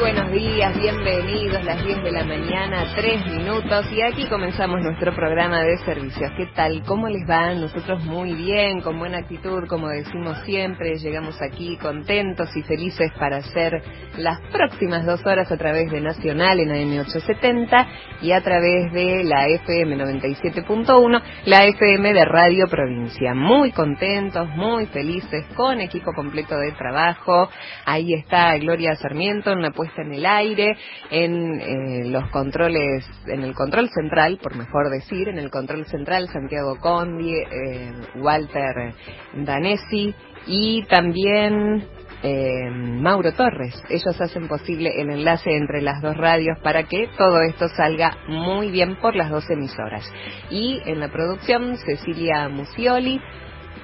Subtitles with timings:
[0.00, 5.62] buenos días, bienvenidos, las 10 de la mañana, 3 minutos y aquí comenzamos nuestro programa
[5.62, 6.30] de servicios.
[6.38, 6.82] ¿Qué tal?
[6.86, 7.52] ¿Cómo les va?
[7.52, 13.38] Nosotros muy bien, con buena actitud, como decimos siempre, llegamos aquí contentos y felices para
[13.38, 13.82] hacer
[14.16, 17.86] las próximas dos horas a través de Nacional en AM870
[18.22, 23.34] y a través de la FM 97.1, la FM de Radio Provincia.
[23.34, 27.50] Muy contentos, muy felices, con equipo completo de trabajo.
[27.84, 30.76] Ahí está Gloria Sarmiento en la puesta en el aire,
[31.10, 36.28] en eh, los controles, en el control central, por mejor decir, en el control central
[36.28, 38.94] Santiago Condi, eh, Walter
[39.34, 40.14] Danesi
[40.46, 41.84] y también
[42.22, 43.82] eh, Mauro Torres.
[43.88, 48.70] Ellos hacen posible el enlace entre las dos radios para que todo esto salga muy
[48.70, 50.10] bien por las dos emisoras.
[50.50, 53.20] Y en la producción, Cecilia Musioli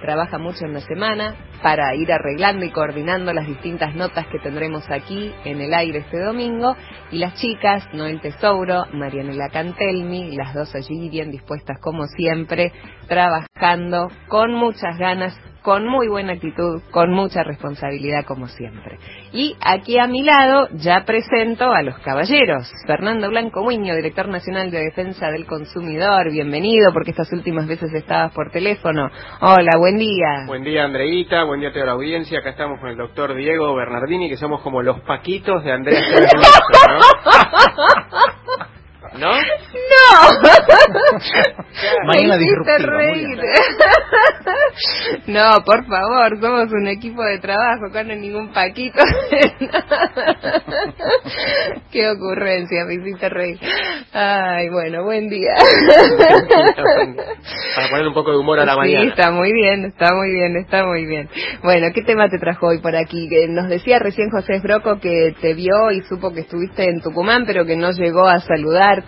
[0.01, 4.84] trabaja mucho en la semana para ir arreglando y coordinando las distintas notas que tendremos
[4.91, 6.77] aquí en el aire este domingo.
[7.10, 12.73] Y las chicas, Noel Tesouro, Marianela Cantelmi, las dos allí bien dispuestas como siempre,
[13.09, 19.01] trabajando con muchas ganas con muy buena actitud, con mucha responsabilidad como siempre.
[19.32, 22.71] Y aquí a mi lado ya presento a los caballeros.
[22.87, 28.32] Fernando Blanco Muño, director nacional de Defensa del Consumidor, bienvenido porque estas últimas veces estabas
[28.32, 29.10] por teléfono.
[29.40, 30.45] Hola, buen día.
[30.46, 32.41] Buen día Andreita, buen día a toda la audiencia.
[32.41, 37.01] Acá estamos con el doctor Diego Bernardini, que somos como los paquitos de Andrea ¿no?
[39.18, 39.32] ¿No?
[39.32, 39.40] ¡No!
[42.06, 42.36] Mañana
[42.78, 43.38] reír.
[45.26, 48.98] no, por favor, somos un equipo de trabajo, acá no hay ningún paquito.
[51.90, 53.59] Qué ocurrencia, me hiciste reír.
[54.12, 55.54] Ay, bueno, buen día.
[57.74, 59.02] Para poner un poco de humor a la mañana.
[59.02, 61.28] Sí, está muy bien, está muy bien, está muy bien.
[61.62, 63.28] Bueno, ¿qué tema te trajo hoy por aquí?
[63.48, 67.64] Nos decía recién José Esbroco que te vio y supo que estuviste en Tucumán, pero
[67.64, 68.41] que no llegó a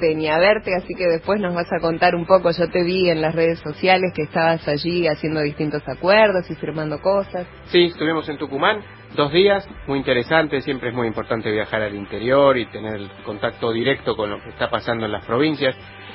[0.01, 2.51] ni a verte, así que después nos vas a contar un poco.
[2.51, 7.01] Yo te vi en las redes sociales que estabas allí haciendo distintos acuerdos y firmando
[7.01, 7.47] cosas.
[7.67, 8.83] Sí, estuvimos en Tucumán
[9.17, 14.17] dos días, muy interesante, siempre es muy importante viajar al interior y tener contacto directo
[14.17, 15.75] con lo que está pasando en las provincias.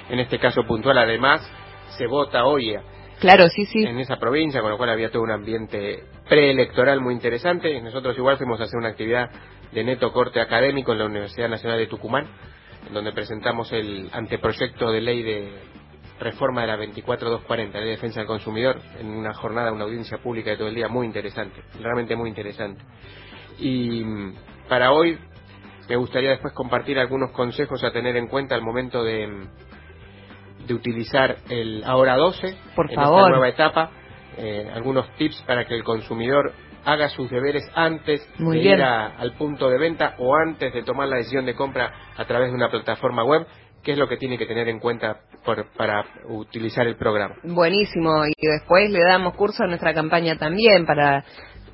[0.09, 1.41] En este caso puntual, además,
[1.97, 2.75] se vota hoy
[3.19, 3.83] Claro, sí, sí.
[3.85, 7.79] En esa provincia, con lo cual había todo un ambiente preelectoral muy interesante.
[7.81, 9.29] Nosotros igual fuimos a hacer una actividad
[9.71, 12.27] de neto corte académico en la Universidad Nacional de Tucumán,
[12.91, 15.61] donde presentamos el anteproyecto de ley de
[16.19, 20.57] reforma de la 24240, de defensa del consumidor, en una jornada, una audiencia pública de
[20.57, 22.81] todo el día muy interesante, realmente muy interesante.
[23.59, 24.35] Y mm,
[24.69, 25.17] para hoy
[25.89, 30.73] me gustaría después compartir algunos consejos a tener en cuenta al momento de, mm, de
[30.73, 33.19] utilizar el ahora 12 Por en favor.
[33.19, 33.91] esta nueva etapa,
[34.38, 36.53] eh, algunos tips para que el consumidor
[36.85, 38.77] haga sus deberes antes Muy de bien.
[38.79, 42.25] ir a- al punto de venta o antes de tomar la decisión de compra a
[42.25, 43.45] través de una plataforma web,
[43.83, 47.35] qué es lo que tiene que tener en cuenta por- para utilizar el programa.
[47.44, 48.25] Buenísimo.
[48.25, 51.23] Y después le damos curso a nuestra campaña también para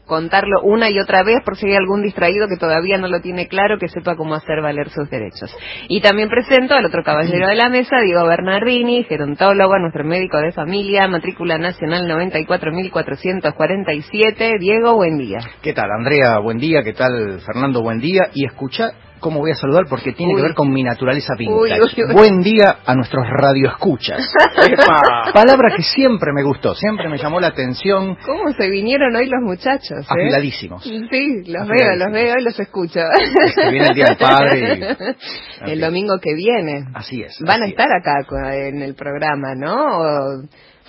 [0.09, 3.47] contarlo una y otra vez por si hay algún distraído que todavía no lo tiene
[3.47, 5.55] claro, que sepa cómo hacer valer sus derechos.
[5.87, 10.51] Y también presento al otro caballero de la mesa, Diego Bernardini, gerontólogo, nuestro médico de
[10.51, 14.59] familia, matrícula nacional 94.447.
[14.59, 15.39] Diego, buen día.
[15.61, 16.39] ¿Qué tal, Andrea?
[16.39, 16.83] Buen día.
[16.83, 17.81] ¿Qué tal, Fernando?
[17.81, 18.31] Buen día.
[18.33, 20.37] Y escucha cómo voy a saludar porque tiene Uy.
[20.41, 21.81] que ver con mi naturaleza vintage.
[21.81, 22.13] Uy, uy.
[22.13, 24.19] Buen día a nuestros radioescuchas.
[25.33, 28.15] Palabra que siempre me gustó, siempre me llamó la atención.
[28.25, 29.99] ¿Cómo se vinieron hoy los muchachos?
[30.01, 30.05] eh?
[30.09, 30.83] Afiladísimos.
[30.83, 32.99] Sí, los veo, los veo y los escucho.
[33.45, 36.85] Es que viene el Día del Padre y- en El domingo que viene.
[36.93, 37.37] Así es.
[37.41, 39.99] Van a así estar acá co- en el programa, ¿no?
[39.99, 40.43] O-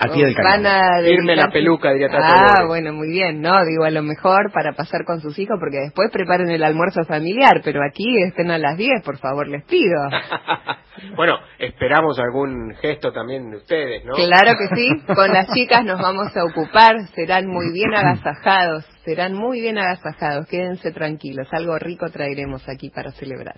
[0.09, 0.35] O del.
[0.35, 3.65] Van a Irme la peluca, diría Ah, bueno, muy bien, ¿no?
[3.65, 7.61] Digo, a lo mejor para pasar con sus hijos, porque después preparen el almuerzo familiar,
[7.65, 10.09] pero aquí estén a las 10, por favor, les pido.
[11.17, 14.15] bueno, esperamos algún gesto también de ustedes, ¿no?
[14.15, 19.35] Claro que sí, con las chicas nos vamos a ocupar, serán muy bien agasajados, serán
[19.35, 23.57] muy bien agasajados, quédense tranquilos, algo rico traeremos aquí para celebrar.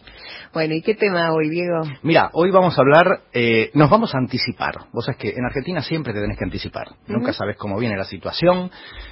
[0.53, 1.83] Bueno, ¿y qué tema hoy, Diego?
[2.03, 4.75] Mira, hoy vamos a hablar, eh, nos vamos a anticipar.
[4.93, 6.89] Vos sabés que en Argentina siempre te tenés que anticipar.
[7.07, 8.71] Nunca sabes cómo viene la situación.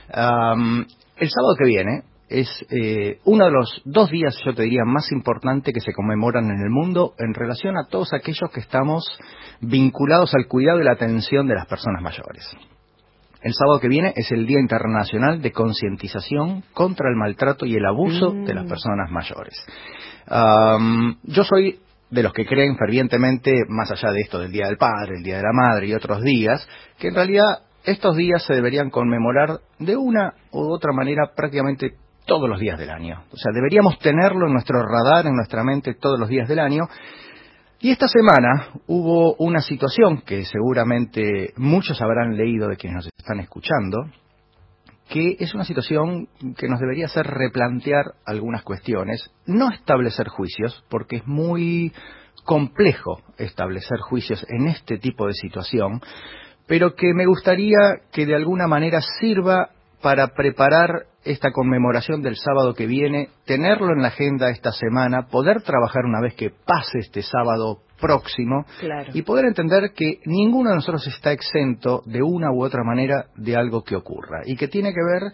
[0.09, 5.11] El sábado que viene es eh, uno de los dos días, yo te diría, más
[5.13, 9.05] importantes que se conmemoran en el mundo en relación a todos aquellos que estamos
[9.61, 12.49] vinculados al cuidado y la atención de las personas mayores.
[13.43, 17.87] El sábado que viene es el Día Internacional de Concientización contra el Maltrato y el
[17.87, 18.45] Abuso Mm.
[18.45, 19.57] de las Personas Mayores.
[21.25, 21.81] Yo soy
[22.11, 25.37] de los que creen fervientemente, más allá de esto del Día del Padre, el Día
[25.39, 26.69] de la Madre y otros días,
[26.99, 31.95] que en realidad estos días se deberían conmemorar de una u otra manera prácticamente
[32.27, 33.25] todos los días del año.
[33.33, 36.85] O sea, deberíamos tenerlo en nuestro radar, en nuestra mente todos los días del año.
[37.81, 43.41] Y esta semana hubo una situación que seguramente muchos habrán leído de quienes nos están
[43.41, 44.05] escuchando,
[45.09, 51.17] que es una situación que nos debería hacer replantear algunas cuestiones, no establecer juicios, porque
[51.17, 51.93] es muy
[52.45, 56.01] complejo establecer juicios en este tipo de situación,
[56.67, 57.79] pero que me gustaría
[58.13, 59.71] que de alguna manera sirva
[60.01, 65.63] para preparar esta conmemoración del sábado que viene, tenerlo en la agenda esta semana, poder
[65.63, 68.65] trabajar una vez que pase este sábado próximo
[69.13, 73.57] y poder entender que ninguno de nosotros está exento de una u otra manera de
[73.57, 75.33] algo que ocurra y que tiene que ver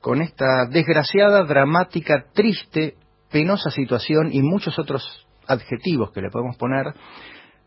[0.00, 2.94] con esta desgraciada, dramática, triste,
[3.30, 6.94] penosa situación y muchos otros adjetivos que le podemos poner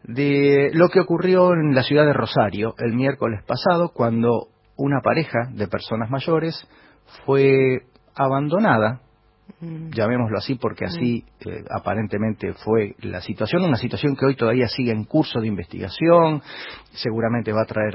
[0.04, 5.50] de lo que ocurrió en la ciudad de Rosario el miércoles pasado cuando una pareja
[5.51, 6.68] de personas mayores
[7.26, 7.84] fue
[8.16, 9.02] abandonada,
[9.62, 9.92] mm.
[9.92, 11.50] llamémoslo así porque así mm.
[11.50, 16.42] eh, aparentemente fue la situación, una situación que hoy todavía sigue en curso de investigación,
[16.92, 17.94] seguramente va a traer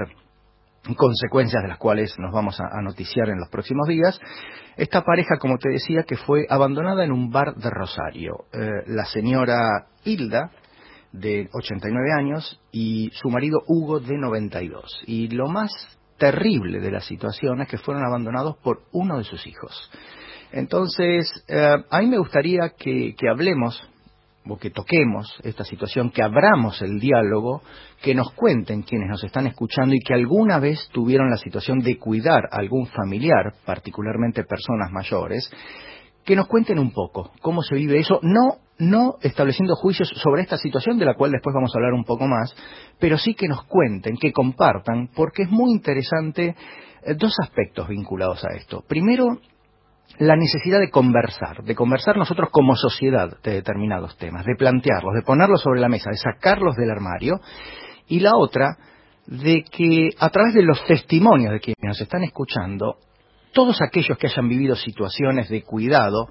[0.94, 4.20] consecuencias de las cuales nos vamos a, noticiar en los próximos días.
[4.76, 8.44] Esta pareja, como te decía, que fue abandonada en un bar de Rosario.
[8.52, 10.50] Eh, la señora Hilda,
[11.12, 15.04] de 89 años, y su marido Hugo, de 92.
[15.06, 15.70] Y lo más
[16.18, 19.90] terrible de la situación es que fueron abandonados por uno de sus hijos.
[20.52, 23.82] Entonces, eh, a mí me gustaría que, que hablemos
[24.46, 27.62] o que toquemos esta situación, que abramos el diálogo,
[28.02, 31.98] que nos cuenten quienes nos están escuchando y que alguna vez tuvieron la situación de
[31.98, 35.50] cuidar a algún familiar, particularmente personas mayores,
[36.24, 40.58] que nos cuenten un poco cómo se vive eso, no, no estableciendo juicios sobre esta
[40.58, 42.54] situación, de la cual después vamos a hablar un poco más,
[42.98, 46.56] pero sí que nos cuenten, que compartan, porque es muy interesante
[47.02, 48.82] eh, dos aspectos vinculados a esto.
[48.86, 49.38] Primero,
[50.18, 55.22] la necesidad de conversar, de conversar nosotros como sociedad de determinados temas, de plantearlos, de
[55.22, 57.40] ponerlos sobre la mesa, de sacarlos del armario,
[58.06, 58.76] y la otra,
[59.26, 62.98] de que a través de los testimonios de quienes nos están escuchando,
[63.52, 66.28] todos aquellos que hayan vivido situaciones de cuidado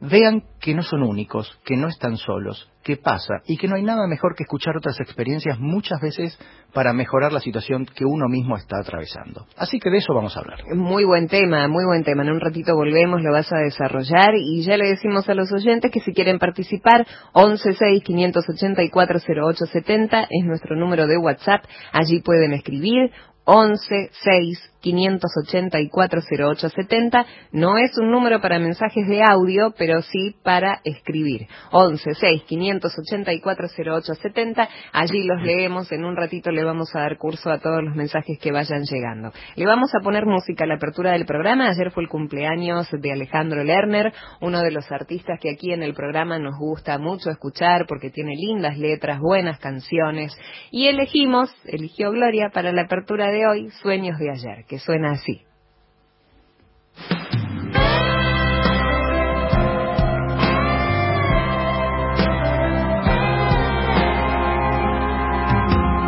[0.00, 3.82] vean que no son únicos, que no están solos, que pasa y que no hay
[3.82, 6.38] nada mejor que escuchar otras experiencias muchas veces
[6.72, 9.46] para mejorar la situación que uno mismo está atravesando.
[9.56, 10.60] Así que de eso vamos a hablar.
[10.74, 12.22] Muy buen tema, muy buen tema.
[12.22, 15.90] En un ratito volvemos, lo vas a desarrollar y ya le decimos a los oyentes
[15.90, 21.64] que si quieren participar, 116-584-0870 es nuestro número de WhatsApp.
[21.92, 23.10] Allí pueden escribir
[23.44, 24.10] 11
[24.84, 27.26] 6 584 0870.
[27.52, 31.46] No es un número para mensajes de audio, pero sí para escribir.
[31.70, 34.68] 11 6 584 0870.
[34.92, 35.90] Allí los leemos.
[35.92, 39.32] En un ratito le vamos a dar curso a todos los mensajes que vayan llegando.
[39.56, 41.70] Le vamos a poner música a la apertura del programa.
[41.70, 45.94] Ayer fue el cumpleaños de Alejandro Lerner, uno de los artistas que aquí en el
[45.94, 50.36] programa nos gusta mucho escuchar porque tiene lindas letras, buenas canciones.
[50.70, 55.40] Y elegimos, eligió Gloria para la apertura de hoy, Sueños de ayer que suena así.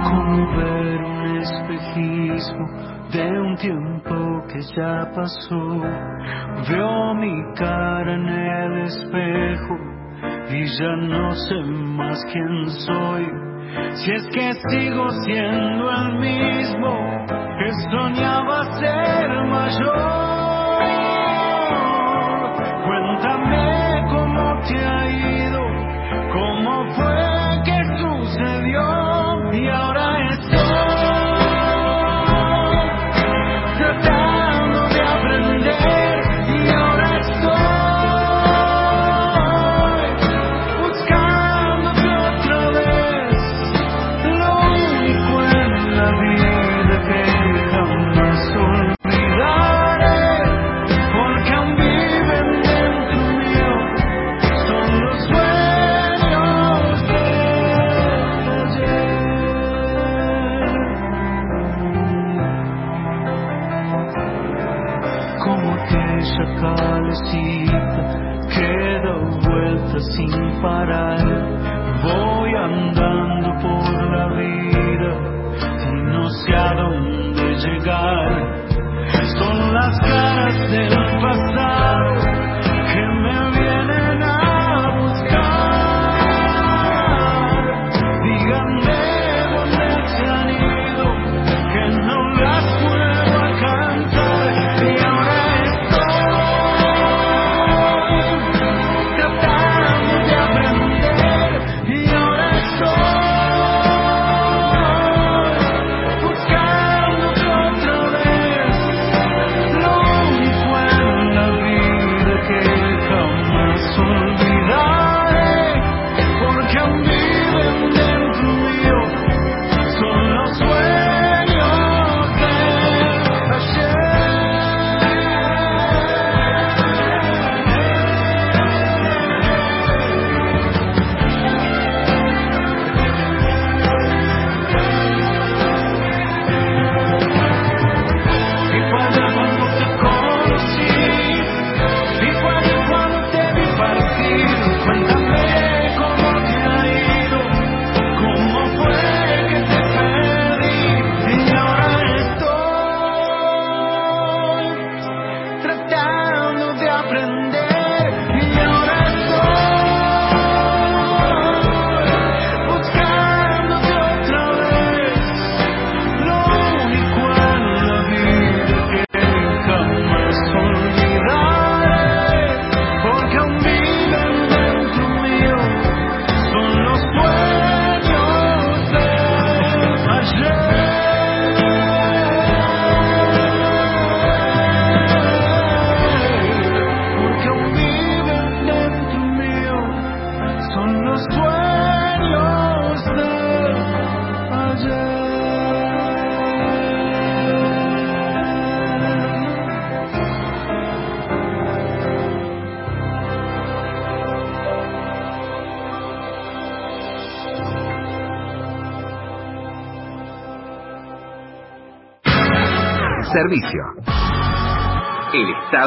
[0.03, 2.67] Como ver un espejismo
[3.13, 5.81] de un tiempo que ya pasó.
[6.69, 9.77] Veo mi cara en el espejo
[10.51, 13.56] y ya no sé más quién soy.
[13.95, 17.27] Si es que sigo siendo el mismo
[17.59, 20.27] que soñaba ser mayor.
[22.87, 25.63] Cuéntame cómo te ha ido,
[26.33, 27.36] cómo fue
[70.01, 71.19] sin parar.
[72.03, 75.13] Voy andando por la vida
[75.89, 78.67] y no sé a dónde llegar.
[79.39, 82.46] Son las caras del pasado.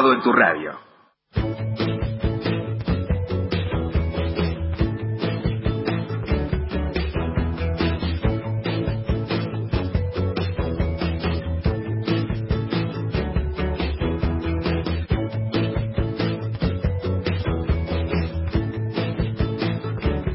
[0.00, 0.69] En tu radio.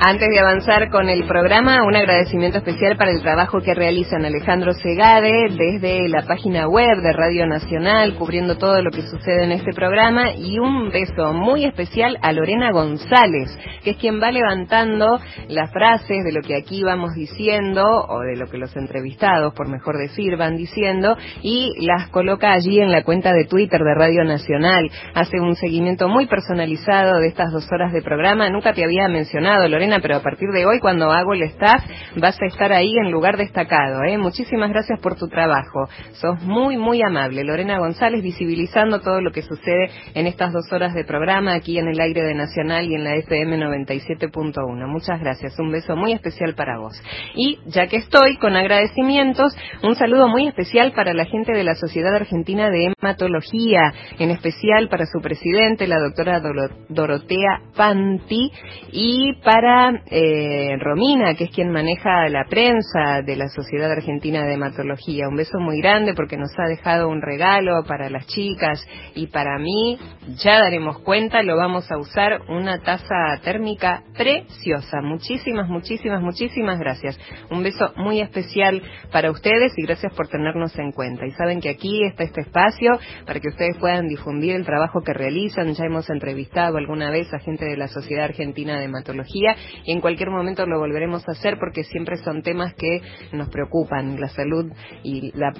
[0.07, 4.73] Antes de avanzar con el programa, un agradecimiento especial para el trabajo que realizan Alejandro
[4.73, 9.73] Segade desde la página web de Radio Nacional, cubriendo todo lo que sucede en este
[9.73, 13.49] programa, y un beso muy especial a Lorena González,
[13.83, 18.35] que es quien va levantando las frases de lo que aquí vamos diciendo, o de
[18.35, 23.03] lo que los entrevistados, por mejor decir, van diciendo, y las coloca allí en la
[23.03, 24.87] cuenta de Twitter de Radio Nacional.
[25.15, 28.51] Hace un seguimiento muy personalizado de estas dos horas de programa.
[28.51, 31.83] Nunca te había mencionado, Lorena, pero a partir de hoy, cuando hago el staff,
[32.17, 34.03] vas a estar ahí en lugar destacado.
[34.03, 34.17] ¿eh?
[34.17, 35.87] Muchísimas gracias por tu trabajo.
[36.13, 37.43] Sos muy, muy amable.
[37.43, 41.87] Lorena González, visibilizando todo lo que sucede en estas dos horas de programa aquí en
[41.87, 44.87] el aire de Nacional y en la FM 97.1.
[44.87, 45.57] Muchas gracias.
[45.59, 46.93] Un beso muy especial para vos.
[47.35, 51.75] Y ya que estoy con agradecimientos, un saludo muy especial para la gente de la
[51.75, 56.41] Sociedad Argentina de Hematología, en especial para su presidente, la doctora
[56.89, 58.51] Dorotea Panti,
[58.91, 64.53] y para eh, Romina, que es quien maneja la prensa de la Sociedad Argentina de
[64.53, 65.27] Hematología.
[65.27, 69.57] Un beso muy grande porque nos ha dejado un regalo para las chicas y para
[69.59, 69.97] mí,
[70.43, 75.01] ya daremos cuenta, lo vamos a usar, una taza térmica preciosa.
[75.01, 77.19] Muchísimas, muchísimas, muchísimas gracias.
[77.49, 81.25] Un beso muy especial para ustedes y gracias por tenernos en cuenta.
[81.25, 85.13] Y saben que aquí está este espacio para que ustedes puedan difundir el trabajo que
[85.13, 85.73] realizan.
[85.73, 90.01] Ya hemos entrevistado alguna vez a gente de la Sociedad Argentina de Hematología y en
[90.01, 93.01] cualquier momento lo volveremos a hacer porque siempre son temas que
[93.31, 94.19] nos preocupan.
[94.19, 94.71] La salud
[95.03, 95.53] y la,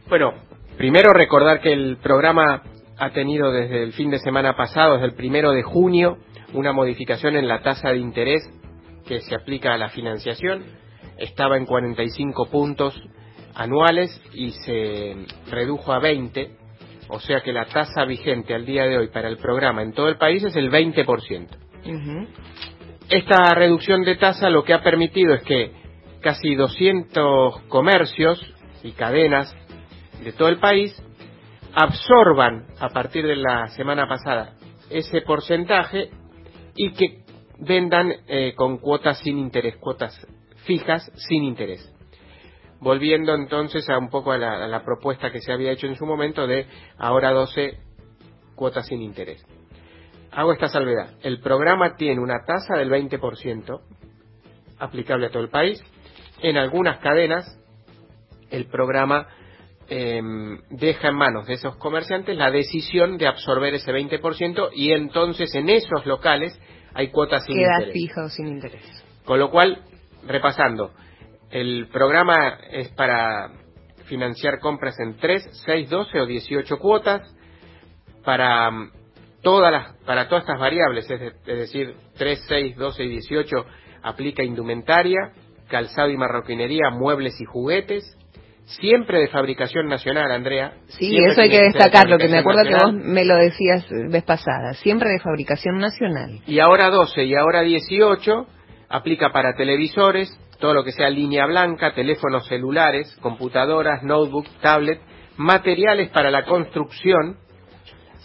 [0.07, 0.33] Bueno,
[0.77, 2.61] primero recordar que el programa
[2.97, 6.17] ha tenido desde el fin de semana pasado, desde el primero de junio,
[6.53, 8.43] una modificación en la tasa de interés
[9.07, 10.63] que se aplica a la financiación.
[11.17, 12.99] Estaba en 45 puntos
[13.55, 15.15] anuales y se
[15.49, 16.62] redujo a 20
[17.13, 20.09] o sea que la tasa vigente al día de hoy para el programa en todo
[20.09, 21.47] el país es el 20%.
[23.07, 25.71] Esta reducción de tasa lo que ha permitido es que
[26.21, 28.41] casi 200 comercios
[28.81, 29.55] y cadenas
[30.23, 30.91] de todo el país
[31.75, 34.55] absorban a partir de la semana pasada
[34.89, 36.09] ese porcentaje
[36.75, 37.25] y que
[37.59, 40.19] vendan eh, con cuotas sin interés, cuotas
[40.65, 41.92] fijas sin interés
[42.83, 46.45] volviendo entonces a un poco a la, propuesta que se había hecho en su momento
[46.45, 47.77] de ahora 12
[48.55, 49.43] cuotas sin interés.
[50.31, 51.13] Hago esta salvedad.
[51.21, 53.81] El programa tiene una tasa del 20%
[54.79, 55.81] aplicable a todo el país.
[56.41, 57.57] En algunas cadenas
[58.49, 59.27] el programa
[59.87, 65.55] em, deja en manos de esos comerciantes la decisión de absorber ese 20% y entonces
[65.55, 66.59] en esos locales
[66.93, 67.93] hay cuotas sin Queda interés.
[67.93, 69.05] fijo sin interés.
[69.25, 69.83] Con lo cual,
[70.27, 70.91] repasando,
[71.53, 73.51] el programa es para
[74.05, 77.21] financiar compras en 3, 6, 12 o 18 cuotas
[78.25, 78.91] para mm,
[79.43, 83.65] todas las para todas estas variables, es, decir, 3, 6, 12 y 18
[84.01, 85.31] aplica indumentaria,
[85.69, 88.03] calzado y marroquinería, muebles y juguetes,
[88.65, 90.73] siempre de fabricación nacional, Andrea.
[90.87, 94.73] Sí, eso hay que destacarlo, que me acuerdo que vos me lo decías vez pasada,
[94.73, 96.41] siempre de fabricación nacional.
[96.47, 98.47] Y ahora 12 y ahora 18
[98.89, 104.99] aplica para televisores, todo lo que sea línea blanca, teléfonos celulares, computadoras, notebook, tablet,
[105.37, 107.37] materiales para la construcción,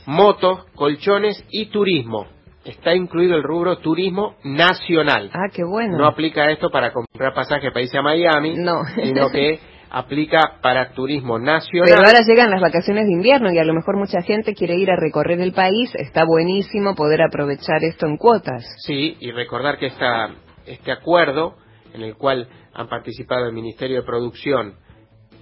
[0.06, 2.26] motos, colchones y turismo.
[2.64, 5.30] Está incluido el rubro turismo nacional.
[5.32, 5.96] Ah, qué bueno.
[5.96, 8.82] No aplica esto para comprar pasaje para irse a Miami, No.
[9.02, 9.58] sino que
[9.90, 11.88] aplica para turismo nacional.
[11.88, 14.90] Pero ahora llegan las vacaciones de invierno y a lo mejor mucha gente quiere ir
[14.90, 15.94] a recorrer el país.
[15.94, 18.64] Está buenísimo poder aprovechar esto en cuotas.
[18.84, 20.28] Sí, y recordar que esta,
[20.66, 21.54] este acuerdo,
[21.94, 24.74] en el cual han participado el Ministerio de Producción,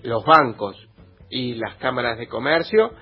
[0.02, 0.88] los bancos
[1.30, 2.92] y las cámaras de comercio,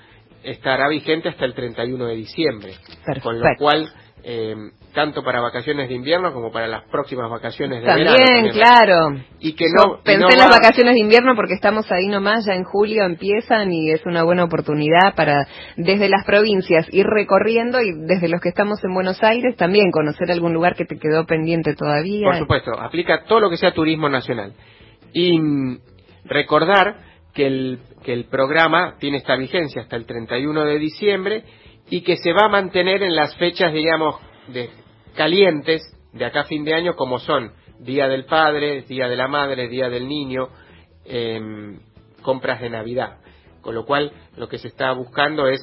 [0.42, 2.74] estará vigente hasta el 31 de diciembre.
[3.22, 3.92] Con lo cual,
[4.26, 4.54] eh,
[4.94, 8.04] tanto para vacaciones de invierno como para las próximas vacaciones de verano.
[8.16, 8.54] También, también.
[8.54, 9.08] claro.
[9.40, 11.90] Y que Yo no, y pensé no en las va- vacaciones de invierno porque estamos
[11.92, 16.87] ahí nomás, ya en julio empiezan y es una buena oportunidad para desde las provincias
[16.92, 20.87] ir recorriendo y desde los que estamos en Buenos Aires también conocer algún lugar que
[20.87, 22.26] te quedó pendiente todavía.
[22.28, 24.54] Por supuesto, aplica todo lo que sea turismo nacional.
[25.12, 25.78] Y mm,
[26.24, 26.96] recordar
[27.34, 31.44] que el, que el programa tiene esta vigencia hasta el 31 de diciembre
[31.90, 34.16] y que se va a mantener en las fechas, digamos,
[34.49, 34.70] de
[35.14, 39.29] calientes de acá a fin de año, como son Día del Padre, Día de la
[39.29, 40.49] Madre, Día del Niño,
[41.05, 41.81] em,
[42.23, 43.18] compras de Navidad.
[43.61, 45.61] Con lo cual, lo que se está buscando es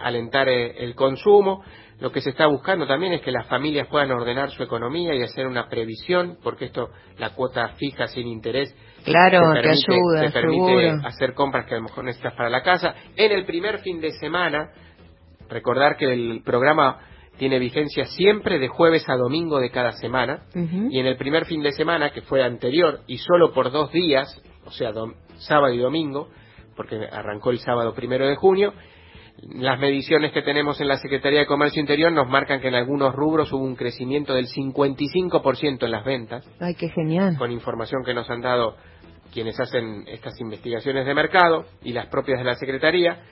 [0.00, 1.62] alentar eh, el consumo.
[2.00, 5.22] Lo que se está buscando también es que las familias puedan ordenar su economía y
[5.22, 10.20] hacer una previsión, porque esto, la cuota fija sin interés, Claro, te te permite, ayuda,
[10.22, 12.94] te permite hacer compras que a lo mejor necesitas para la casa.
[13.14, 14.70] En el primer fin de semana,
[15.48, 16.98] recordar que el programa
[17.38, 20.44] tiene vigencia siempre de jueves a domingo de cada semana.
[20.90, 24.40] Y en el primer fin de semana, que fue anterior, y solo por dos días,
[24.64, 24.92] o sea,
[25.38, 26.28] sábado y domingo,
[26.76, 28.72] porque arrancó el sábado primero de junio,
[29.52, 33.12] las mediciones que tenemos en la Secretaría de Comercio Interior nos marcan que en algunos
[33.12, 37.36] rubros hubo un crecimiento del 55% en las ventas, Ay, qué genial.
[37.36, 38.76] con información que nos han dado
[39.32, 43.22] quienes hacen estas investigaciones de mercado y las propias de la Secretaría.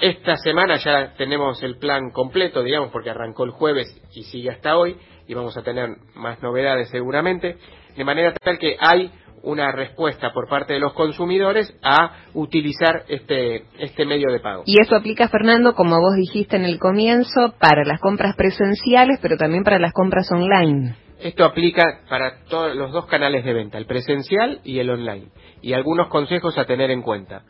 [0.00, 4.78] Esta semana ya tenemos el plan completo, digamos, porque arrancó el jueves y sigue hasta
[4.78, 4.96] hoy,
[5.28, 7.58] y vamos a tener más novedades seguramente,
[7.94, 9.10] de manera tal que hay
[9.42, 14.62] una respuesta por parte de los consumidores a utilizar este, este medio de pago.
[14.64, 19.36] Y eso aplica, Fernando, como vos dijiste en el comienzo, para las compras presenciales, pero
[19.36, 20.96] también para las compras online.
[21.20, 25.28] Esto aplica para todos los dos canales de venta, el presencial y el online,
[25.60, 27.42] y algunos consejos a tener en cuenta.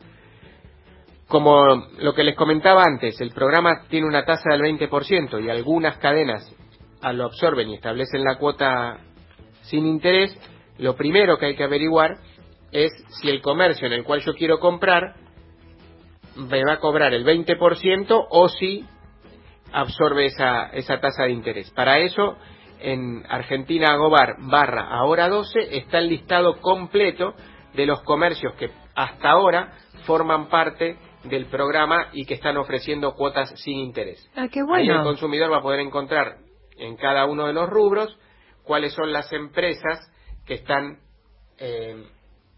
[1.31, 5.97] Como lo que les comentaba antes, el programa tiene una tasa del 20% y algunas
[5.97, 6.53] cadenas
[7.13, 8.97] lo absorben y establecen la cuota
[9.61, 10.37] sin interés,
[10.77, 12.17] lo primero que hay que averiguar
[12.73, 12.91] es
[13.21, 15.15] si el comercio en el cual yo quiero comprar
[16.35, 18.85] me va a cobrar el 20% o si
[19.71, 21.71] absorbe esa, esa tasa de interés.
[21.71, 22.35] Para eso,
[22.81, 27.35] en Argentina Agobar barra ahora 12 está el listado completo
[27.73, 29.71] de los comercios que hasta ahora
[30.05, 34.27] forman parte del programa y que están ofreciendo cuotas sin interés.
[34.35, 35.03] Ah, qué Ahí el bueno.
[35.03, 36.37] consumidor va a poder encontrar
[36.77, 38.17] en cada uno de los rubros
[38.63, 39.99] cuáles son las empresas
[40.45, 40.97] que están
[41.59, 41.95] eh,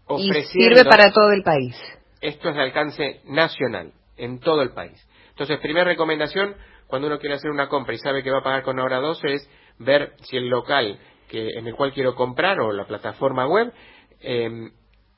[0.08, 0.76] Y ofreciendo.
[0.76, 1.76] sirve para todo el país.
[2.20, 4.98] Esto es de alcance nacional, en todo el país.
[5.30, 6.54] Entonces, primera recomendación,
[6.86, 9.32] cuando uno quiere hacer una compra y sabe que va a pagar con Ahora 12,
[9.32, 10.98] es ver si el local
[11.28, 13.72] que, en el cual quiero comprar o la plataforma web
[14.20, 14.48] eh,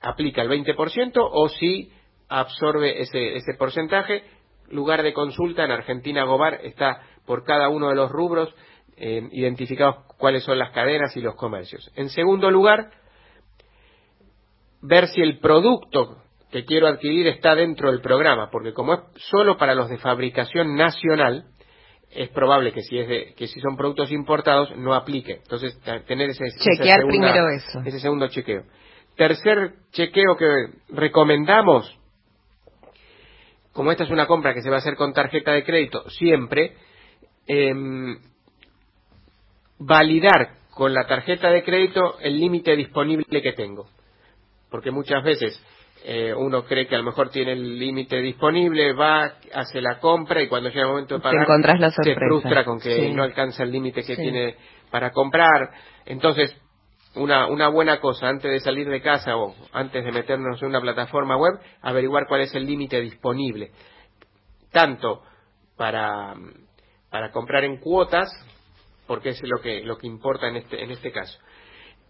[0.00, 1.92] aplica el 20% o si
[2.28, 4.24] absorbe ese, ese porcentaje.
[4.70, 8.52] Lugar de consulta en Argentina Gobar está por cada uno de los rubros
[8.96, 11.90] eh, identificados cuáles son las cadenas y los comercios.
[11.96, 12.90] En segundo lugar,
[14.82, 16.18] ver si el producto
[16.50, 20.76] que quiero adquirir está dentro del programa, porque como es solo para los de fabricación
[20.76, 21.44] nacional,
[22.10, 25.34] es probable que si es de, que si son productos importados no aplique.
[25.42, 27.80] Entonces tener ese Chequear segunda- primero eso.
[27.84, 28.62] ese segundo chequeo.
[29.16, 30.46] Tercer chequeo que
[30.90, 31.98] recomendamos,
[33.76, 36.72] como esta es una compra que se va a hacer con tarjeta de crédito siempre,
[37.46, 38.16] em,
[39.78, 43.86] validar con la tarjeta de crédito el límite disponible que tengo.
[44.70, 45.62] Porque muchas veces
[46.04, 50.42] eh, uno cree que a lo mejor tiene el límite disponible, va, hace la compra
[50.42, 51.46] y cuando llega el momento de pagar
[51.78, 53.12] la se frustra con que Sí.
[53.12, 54.22] no alcanza el límite que Sí.
[54.22, 54.54] tiene
[54.90, 55.70] para comprar.
[56.06, 56.54] Entonces,
[57.16, 60.80] una, una buena cosa antes de salir de casa o antes de meternos en una
[60.80, 63.72] plataforma web, averiguar cuál es el límite disponible.
[64.70, 65.22] Tanto
[65.76, 66.34] para,
[67.10, 68.28] para comprar en cuotas,
[69.06, 71.38] porque es lo que, lo que importa en este, en este caso.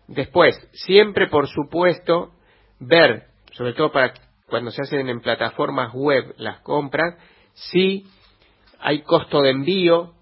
[0.09, 2.33] Después, siempre por supuesto,
[2.79, 4.15] ver, sobre todo para
[4.49, 7.17] cuando se hacen en plataformas web las compras,
[7.55, 8.07] si
[8.79, 10.17] hay costo de envío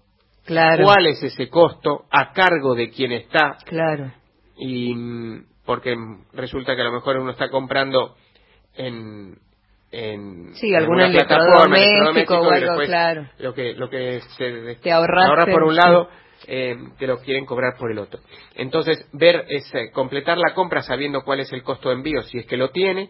[0.45, 0.83] Claro.
[0.83, 2.05] ¿Cuál es ese costo?
[2.11, 3.57] ¿A cargo de quién está?
[3.65, 4.11] Claro.
[4.57, 4.93] Y
[5.65, 5.95] porque
[6.33, 8.15] resulta que a lo mejor uno está comprando
[8.75, 9.37] en
[9.91, 13.29] en sí, en algún alguna plataforma electrodoméstico o y después claro.
[13.39, 16.09] lo que lo que se Te ahorras por un lado
[16.47, 18.19] eh, te lo quieren cobrar por el otro.
[18.55, 22.37] Entonces, ver es eh, completar la compra sabiendo cuál es el costo de envío, si
[22.37, 23.09] es que lo tiene,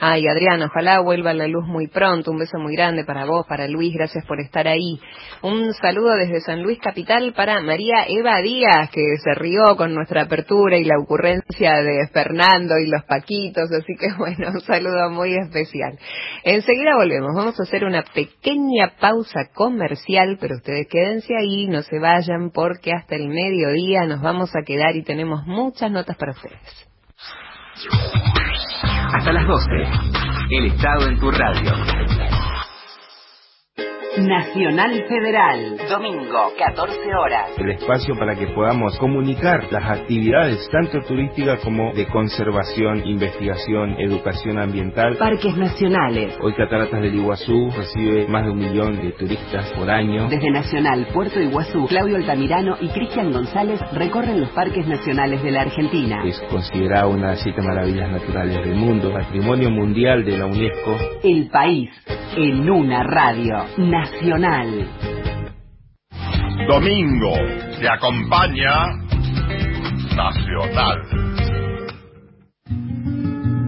[0.00, 2.30] Ay, Adriana, ojalá vuelva la luz muy pronto.
[2.30, 5.00] Un beso muy grande para vos, para Luis, gracias por estar ahí.
[5.42, 10.22] Un saludo desde San Luis Capital para María Eva Díaz, que se rió con nuestra
[10.22, 15.34] apertura y la ocurrencia de Fernando y los Paquitos, así que bueno, un saludo muy
[15.34, 15.98] especial.
[16.44, 21.98] Enseguida volvemos, vamos a hacer una pequeña pausa comercial, pero ustedes quédense ahí, no se
[21.98, 26.88] vayan porque hasta el mediodía nos vamos a quedar y tenemos muchas notas para ustedes.
[29.12, 29.66] Hasta las 12.
[30.50, 31.72] El Estado en tu radio.
[34.16, 37.50] Nacional Federal, domingo, 14 horas.
[37.58, 44.58] el espacio para que podamos comunicar las actividades tanto turísticas como de conservación, investigación, educación
[44.60, 45.16] ambiental.
[45.16, 46.38] Parques nacionales.
[46.40, 50.28] Hoy Cataratas del Iguazú recibe más de un millón de turistas por año.
[50.28, 55.62] Desde Nacional Puerto Iguazú, Claudio Altamirano y Cristian González recorren los parques nacionales de la
[55.62, 56.22] Argentina.
[56.24, 60.98] Es considerada una de las siete maravillas naturales del mundo, patrimonio mundial de la UNESCO.
[61.24, 61.90] El país
[62.36, 64.03] en una radio nacional.
[66.66, 67.32] Domingo
[67.78, 69.04] te acompaña
[70.16, 71.02] Nacional.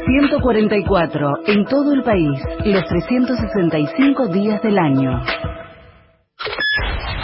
[0.05, 5.21] 144, en todo el país, los 365 días del año.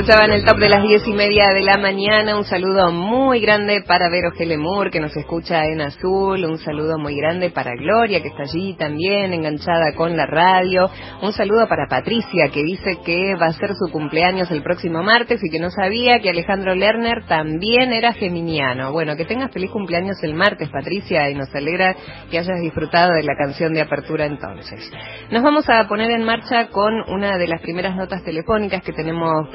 [0.00, 2.34] Escuchaban el top de las diez y media de la mañana.
[2.34, 6.42] Un saludo muy grande para Vero Gelemur, que nos escucha en azul.
[6.42, 10.88] Un saludo muy grande para Gloria, que está allí también enganchada con la radio.
[11.20, 15.38] Un saludo para Patricia, que dice que va a ser su cumpleaños el próximo martes
[15.44, 18.92] y que no sabía que Alejandro Lerner también era geminiano.
[18.92, 21.94] Bueno, que tengas feliz cumpleaños el martes, Patricia, y nos alegra
[22.30, 24.80] que hayas disfrutado de la canción de apertura entonces.
[25.30, 29.46] Nos vamos a poner en marcha con una de las primeras notas telefónicas que tenemos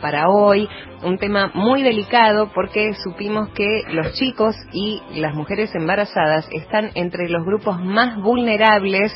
[0.00, 0.68] para hoy,
[1.02, 7.28] un tema muy delicado porque supimos que los chicos y las mujeres embarazadas están entre
[7.28, 9.12] los grupos más vulnerables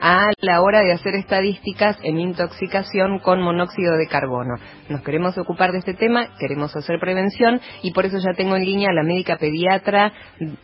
[0.00, 4.54] a la hora de hacer estadísticas en intoxicación con monóxido de carbono.
[4.88, 8.64] Nos queremos ocupar de este tema, queremos hacer prevención y por eso ya tengo en
[8.64, 10.12] línea a la médica pediatra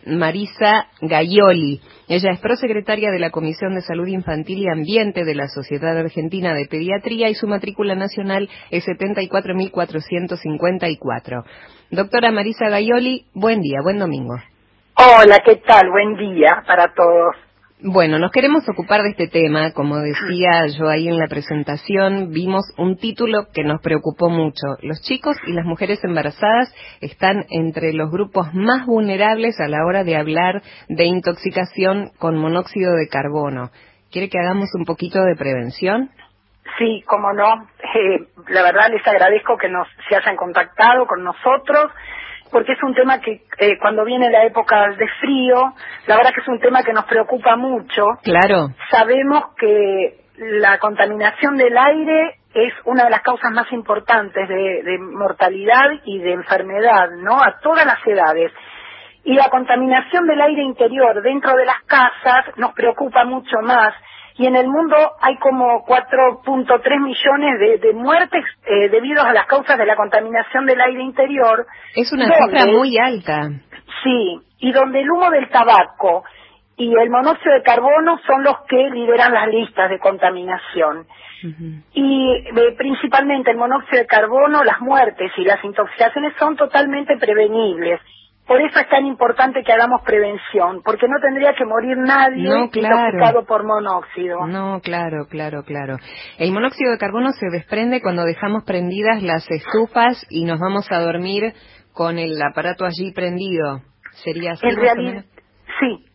[0.05, 1.81] Marisa Gaioli.
[2.07, 6.53] Ella es prosecretaria de la Comisión de Salud Infantil y Ambiente de la Sociedad Argentina
[6.53, 11.43] de Pediatría y su matrícula nacional es 74.454.
[11.91, 14.35] Doctora Marisa Gaioli, buen día, buen domingo.
[14.97, 15.89] Hola, ¿qué tal?
[15.89, 17.35] Buen día para todos.
[17.81, 19.73] Bueno, nos queremos ocupar de este tema.
[19.73, 24.77] Como decía yo ahí en la presentación, vimos un título que nos preocupó mucho.
[24.81, 30.05] Los chicos y las mujeres embarazadas están entre los grupos más vulnerables a la hora
[30.05, 33.71] de hablar de intoxicación con monóxido de carbono.
[34.09, 36.11] ¿Quiere que hagamos un poquito de prevención?
[36.77, 37.67] Sí, cómo no.
[37.93, 41.91] Eh, la verdad les agradezco que nos se hayan contactado con nosotros
[42.51, 45.73] porque es un tema que eh, cuando viene la época de frío,
[46.07, 48.05] la verdad que es un tema que nos preocupa mucho.
[48.23, 48.69] Claro.
[48.89, 54.97] Sabemos que la contaminación del aire es una de las causas más importantes de, de
[54.99, 57.41] mortalidad y de enfermedad, ¿no?
[57.41, 58.51] A todas las edades.
[59.23, 63.93] Y la contaminación del aire interior dentro de las casas nos preocupa mucho más
[64.37, 69.45] y en el mundo hay como 4.3 millones de, de muertes eh, debido a las
[69.47, 71.65] causas de la contaminación del aire interior.
[71.95, 73.49] Es una cifra muy alta.
[74.03, 76.25] Sí, y donde el humo del tabaco
[76.77, 81.07] y el monóxido de carbono son los que lideran las listas de contaminación.
[81.93, 88.01] Y eh, principalmente el monóxido de carbono, las muertes y las intoxicaciones son totalmente prevenibles.
[88.47, 92.65] Por eso es tan importante que hagamos prevención, porque no tendría que morir nadie no,
[92.65, 94.45] intoxicado por monóxido.
[94.45, 95.97] No, claro, claro, claro.
[96.37, 100.99] El monóxido de carbono se desprende cuando dejamos prendidas las estufas y nos vamos a
[100.99, 101.53] dormir
[101.91, 103.81] con el aparato allí prendido.
[104.23, 104.67] ¿Sería así?
[104.67, 105.25] En realidad,
[105.79, 106.05] sí.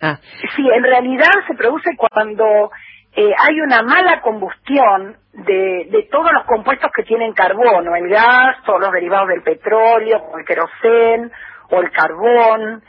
[0.00, 0.18] Ah.
[0.56, 2.70] Sí, en realidad se produce cuando
[3.14, 8.56] eh, hay una mala combustión de, de, todos los compuestos que tienen carbono, el gas,
[8.64, 11.30] todos los derivados del petróleo, el querosén
[11.70, 12.82] o el carbón.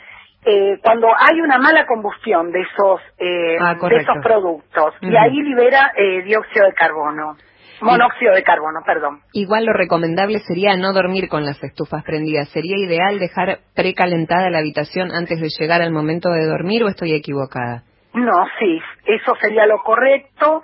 [0.46, 5.42] Eh, cuando hay una mala combustión de esos eh, ah, de esos productos y ahí
[5.42, 7.38] libera eh, dióxido de carbono
[7.82, 9.22] monóxido de carbono perdón.
[9.32, 12.50] Igual lo recomendable sería no dormir con las estufas prendidas.
[12.50, 17.14] Sería ideal dejar precalentada la habitación antes de llegar al momento de dormir o estoy
[17.14, 17.84] equivocada
[18.14, 20.64] no sí eso sería lo correcto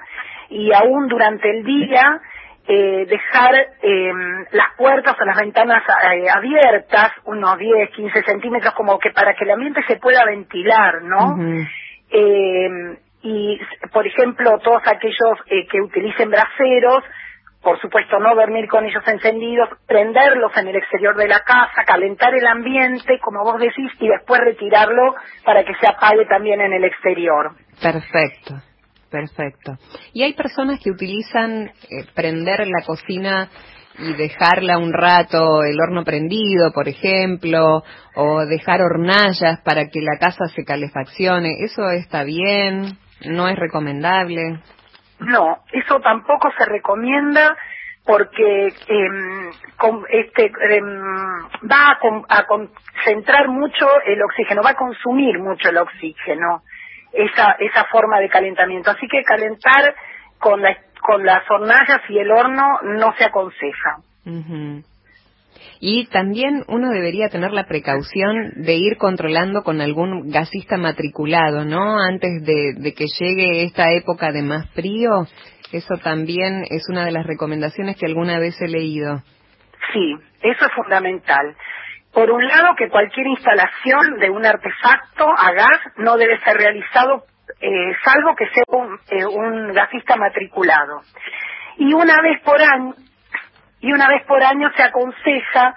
[0.49, 2.21] y aún durante el día
[2.67, 4.13] eh, dejar eh,
[4.51, 5.83] las puertas o las ventanas
[6.13, 11.01] eh, abiertas, unos 10, 15 centímetros, como que para que el ambiente se pueda ventilar,
[11.01, 11.35] ¿no?
[12.11, 12.69] eh,
[13.21, 13.59] y,
[13.91, 17.03] por ejemplo, todos aquellos eh, que utilicen braseros,
[17.61, 22.33] por supuesto no dormir con ellos encendidos, prenderlos en el exterior de la casa, calentar
[22.33, 26.85] el ambiente, como vos decís, y después retirarlo para que se apague también en el
[26.85, 27.51] exterior.
[27.81, 28.55] Perfecto.
[29.09, 29.77] Perfecto.
[30.13, 33.49] Y hay personas que utilizan eh, prender la cocina
[33.97, 37.83] y dejarla un rato, el horno prendido, por ejemplo,
[38.15, 41.63] o dejar hornallas para que la casa se calefaccione.
[41.63, 42.97] ¿Eso está bien?
[43.25, 44.59] ¿No es recomendable?
[45.19, 47.57] No, eso tampoco se recomienda
[48.05, 48.69] porque
[49.77, 56.63] con, este, eh, va a concentrar mucho el oxígeno, va a consumir mucho el oxígeno
[57.11, 58.91] esa, esa forma de calentamiento.
[58.91, 59.95] Así que calentar
[60.39, 63.97] con, la, con las hornallas y el horno no se aconseja.
[65.81, 71.97] Y también uno debería tener la precaución de ir controlando con algún gasista matriculado, ¿no?
[71.99, 75.25] Antes de, que llegue esta época de más frío.
[75.71, 79.21] Eso también es una de las recomendaciones que alguna vez he leído.
[79.93, 81.55] Sí, eso es fundamental.
[82.13, 87.23] Por un lado, que cualquier instalación de un artefacto a gas no debe ser realizado
[87.61, 91.01] eh, salvo que sea un, eh, un gasista matriculado.
[91.77, 92.93] Y una vez por año,
[93.81, 95.75] y una vez por año se aconseja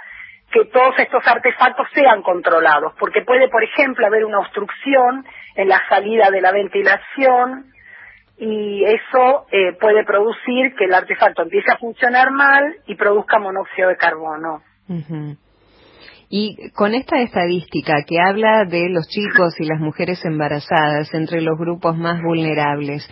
[0.53, 5.25] que todos estos artefactos sean controlados, porque puede, por ejemplo, haber una obstrucción
[5.57, 7.73] en la salida de la ventilación
[8.37, 13.89] y eso eh, puede producir que el artefacto empiece a funcionar mal y produzca monóxido
[13.89, 14.63] de carbono.
[16.29, 21.59] Y con esta estadística que habla de los chicos y las mujeres embarazadas entre los
[21.59, 23.07] grupos más vulnerables,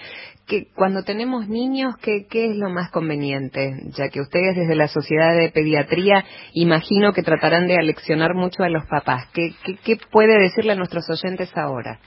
[0.51, 3.71] que cuando tenemos niños, ¿qué, ¿qué es lo más conveniente?
[3.97, 8.69] Ya que ustedes desde la Sociedad de Pediatría imagino que tratarán de aleccionar mucho a
[8.69, 9.31] los papás.
[9.33, 9.53] ¿Qué,
[9.85, 12.01] qué, puede decirle a nuestros oyentes ahora?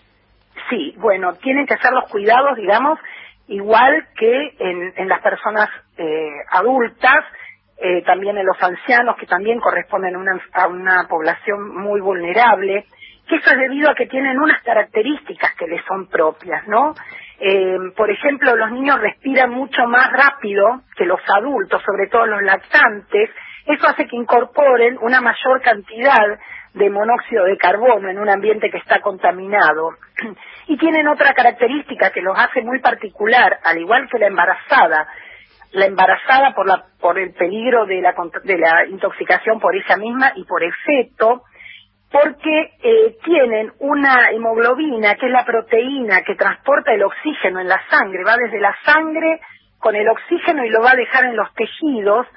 [0.70, 3.00] Sí, bueno, tienen que hacer los cuidados, digamos,
[3.48, 7.24] igual que en, en las personas eh, adultas,
[7.78, 10.16] eh, también en los ancianos, que también corresponden
[10.54, 12.86] a una población muy vulnerable,
[13.28, 16.94] que eso es debido a que tienen unas características que les son propias, ¿no?
[17.40, 22.44] Eh, por ejemplo, los niños respiran mucho más rápido que los adultos, sobre todo los
[22.44, 23.30] lactantes.
[23.66, 26.40] Eso hace que incorporen una mayor cantidad
[26.74, 29.92] de monóxido de carbono en un ambiente que está contaminado.
[30.66, 35.10] Y tienen otra característica que los hace muy particular, al igual que la embarazada,
[35.74, 40.32] la embarazada por, la, por el peligro de la, de la intoxicación por ella misma
[40.36, 41.44] y por efecto,
[42.14, 47.82] porque eh, tienen una hemoglobina, que es la proteína que transporta el oxígeno en la
[47.90, 49.42] sangre, va desde la sangre
[49.80, 52.28] con el oxígeno y lo va a dejar en los tejidos,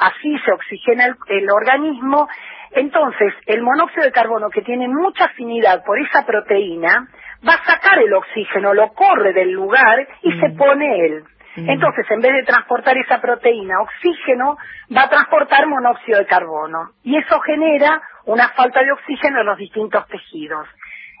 [0.00, 2.28] así se oxigena el, el organismo.
[2.72, 7.08] Entonces, el monóxido de carbono, que tiene mucha afinidad por esa proteína,
[7.48, 10.56] va a sacar el oxígeno, lo corre del lugar y se mm.
[10.56, 11.24] pone él.
[11.56, 14.56] Entonces, en vez de transportar esa proteína oxígeno,
[14.96, 16.90] va a transportar monóxido de carbono.
[17.02, 20.66] Y eso genera una falta de oxígeno en los distintos tejidos.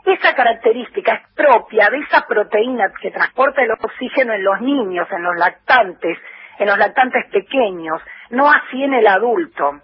[0.04, 5.22] Esa característica es propia de esa proteína que transporta el oxígeno en los niños, en
[5.22, 6.18] los lactantes,
[6.58, 9.80] en los lactantes pequeños, no así en el adulto.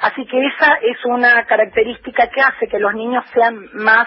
[0.00, 4.06] Así que esa es una característica que hace que los niños sean más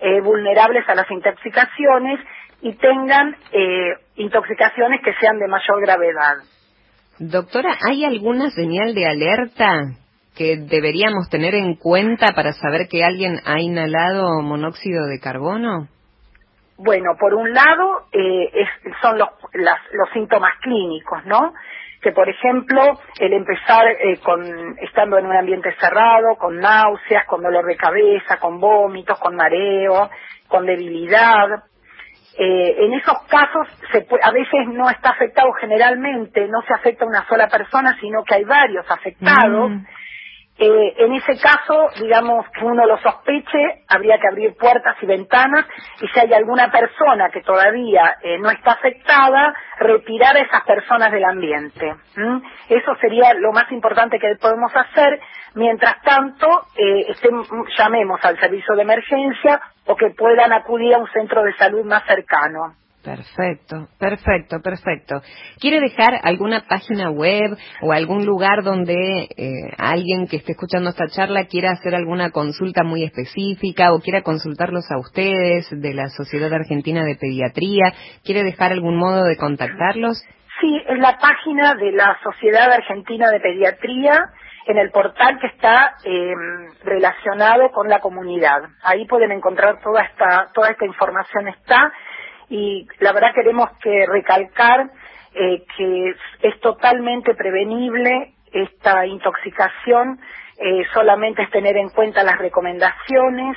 [0.00, 2.20] eh, vulnerables a las intoxicaciones
[2.60, 6.36] y tengan eh, intoxicaciones que sean de mayor gravedad.
[7.18, 9.70] Doctora, ¿hay alguna señal de alerta
[10.38, 15.88] que deberíamos tener en cuenta para saber que alguien ha inhalado monóxido de carbono?
[16.76, 18.64] Bueno, por un lado eh,
[19.02, 21.52] son los, los síntomas clínicos, ¿no?
[22.00, 22.80] Que por ejemplo
[23.18, 24.40] el empezar eh, con
[24.80, 30.08] estando en un ambiente cerrado, con náuseas, con dolor de cabeza, con vómitos, con mareo,
[30.46, 31.64] con debilidad,
[32.40, 37.08] eh, en esos casos se a veces no está afectado generalmente, no se afecta a
[37.08, 39.70] una sola persona, sino que hay varios afectados.
[39.72, 39.84] Mm.
[40.60, 45.64] Eh, en ese caso, digamos que uno lo sospeche, habría que abrir puertas y ventanas
[46.00, 51.12] y si hay alguna persona que todavía eh, no está afectada, retirar a esas personas
[51.12, 51.94] del ambiente.
[52.68, 55.20] Eso sería lo más importante que podemos hacer.
[55.54, 57.06] Mientras tanto, eh,
[57.78, 62.04] llamemos al servicio de emergencia o que puedan acudir a un centro de salud más
[62.04, 62.74] cercano.
[63.08, 65.22] Perfecto, perfecto, perfecto.
[65.58, 71.06] ¿Quiere dejar alguna página web o algún lugar donde eh, alguien que esté escuchando esta
[71.06, 76.52] charla quiera hacer alguna consulta muy específica o quiera consultarlos a ustedes de la Sociedad
[76.52, 77.94] Argentina de Pediatría?
[78.22, 80.22] ¿Quiere dejar algún modo de contactarlos?
[80.60, 84.20] Sí, es la página de la Sociedad Argentina de Pediatría
[84.66, 86.34] en el portal que está eh,
[86.84, 88.64] relacionado con la comunidad.
[88.82, 91.90] Ahí pueden encontrar toda esta toda esta información está
[92.48, 94.90] y la verdad queremos que recalcar
[95.34, 100.18] eh, que es totalmente prevenible esta intoxicación,
[100.58, 103.56] eh, solamente es tener en cuenta las recomendaciones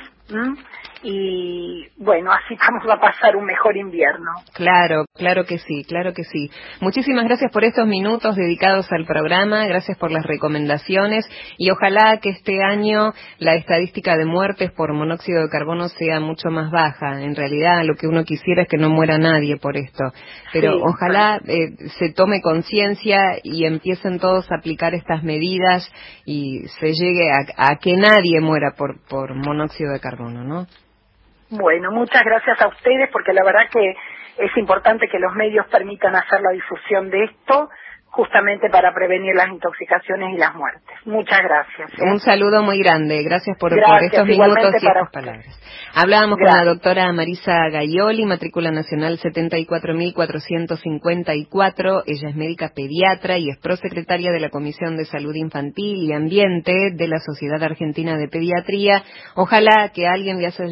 [1.02, 4.30] y bueno, así vamos a pasar un mejor invierno.
[4.54, 6.50] Claro, claro que sí, claro que sí.
[6.80, 11.28] Muchísimas gracias por estos minutos dedicados al programa, gracias por las recomendaciones
[11.58, 16.50] y ojalá que este año la estadística de muertes por monóxido de carbono sea mucho
[16.50, 17.22] más baja.
[17.22, 20.04] En realidad lo que uno quisiera es que no muera nadie por esto,
[20.52, 25.90] pero ojalá eh, se tome conciencia y empiecen todos a aplicar estas medidas
[26.24, 30.66] y se llegue a, a que nadie muera por, por monóxido de carbono, ¿no?
[31.54, 33.94] Bueno, muchas gracias a ustedes porque la verdad que
[34.38, 37.68] es importante que los medios permitan hacer la difusión de esto
[38.12, 40.94] justamente para prevenir las intoxicaciones y las muertes.
[41.06, 41.90] Muchas gracias.
[41.98, 42.04] ¿eh?
[42.04, 43.22] Un saludo muy grande.
[43.22, 45.46] Gracias por, estos minutos y estas palabras.
[45.94, 52.02] Hablábamos con la doctora Marisa Gaioli, matrícula nacional 74.454.
[52.06, 56.90] Ella es médica pediatra y es prosecretaria de la Comisión de Salud Infantil y Ambiente
[56.92, 59.02] de la Sociedad Argentina de Pediatría.
[59.36, 60.66] Ojalá que alguien le haya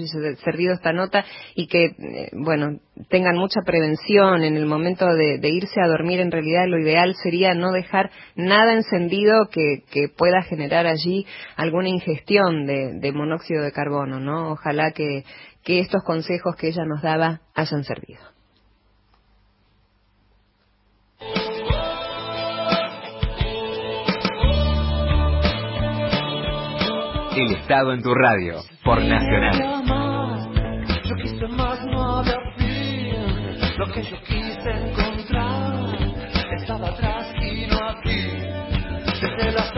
[0.45, 1.25] servido esta nota
[1.55, 6.31] y que, eh, bueno, tengan mucha prevención en el momento de, irse a dormir, en
[6.31, 11.27] realidad lo ideal sería no dejar nada encendido que, que pueda generar allí
[11.57, 14.53] alguna ingestión de, monóxido de carbono, ¿no?
[14.53, 15.25] Ojalá que,
[15.65, 18.21] que estos consejos que ella nos daba hayan servido.
[27.37, 29.81] El Estado en tu radio, por Nacional.
[33.81, 35.97] Lo que yo quise encontrar
[36.61, 38.27] estaba atrás y no aquí.
[39.23, 39.70] Desde las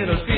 [0.00, 0.29] quiero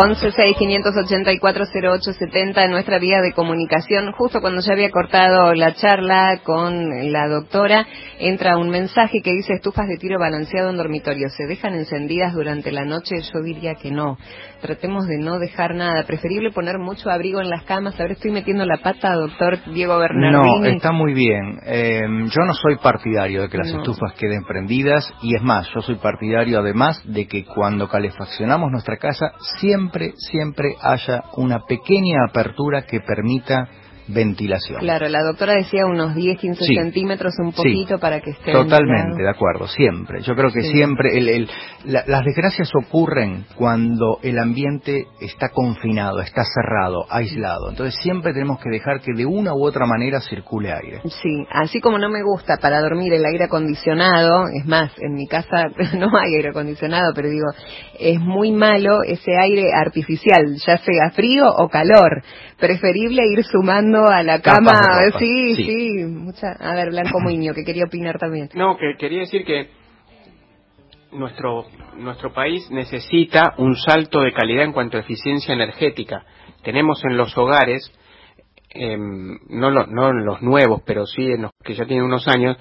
[0.00, 4.12] 11 6 584 0870 en nuestra vía de comunicación.
[4.12, 7.84] Justo cuando ya había cortado la charla con la doctora,
[8.20, 11.28] entra un mensaje que dice estufas de tiro balanceado en dormitorio.
[11.30, 13.16] ¿Se dejan encendidas durante la noche?
[13.34, 14.16] Yo diría que no.
[14.60, 16.04] Tratemos de no dejar nada.
[16.04, 17.98] Preferible poner mucho abrigo en las camas.
[17.98, 20.76] Ahora estoy metiendo la pata, doctor Diego No, Bernardini.
[20.76, 21.58] está muy bien.
[21.66, 23.78] Eh, yo no soy partidario de que las No.
[23.80, 28.96] estufas queden prendidas y es más, yo soy partidario además de que cuando calefaccionamos nuestra
[28.96, 33.68] casa siempre, siempre haya una pequeña apertura que permita
[34.08, 34.80] ventilación.
[34.80, 36.74] Claro, la doctora decía unos 10, 15 Sí.
[36.74, 37.56] centímetros, un Sí.
[37.56, 38.52] poquito para que esté.
[38.52, 40.22] Totalmente, de acuerdo, siempre.
[40.22, 40.72] Yo creo que Sí.
[40.72, 41.50] siempre el- el-
[41.84, 47.70] la- las desgracias ocurren cuando el ambiente está confinado, está cerrado, aislado.
[47.70, 51.00] Entonces siempre tenemos que dejar que de una u otra manera circule aire.
[51.22, 55.26] Sí, así como no me gusta para dormir el aire acondicionado, es más, en mi
[55.26, 55.66] casa
[55.98, 57.46] no hay aire acondicionado, pero digo,
[57.98, 62.22] es muy malo ese aire artificial, ya sea frío o calor.
[62.58, 64.80] Preferible ir sumando a la Capas cama.
[64.98, 65.64] de ropa, Sí, sí.
[65.64, 66.52] sí, mucha.
[66.58, 68.48] A ver, Blanco Muño, que quería opinar también.
[68.54, 69.70] No, que quería decir que
[71.12, 71.64] nuestro
[71.96, 76.24] nuestro país necesita un salto de calidad en cuanto a eficiencia energética.
[76.62, 77.90] Tenemos en los hogares,
[78.70, 82.28] em, no, lo- no en los nuevos, pero sí en los que ya tienen unos
[82.28, 82.56] años,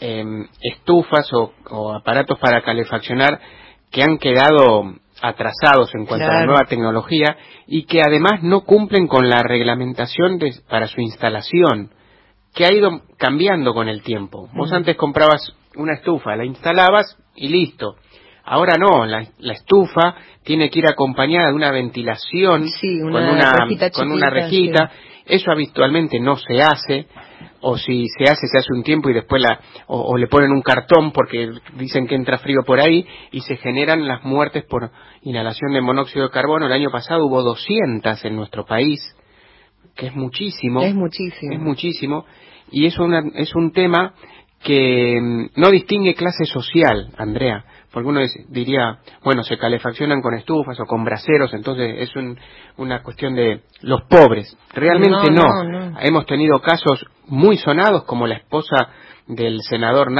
[0.00, 3.40] em, estufas o, o aparatos para calefaccionar
[3.90, 4.92] que han quedado
[5.28, 10.38] atrasados en cuanto a la nueva tecnología y que además no cumplen con la reglamentación
[10.38, 11.90] de- para su instalación
[12.54, 14.48] que ha ido cambiando con el tiempo.
[14.54, 17.96] Vos antes comprabas una estufa, la instalabas y listo.
[18.44, 20.14] Ahora no, la, la estufa
[20.44, 22.68] tiene que ir acompañada de una ventilación
[23.32, 23.50] una
[24.00, 24.90] con una con rejita.
[25.26, 27.06] Eso habitualmente no se hace
[27.66, 30.52] o si se hace se hace un tiempo y después la o, o le ponen
[30.52, 34.90] un cartón porque dicen que entra frío por ahí y se generan las muertes por
[35.22, 36.66] inhalación de monóxido de carbono.
[36.66, 39.00] El año pasado hubo 200 en nuestro país,
[39.96, 40.82] que es muchísimo.
[40.82, 41.52] Es muchísimo.
[41.54, 42.24] Es muchísimo.
[42.70, 44.14] Y es, una, es un tema
[44.62, 47.64] que mm, no distingue clase social, Andrea.
[47.92, 52.36] Porque uno diría, bueno, se calefaccionan con estufas o con braseros, entonces es un-
[52.76, 54.56] una cuestión de los pobres.
[54.72, 56.00] Realmente No, no, no, no.
[56.00, 58.88] Hemos tenido casos muy sonados, como la esposa
[59.26, 60.10] del senador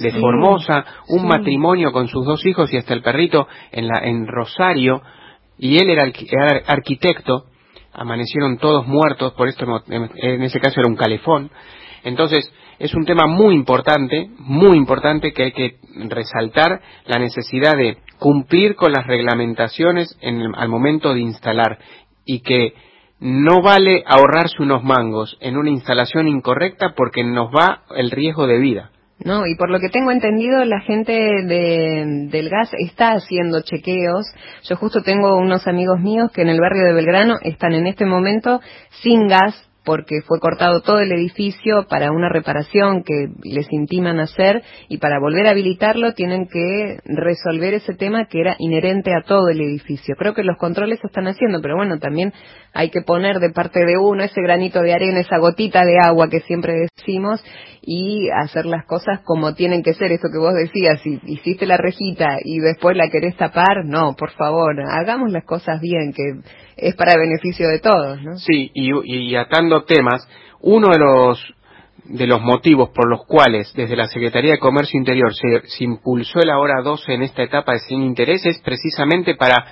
[0.00, 0.20] ¿te de.
[0.20, 1.26] Formosa, un Sí.
[1.26, 5.02] matrimonio con sus dos hijos y hasta el perrito en, la, en Rosario,
[5.58, 7.46] y él era, era arquitecto,
[7.92, 11.50] amanecieron todos muertos, por esto en ese caso era un calefón.
[12.04, 15.76] Entonces, es un tema muy importante, muy importante que hay que
[16.08, 21.78] resaltar la necesidad de cumplir con las reglamentaciones en el- al momento de instalar
[22.24, 22.74] y que
[23.20, 28.58] no vale ahorrarse unos mangos en una instalación incorrecta porque nos va el riesgo de
[28.58, 28.90] vida.
[29.24, 34.26] No, y por lo que tengo entendido, la gente de, del gas está haciendo chequeos.
[34.64, 38.04] Yo justo tengo unos amigos míos que en el barrio de Belgrano están en este
[38.04, 38.60] momento
[39.02, 44.62] sin gas porque fue cortado todo el edificio para una reparación que les intiman hacer
[44.88, 49.48] y para volver a habilitarlo tienen que resolver ese tema que era inherente a todo
[49.48, 50.16] el edificio.
[50.18, 52.34] Creo que los controles se están haciendo, pero bueno, también
[52.76, 56.28] hay que poner de parte de uno ese granito de arena, esa gotita de agua
[56.28, 57.42] que siempre decimos
[57.80, 60.12] y hacer las cosas como tienen que ser.
[60.12, 64.30] Eso que vos decías, si hiciste la rejita y después la querés tapar, no, por
[64.32, 66.42] favor, hagamos las cosas bien, que
[66.76, 68.36] es para beneficio de todos, ¿no?
[68.36, 70.28] Sí, y, y atando temas,
[70.60, 71.54] uno de los
[72.04, 76.38] de los motivos por los cuales desde la Secretaría de Comercio Interior se, se impulsó
[76.38, 79.66] el ahora 12 en esta etapa de sin interés es precisamente para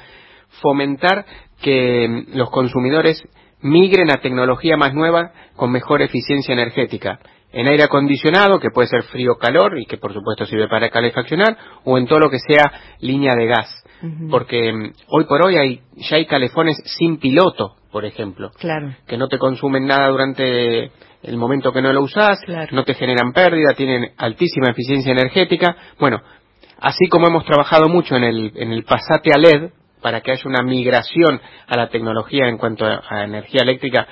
[0.60, 1.24] fomentar
[1.60, 3.22] que mm, los consumidores
[3.60, 7.18] migren a tecnología más nueva con mejor eficiencia energética.
[7.52, 11.96] En aire acondicionado, que puede ser frío-calor y que por supuesto sirve para calefaccionar, o
[11.96, 13.84] en todo lo que sea línea de gas.
[14.30, 18.50] Porque mm, hoy por hoy hay, ya hay calefones sin piloto, por ejemplo.
[18.58, 18.94] Claro.
[19.06, 20.90] Que no te consumen nada durante
[21.22, 22.38] el momento que no lo usás,
[22.70, 25.74] no te generan pérdida, tienen altísima eficiencia energética.
[25.98, 26.20] Bueno,
[26.80, 29.70] así como hemos trabajado mucho en el, en el pasate a LED,
[30.04, 34.06] para que haya una migración a la tecnología en cuanto a, energía eléctrica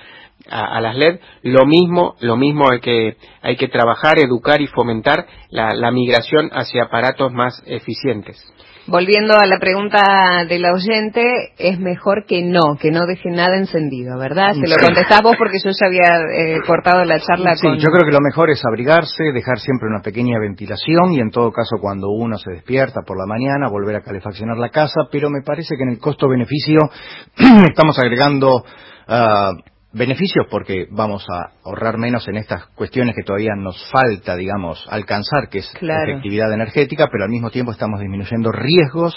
[0.49, 5.27] a, las LED, lo mismo, lo mismo hay que, hay que trabajar, educar y fomentar
[5.51, 8.43] la, la migración hacia aparatos más eficientes.
[8.87, 11.23] Volviendo a la pregunta del oyente,
[11.57, 14.55] es mejor que no, que no deje nada encendido, ¿verdad?
[14.55, 18.05] Se lo contestás vos porque yo ya había eh, cortado la charla sí, yo creo
[18.05, 22.09] que lo mejor es abrigarse, dejar siempre una pequeña ventilación y en todo caso cuando
[22.11, 25.85] uno se despierta por la mañana volver a calefaccionar la casa, pero me parece que
[25.85, 26.91] en el costo-beneficio
[27.69, 33.91] estamos agregando uh, beneficios porque vamos a ahorrar menos en estas cuestiones que todavía nos
[33.91, 39.15] falta, digamos, alcanzar, que es la efectividad energética, pero al mismo tiempo estamos disminuyendo riesgos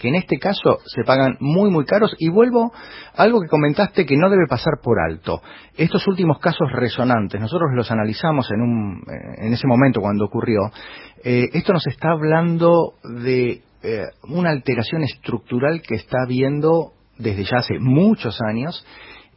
[0.00, 2.14] que en este caso se pagan muy, muy caros.
[2.18, 2.72] Y vuelvo
[3.14, 5.40] a algo que comentaste que no debe pasar por alto.
[5.76, 10.70] Estos últimos casos resonantes, nosotros los analizamos en, un, eh, en ese momento cuando ocurrió.
[11.22, 17.58] Eh, esto nos está hablando de eh, una alteración estructural que está habiendo desde ya
[17.58, 18.84] hace muchos años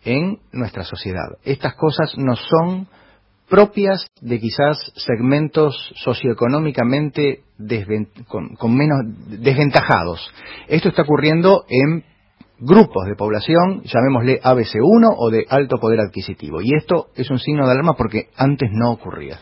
[0.06, 1.38] en nuestra sociedad.
[1.44, 2.88] Estas cosas no son
[3.50, 7.44] propias de quizás segmentos socioeconómicamente
[8.28, 10.32] con, menos desventajados.
[10.68, 12.04] Esto está ocurriendo en
[12.60, 16.62] grupos de población, llamémosle ABC1 o de alto poder adquisitivo.
[16.62, 19.40] Y esto es un signo de alarma porque antes no ocurría.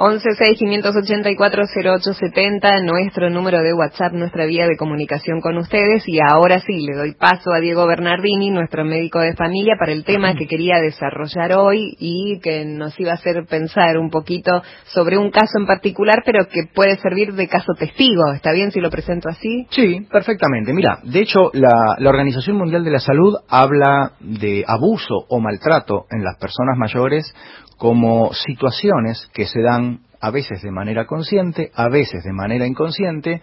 [0.00, 6.04] 1165840870, nuestro número de WhatsApp, nuestra vía de comunicación con ustedes.
[6.06, 10.04] Y ahora sí, le doy paso a Diego Bernardini, nuestro médico de familia, para el
[10.04, 15.18] tema que quería desarrollar hoy y que nos iba a hacer pensar un poquito sobre
[15.18, 18.32] un caso en particular, pero que puede servir de caso testigo.
[18.32, 19.66] ¿Está bien si lo presento así?
[19.68, 20.72] Sí, perfectamente.
[20.72, 26.06] Mira, de hecho, la, la Organización Mundial de la Salud habla de abuso o maltrato
[26.10, 27.34] en las personas mayores
[27.80, 33.40] como situaciones que se dan a veces de manera consciente, a veces de manera inconsciente,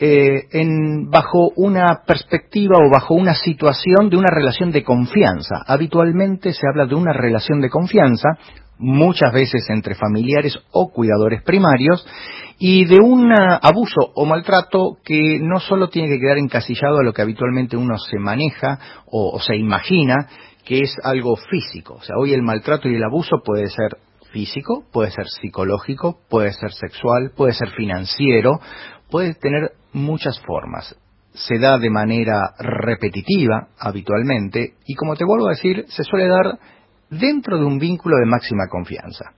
[0.00, 5.56] eh, en, bajo una perspectiva o bajo una situación de una relación de confianza.
[5.66, 8.30] Habitualmente se habla de una relación de confianza,
[8.78, 12.06] muchas veces entre familiares o cuidadores primarios,
[12.58, 17.12] y de un abuso o maltrato que no solo tiene que quedar encasillado a lo
[17.12, 18.78] que habitualmente uno se maneja
[19.10, 20.26] o se imagina,
[20.64, 21.94] que es algo físico.
[21.94, 23.98] O sea, hoy el maltrato y el abuso puede ser
[24.32, 28.58] físico, puede ser psicológico, puede ser sexual, puede ser financiero,
[29.10, 30.96] puede tener muchas formas.
[31.34, 36.58] Se da de manera repetitiva habitualmente y como te vuelvo a decir, se suele dar
[37.10, 39.32] dentro de un vínculo de máxima confianza.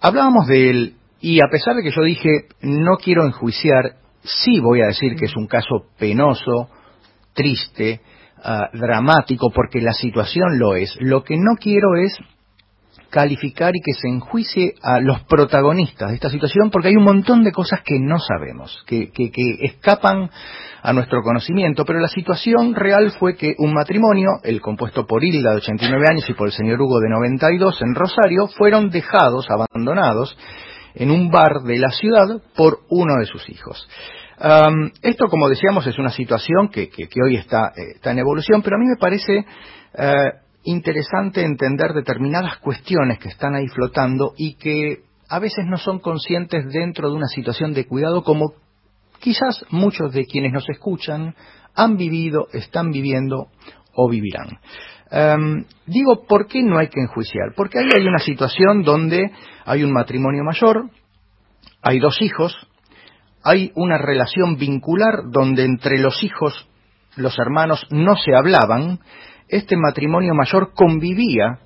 [0.00, 4.80] Hablábamos de él y a pesar de que yo dije no quiero enjuiciar, sí voy
[4.82, 6.68] a decir que es un caso penoso,
[7.34, 8.00] triste,
[8.46, 10.94] Ah, dramático porque la situación lo es.
[11.00, 12.14] Lo que no quiero es
[13.08, 17.42] calificar y que se enjuicie a los protagonistas de esta situación porque hay un montón
[17.42, 19.30] de cosas que no sabemos, que, que,
[19.62, 20.28] escapan
[20.82, 25.52] a nuestro conocimiento, pero la situación real fue que un matrimonio, el compuesto por Hilda
[25.52, 30.36] de 89 años y por el señor Hugo de 92 en Rosario, fueron dejados, abandonados,
[30.94, 33.88] en un bar de la ciudad por uno de sus hijos
[35.02, 36.90] esto, como decíamos, es una situación que,
[37.24, 39.44] hoy está, eh, está, en evolución, pero a mí me parece
[39.96, 40.14] eh,
[40.64, 46.64] interesante entender determinadas cuestiones que están ahí flotando y que a veces no son conscientes
[46.72, 48.54] dentro de una situación de cuidado como
[49.20, 51.34] quizás muchos de quienes nos escuchan
[51.74, 53.48] han vivido, están viviendo
[53.94, 54.58] o vivirán.
[55.86, 57.54] digo, ¿por qué no hay que enjuiciar?
[57.56, 59.30] Porque ahí hay una situación donde
[59.64, 60.90] hay un matrimonio mayor,
[61.82, 62.54] hay dos hijos,
[63.44, 66.68] hay una relación vincular donde entre los hijos,
[67.16, 69.00] los hermanos, no se hablaban,
[69.48, 71.60] este matrimonio mayor convivía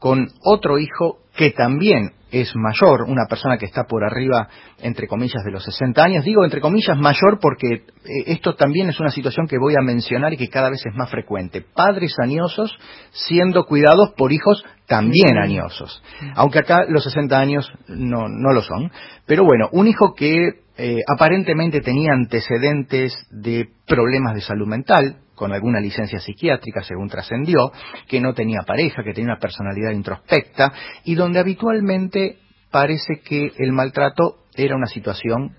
[0.00, 5.42] con otro hijo que también es mayor, una persona que está por arriba, entre comillas,
[5.44, 6.24] de los 60 años.
[6.24, 7.82] Digo, entre comillas, mayor porque eh,
[8.26, 11.10] esto también es una situación que voy a mencionar y que cada vez es más
[11.10, 11.62] frecuente.
[11.74, 12.76] Padres añosos
[13.10, 16.02] siendo cuidados por hijos también añosos.
[16.34, 18.90] Aunque acá los 60 años no, no lo son.
[19.26, 25.54] Pero bueno, un hijo que eh, aparentemente tenía antecedentes de problemas de salud mental, con
[25.54, 27.72] alguna licencia psiquiátrica, según trascendió,
[28.06, 30.70] que no tenía pareja, que tenía una personalidad introspecta,
[31.04, 35.56] y donde habitualmente parece que el maltrato era una situación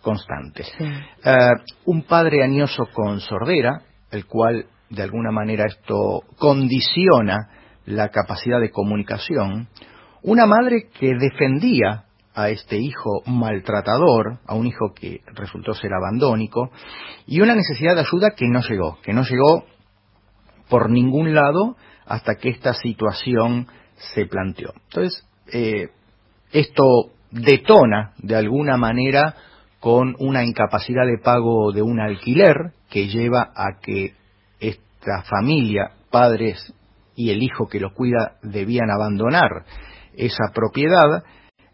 [0.00, 0.64] constante.
[0.80, 1.50] Eh,
[1.84, 7.50] un padre añoso con sordera, el cual de alguna manera esto condiciona
[7.84, 9.68] la capacidad de comunicación,
[10.22, 12.04] una madre que defendía
[12.38, 16.70] a este hijo maltratador, a un hijo que resultó ser abandónico,
[17.26, 19.64] y una necesidad de ayuda que no llegó, que no llegó
[20.70, 21.76] por ningún lado
[22.06, 23.66] hasta que esta situación
[24.14, 24.72] se planteó.
[24.84, 25.88] Entonces, eh,
[26.52, 26.84] esto
[27.32, 29.34] detona de alguna manera
[29.80, 34.14] con una incapacidad de pago de un alquiler que lleva a que
[34.60, 36.72] esta familia, padres
[37.16, 39.64] y el hijo que lo cuida debían abandonar
[40.16, 41.24] esa propiedad,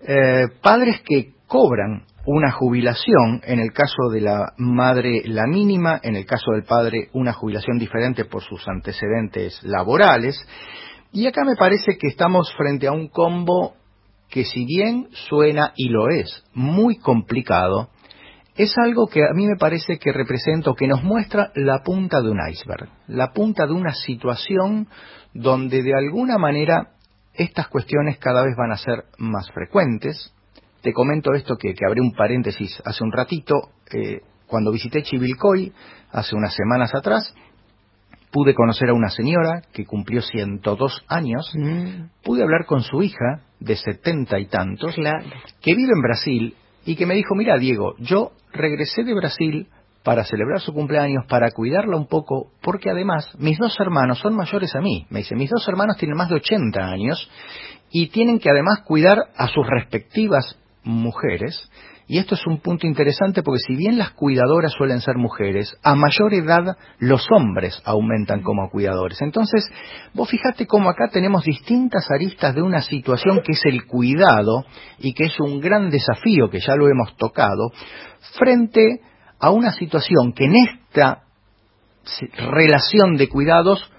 [0.07, 6.17] eh, padres que cobran una jubilación, en el caso de la madre la mínima, en
[6.17, 10.37] el caso del padre una jubilación diferente por sus antecedentes laborales,
[11.13, 13.75] y acá me parece que estamos frente a un combo
[14.31, 17.91] que si bien suena y lo es muy complicado,
[18.57, 22.21] es algo que a mí me parece que representa o que nos muestra la punta
[22.21, 24.89] de un iceberg, la punta de una situación
[25.35, 26.94] donde de alguna manera
[27.35, 30.33] estas cuestiones cada vez van a ser más frecuentes.
[30.83, 33.71] Te comento esto que, que abrí un paréntesis hace un ratito.
[33.93, 35.73] Eh, cuando visité Chivilcoy
[36.13, 37.35] hace unas semanas atrás,
[38.35, 42.23] pude conocer a una señora que cumplió 102 años, mm.
[42.25, 46.55] pude hablar con su hija de setenta y tantos, que vive en Brasil
[46.85, 49.69] y que me dijo, mira Diego, yo regresé de Brasil
[50.05, 54.75] para celebrar su cumpleaños, para cuidarla un poco, porque además mis dos hermanos son mayores
[54.77, 55.07] a mí.
[55.09, 57.29] Me dice, mis dos hermanos tienen más de 80 años
[57.91, 61.71] y tienen que además cuidar a sus respectivas mujeres.
[62.07, 65.95] Y esto es un punto interesante porque si bien las cuidadoras suelen ser mujeres, a
[65.95, 69.23] mayor edad los hombres aumentan como cuidadores.
[69.23, 69.65] Entonces,
[70.13, 74.65] vos fijate cómo acá tenemos distintas aristas de una situación que es el cuidado
[74.99, 77.71] y que es un gran desafío que ya lo hemos tocado,
[78.39, 79.01] frente
[79.51, 81.23] una situación que en esta
[82.37, 83.91] relación de cuidados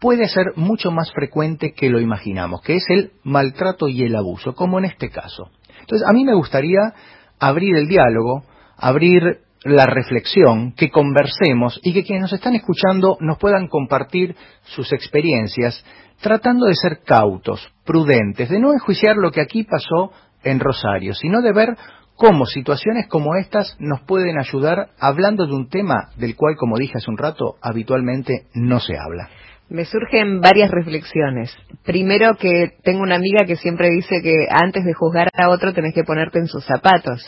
[0.00, 4.54] puede ser mucho más frecuente que lo imaginamos, que es el maltrato y el abuso,
[4.54, 5.50] como en este caso.
[5.80, 6.94] Entonces, a mí me gustaría
[7.38, 8.44] abrir el diálogo,
[8.76, 14.92] abrir la reflexión, que conversemos y que quienes nos están escuchando nos puedan compartir sus
[14.92, 15.84] experiencias,
[16.20, 20.12] tratando de ser cautos, prudentes, de no enjuiciar lo que aquí pasó
[20.44, 21.76] en Rosario, sino de ver
[22.18, 26.98] cómo situaciones como estas nos pueden ayudar hablando de un tema del cual, como dije
[26.98, 29.30] hace un rato, habitualmente no se habla.
[29.68, 31.56] Me surgen varias reflexiones.
[31.84, 35.94] Primero que tengo una amiga que siempre dice que antes de juzgar a otro tenés
[35.94, 37.22] que ponerte en sus zapatos.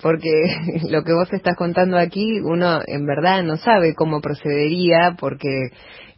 [0.00, 0.30] Porque
[0.90, 5.70] lo que vos estás contando aquí, uno en verdad no sabe cómo procedería, porque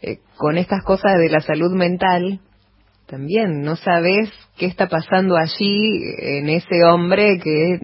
[0.02, 2.40] eh, con estas cosas de la salud mental,
[3.10, 7.78] también no sabes qué está pasando allí en ese hombre que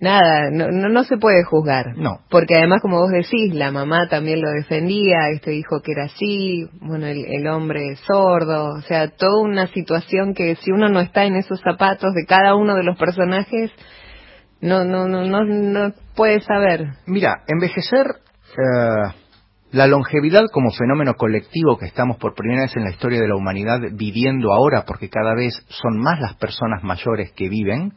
[0.00, 1.96] nada, no, no, se puede juzgar.
[1.96, 2.20] No.
[2.28, 6.68] Porque además, como vos decís, la mamá también lo defendía, este dijo que era así,
[6.80, 11.24] bueno, el, el hombre sordo, o sea, toda una situación que si uno no está
[11.24, 13.70] en esos zapatos de cada uno de los personajes,
[14.60, 16.88] no, no, no, no, no puede saber.
[17.06, 19.14] Mira, envejecer eh,
[19.72, 23.36] la longevidad como fenómeno colectivo que estamos por primera vez en la historia de la
[23.36, 27.94] humanidad viviendo ahora, porque cada vez son más las personas mayores que viven,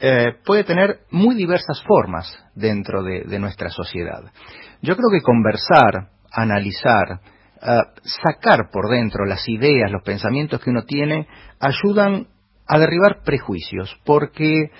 [0.00, 4.22] eh, puede tener muy diversas formas dentro de, nuestra sociedad.
[4.80, 7.20] Yo creo que conversar, analizar,
[7.60, 11.28] eh, sacar por dentro las ideas, los pensamientos que uno tiene,
[11.60, 12.28] ayudan
[12.66, 14.70] a derribar prejuicios, porque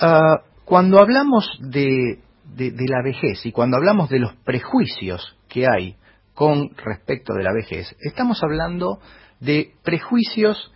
[0.00, 0.20] eh,
[0.64, 2.18] cuando hablamos de
[2.56, 5.96] la vejez y cuando hablamos de los prejuicios que hay
[6.34, 9.00] con respecto de la vejez, estamos hablando
[9.40, 10.72] de prejuicios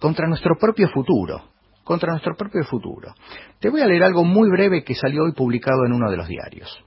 [0.00, 1.42] contra nuestro propio futuro,
[1.84, 3.14] contra nuestro propio futuro.
[3.60, 6.28] Te voy a leer algo muy breve que salió hoy publicado en uno de los
[6.28, 6.84] diarios.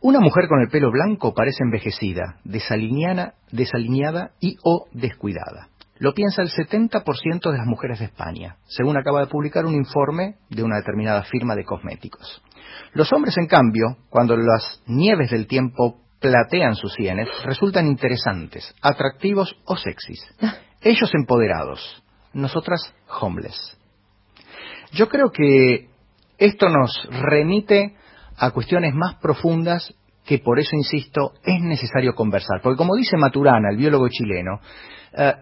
[0.00, 5.68] Una mujer con el pelo blanco parece envejecida, desalineada, desalineada y o descuidada.
[5.98, 10.36] Lo piensa el 70% de las mujeres de España, según acaba de publicar un informe
[10.48, 12.40] de una determinada firma de cosméticos.
[12.92, 19.56] Los hombres, en cambio, cuando las nieves del tiempo platean sus sienes resultan interesantes, atractivos
[19.64, 20.20] o sexys.
[20.80, 22.02] Ellos empoderados,
[22.32, 23.76] nosotras homeless.
[24.92, 25.88] Yo creo que
[26.38, 27.96] esto nos remite
[28.36, 29.94] a cuestiones más profundas
[30.24, 32.60] que por eso, insisto, es necesario conversar.
[32.62, 34.60] Porque como dice Maturana, el biólogo chileno,
[35.12, 35.34] eh,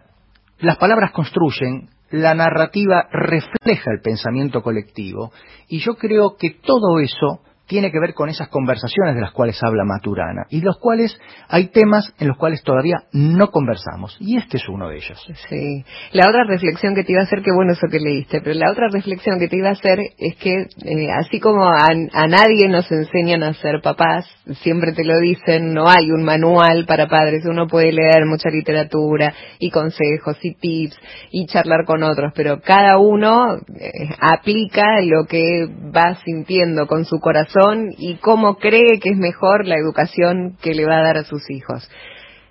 [0.59, 5.33] las palabras construyen, la narrativa refleja el pensamiento colectivo
[5.69, 9.59] y yo creo que todo eso tiene que ver con esas conversaciones de las cuales
[9.63, 14.59] habla Maturana y los cuales hay temas en los cuales todavía no conversamos y este
[14.59, 15.21] es uno de ellos.
[15.49, 15.85] Sí.
[16.13, 18.71] La otra reflexión que te iba a hacer, qué bueno eso que leíste, pero la
[18.71, 21.89] otra reflexión que te iba a hacer es que eh, así como a,
[22.29, 24.27] nadie nos enseñan a ser papás,
[24.63, 29.35] siempre te lo dicen, no hay un manual para padres, uno puede leer mucha literatura
[29.59, 30.97] y consejos y tips
[31.31, 33.91] y charlar con otros, pero cada uno eh,
[34.21, 37.56] aplica lo que va sintiendo con su corazón
[37.99, 41.51] y cómo cree que es mejor la educación que le va a dar a sus
[41.51, 41.89] hijos.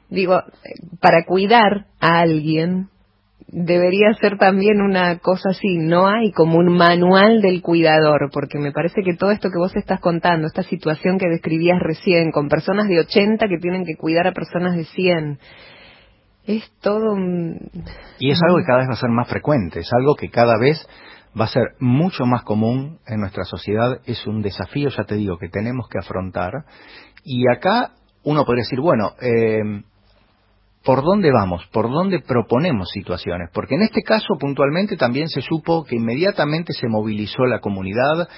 [0.09, 0.41] Digo,
[0.99, 2.89] para cuidar a alguien
[3.47, 8.71] debería ser también una cosa así, no hay como un manual del cuidador, porque me
[8.71, 12.87] parece que todo esto que vos estás contando, esta situación que describías recién, con personas
[12.87, 15.39] de 80 que tienen que cuidar a personas de 100,
[16.47, 17.71] es todo un...
[18.19, 20.57] Y es algo que cada vez va a ser más frecuente, es algo que cada
[20.59, 20.77] vez
[21.39, 25.37] va a ser mucho más común en nuestra sociedad, es un desafío, ya te digo,
[25.37, 26.65] que tenemos que afrontar.
[27.23, 27.91] Y acá
[28.23, 29.83] uno podría decir, bueno, eh,
[30.83, 31.65] ¿por dónde vamos?
[31.71, 33.49] ¿Por dónde proponemos situaciones?
[33.53, 38.29] Porque en este caso puntualmente también se supo que inmediatamente se movilizó la comunidad,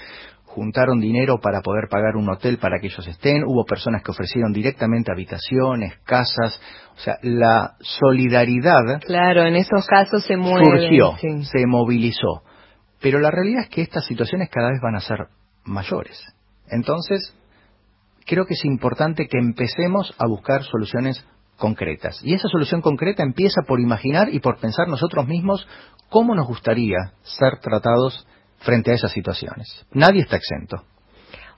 [0.45, 4.51] juntaron dinero para poder pagar un hotel para que ellos estén, hubo personas que ofrecieron
[4.51, 6.59] directamente habitaciones, casas,
[6.95, 9.01] o sea, la solidaridad.
[9.05, 10.65] Claro, en esos casos se mueve.
[10.65, 12.41] Surgió, se movilizó.
[13.01, 15.27] Pero la realidad es que estas situaciones cada vez van a ser
[15.63, 16.21] mayores.
[16.69, 17.33] Entonces,
[18.25, 21.23] creo que es importante que empecemos a buscar soluciones
[21.57, 22.19] concretas.
[22.23, 25.67] Y esa solución concreta empieza por imaginar y por pensar nosotros mismos
[26.09, 28.27] cómo nos gustaría ser tratados
[28.59, 29.85] frente a esas situaciones.
[29.91, 30.83] Nadie está exento.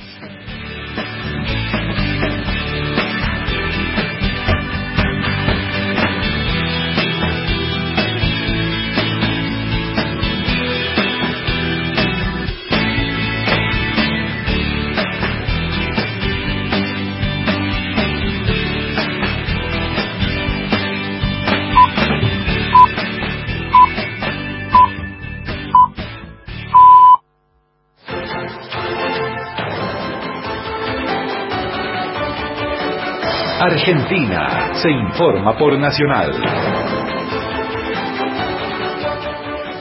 [33.66, 36.32] Argentina se informa por Nacional.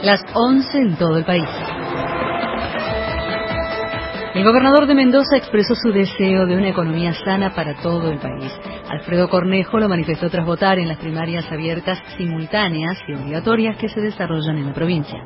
[0.01, 1.47] Las 11 en todo el país.
[4.33, 8.51] El gobernador de Mendoza expresó su deseo de una economía sana para todo el país.
[8.89, 14.01] Alfredo Cornejo lo manifestó tras votar en las primarias abiertas simultáneas y obligatorias que se
[14.01, 15.21] desarrollan en la provincia.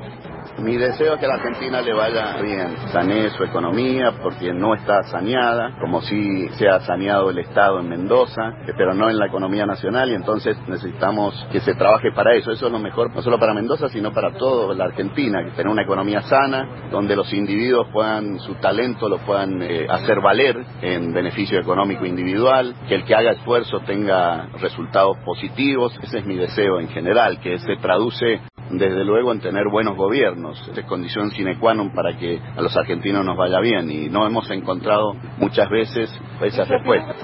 [0.61, 4.75] Mi deseo es que a la Argentina le vaya bien, sanee su economía porque no
[4.75, 9.27] está saneada, como si se ha saneado el Estado en Mendoza, pero no en la
[9.27, 12.51] economía nacional y entonces necesitamos que se trabaje para eso.
[12.51, 15.71] Eso es lo mejor, no solo para Mendoza, sino para toda la Argentina, que tener
[15.71, 21.13] una economía sana, donde los individuos puedan, su talento lo puedan eh, hacer valer en
[21.13, 25.97] beneficio económico individual, que el que haga esfuerzo tenga resultados positivos.
[26.01, 30.59] Ese es mi deseo en general, que se traduce desde luego en tener buenos gobiernos.
[30.75, 34.25] Es condición sine qua non para que a los argentinos nos vaya bien y no
[34.25, 36.09] hemos encontrado muchas veces
[36.41, 37.17] esas respuestas.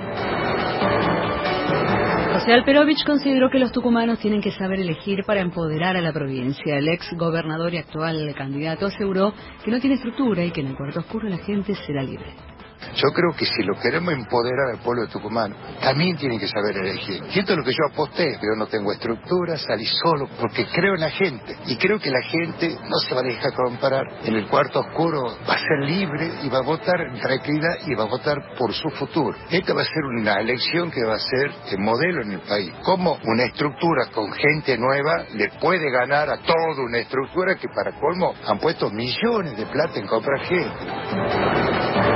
[2.36, 6.78] José Alperovich consideró que los tucumanos tienen que saber elegir para empoderar a la provincia.
[6.78, 9.34] El ex gobernador y actual candidato aseguró
[9.64, 12.55] que no tiene estructura y que en el cuarto oscuro la gente será libre.
[12.96, 16.78] Yo creo que si lo queremos empoderar al pueblo de Tucumán, también tienen que saber
[16.78, 17.24] elegir.
[17.34, 18.34] Y esto es lo que yo aposté.
[18.34, 21.58] Yo no tengo estructura, salí solo, porque creo en la gente.
[21.68, 24.04] Y creo que la gente no se va a dejar comparar.
[24.24, 27.96] En el cuarto oscuro va a ser libre y va a votar en tranquilidad y
[27.96, 29.38] va a votar por su futuro.
[29.50, 32.72] Esta va a ser una elección que va a ser el modelo en el país.
[32.84, 38.00] Cómo una estructura con gente nueva le puede ganar a toda una estructura que para
[38.00, 42.15] colmo han puesto millones de plata en comprar gente.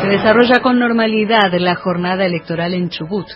[0.00, 3.26] Se desarrolla con normalidad la jornada electoral en Chubut.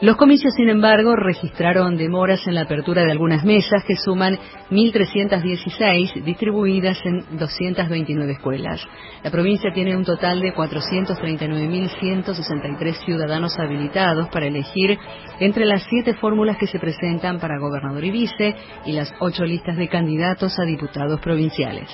[0.00, 4.38] Los comicios, sin embargo, registraron demoras en la apertura de algunas mesas que suman
[4.70, 8.80] 1.316 distribuidas en 229 escuelas.
[9.24, 14.96] La provincia tiene un total de 439.163 ciudadanos habilitados para elegir
[15.40, 18.54] entre las siete fórmulas que se presentan para gobernador y vice
[18.86, 21.88] y las ocho listas de candidatos a diputados provinciales.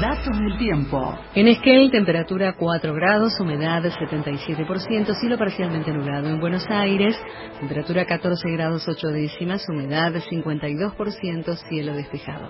[0.00, 1.18] Datos del tiempo.
[1.34, 6.28] En Esquel, temperatura 4 grados, humedad 77%, cielo parcialmente nublado.
[6.28, 7.20] En Buenos Aires,
[7.58, 12.48] temperatura 14 grados 8 décimas, humedad 52%, cielo despejado.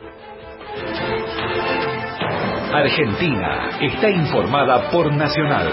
[2.73, 5.73] Argentina está informada por Nacional.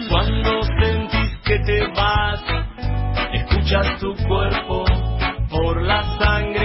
[0.09, 2.41] Cuando sentís que te vas,
[3.33, 4.85] escuchas tu cuerpo,
[5.51, 6.58] por la sangre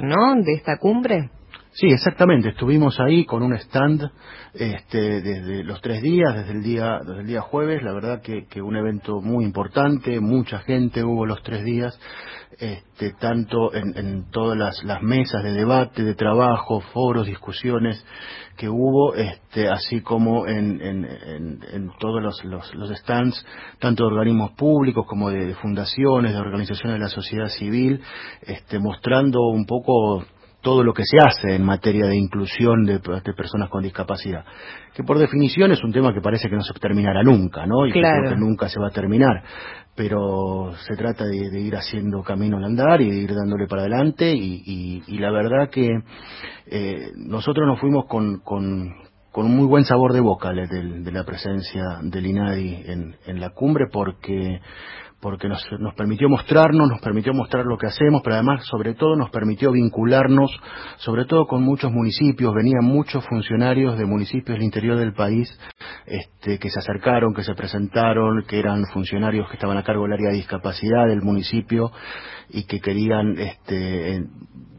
[0.03, 0.35] ¿no?
[0.43, 1.29] De esta cumbre.
[1.75, 2.49] Sí, exactamente.
[2.49, 4.03] Estuvimos ahí con un stand
[4.53, 7.81] este, desde los tres días, desde el día, desde el día jueves.
[7.81, 11.99] La verdad que, que un evento muy importante, mucha gente hubo los tres días,
[12.63, 18.05] este, tanto en, en todas las, las, mesas de debate, de trabajo, foros, discusiones
[18.55, 23.45] que hubo, este, así como en, en, en todos los, los, los, stands,
[23.79, 28.01] tanto de organismos públicos como de, de fundaciones, de organizaciones de la sociedad civil,
[28.43, 30.23] este, mostrando un poco
[30.63, 34.45] todo lo que se hace en materia de inclusión de, de, personas con discapacidad,
[34.95, 37.85] que por definición es un tema que parece que no se terminará nunca, ¿no?
[37.85, 38.15] Y claro.
[38.15, 39.43] que creo que nunca se va a terminar,
[39.93, 43.81] pero se trata de, de, ir haciendo camino al andar y de ir dándole para
[43.81, 45.89] adelante y, y, y la verdad que
[46.67, 48.89] eh, nosotros nos fuimos con, con,
[49.33, 53.41] con un muy buen sabor de boca de, de la presencia del INADI en, en
[53.41, 54.61] la cumbre porque
[55.23, 59.15] porque nos, nos, permitió mostrarnos, nos permitió mostrar lo que hacemos, pero además, sobre todo,
[59.15, 60.51] nos permitió vincularnos,
[60.97, 65.49] sobre todo con muchos municipios, venían muchos funcionarios de municipios del interior del país
[66.05, 70.13] este, que se acercaron, que se presentaron, que eran funcionarios que estaban a cargo del
[70.13, 71.91] área de discapacidad del municipio
[72.49, 74.25] y que querían este,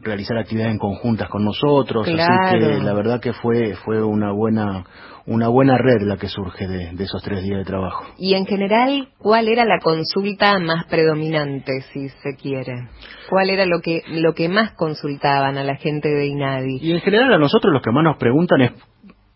[0.01, 2.47] realizar actividades en conjuntas con nosotros, claro.
[2.47, 4.85] así que la verdad que fue, fue una buena
[5.27, 8.05] una buena red la que surge de, de, esos tres días de trabajo.
[8.17, 12.89] Y en general, ¿cuál era la consulta más predominante, si se quiere?
[13.29, 16.79] ¿Cuál era lo que, lo que más consultaban a la gente de INADI?
[16.81, 18.71] Y en general a nosotros los que más nos preguntan es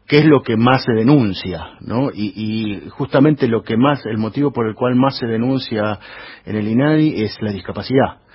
[0.08, 2.10] qué es lo que más se denuncia, ¿no?
[2.14, 6.00] Y, y justamente lo que más, el motivo por el cual más se denuncia
[6.46, 8.29] en el INADI es la discapacidad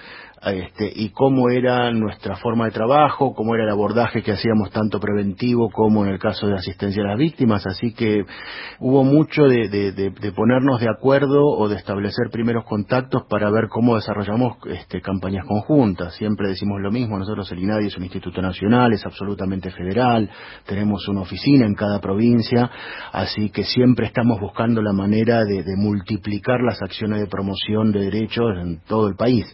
[0.52, 5.00] este, y cómo era nuestra forma de trabajo, cómo era el abordaje que hacíamos tanto
[5.00, 8.24] preventivo como en el caso de asistencia a las víctimas, así que
[8.80, 14.58] hubo mucho de, ponernos de acuerdo o de establecer primeros contactos para ver cómo desarrollamos
[14.66, 16.14] este, campañas conjuntas.
[16.14, 20.28] Siempre decimos lo mismo, nosotros el INADI es un instituto nacional, es absolutamente federal,
[20.66, 22.70] tenemos una oficina en cada provincia,
[23.12, 28.44] así que siempre estamos buscando la manera de multiplicar las acciones de promoción de derechos
[28.60, 29.46] en todo el país.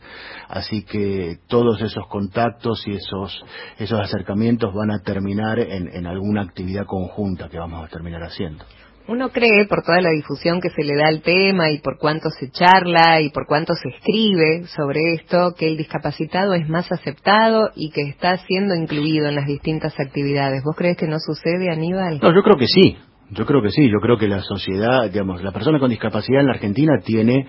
[0.49, 3.45] Así que todos esos contactos y esos,
[3.79, 8.65] esos acercamientos van a terminar en, en alguna actividad conjunta que vamos a terminar haciendo.
[9.11, 12.31] Uno cree, por toda la difusión que se le da al tema y por cuánto
[12.31, 17.71] se charla y por cuánto se escribe sobre esto, que el discapacitado es más aceptado
[17.75, 20.63] y que está siendo incluido en las distintas actividades.
[20.63, 22.21] ¿Vos crees que no sucede, Aníbal?
[22.23, 22.99] No, yo creo que sí.
[23.33, 26.47] Yo creo que sí, yo creo que la sociedad, digamos, la persona con discapacidad en
[26.47, 27.47] la Argentina tiene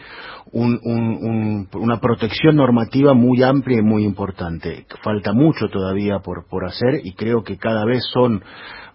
[0.51, 4.85] un, un, un, una protección normativa muy amplia y muy importante.
[5.03, 8.43] Falta mucho todavía por, por hacer y creo que cada vez son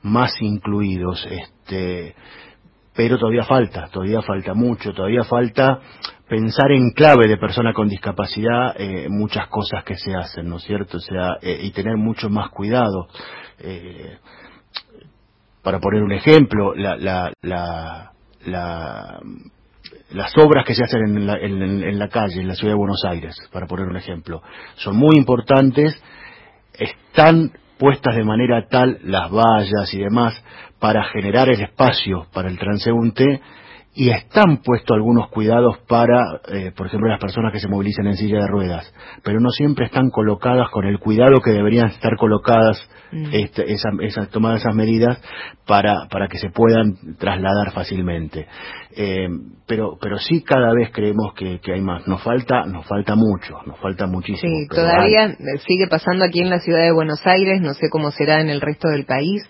[0.03, 1.27] más incluidos.
[1.29, 2.15] Este,
[2.95, 5.81] pero todavía falta, todavía falta mucho, todavía falta
[6.29, 10.63] pensar en clave de persona con discapacidad eh, muchas cosas que se hacen, ¿no es
[10.63, 10.99] cierto?
[10.99, 13.09] O sea, eh, y tener mucho más cuidado.
[13.59, 14.19] Eh,
[15.67, 18.13] para poner un ejemplo, la, la, la,
[18.45, 19.19] la,
[20.13, 23.03] las obras que se hacen en la, en, la calle, en la ciudad de Buenos
[23.05, 24.43] Aires, para poner un ejemplo,
[24.77, 26.01] son muy importantes,
[26.73, 27.51] están
[27.81, 30.41] puestas de manera tal las vallas y demás
[30.79, 33.41] para generar el espacio para el transeúnte
[33.93, 38.17] y están puestos algunos cuidados para, eh, por ejemplo, las personas que se movilizan en
[38.17, 38.95] silla de ruedas,
[39.25, 43.29] pero no siempre están colocadas con el cuidado que deberían estar colocadas, mm.
[43.33, 45.21] este, esa, esa, tomadas esas medidas
[45.67, 48.47] para, para que se puedan trasladar fácilmente.
[48.97, 49.29] Eh,
[49.67, 52.07] pero, pero sí cada vez creemos que, que, hay más.
[52.07, 54.53] Nos falta, nos falta mucho, nos falta muchísimo.
[54.53, 55.59] Sí, todavía hay...
[55.67, 58.61] sigue pasando aquí en la ciudad de Buenos Aires, no sé cómo será en el
[58.61, 59.43] resto del país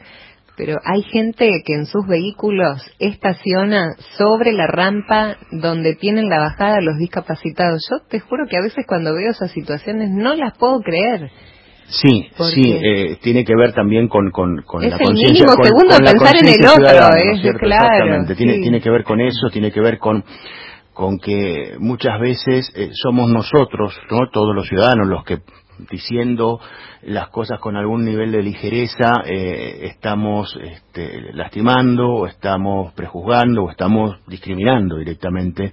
[0.56, 6.80] pero hay gente que en sus vehículos estaciona sobre la rampa donde tienen la bajada
[6.80, 7.86] los discapacitados.
[7.90, 11.30] Yo te juro que a veces cuando veo esas situaciones no las puedo creer.
[11.88, 15.44] Sí, sí, eh, tiene que ver también con, con, con es la el conciencia.
[15.44, 17.58] mínimo con- segundo con la pensar en el otro, es ¿no es cierto?
[17.60, 18.60] claro, Exactamente, tiene, sí.
[18.62, 20.24] tiene que ver con eso, tiene que ver con
[20.92, 24.30] con que muchas veces eh, somos nosotros, ¿no?
[24.32, 25.38] todos los ciudadanos, los que
[25.90, 26.60] diciendo
[27.02, 33.70] las cosas con algún nivel de ligereza eh, estamos este, lastimando o estamos prejuzgando o
[33.70, 35.72] estamos discriminando directamente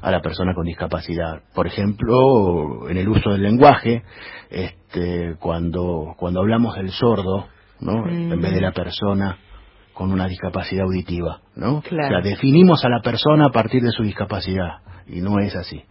[0.00, 1.42] a la persona con discapacidad.
[1.54, 4.02] Por ejemplo, en el uso del lenguaje,
[4.50, 7.46] este, cuando, cuando hablamos del sordo,
[7.80, 8.04] ¿no?
[8.04, 8.32] Mm.
[8.32, 9.38] en vez de la persona
[9.94, 11.82] con una discapacidad auditiva, ¿no?
[11.82, 12.18] Claro.
[12.18, 15.82] O sea, definimos a la persona a partir de su discapacidad y no es así.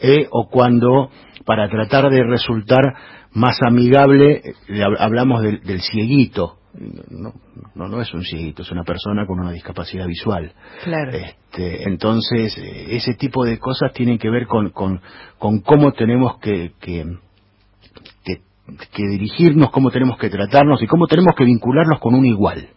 [0.00, 1.10] Eh, o cuando,
[1.44, 2.82] para tratar de resultar
[3.32, 6.58] más amigable, eh, hablamos del, del cieguito.
[7.10, 7.32] No,
[7.76, 10.52] no, no es un cieguito, es una persona con una discapacidad visual.
[10.82, 11.12] Claro.
[11.12, 15.00] Este, entonces, eh, ese tipo de cosas tienen que ver con, con,
[15.38, 17.04] con cómo tenemos que, que,
[18.24, 18.40] que,
[18.92, 22.68] que dirigirnos, cómo tenemos que tratarnos y cómo tenemos que vincularnos con un igual.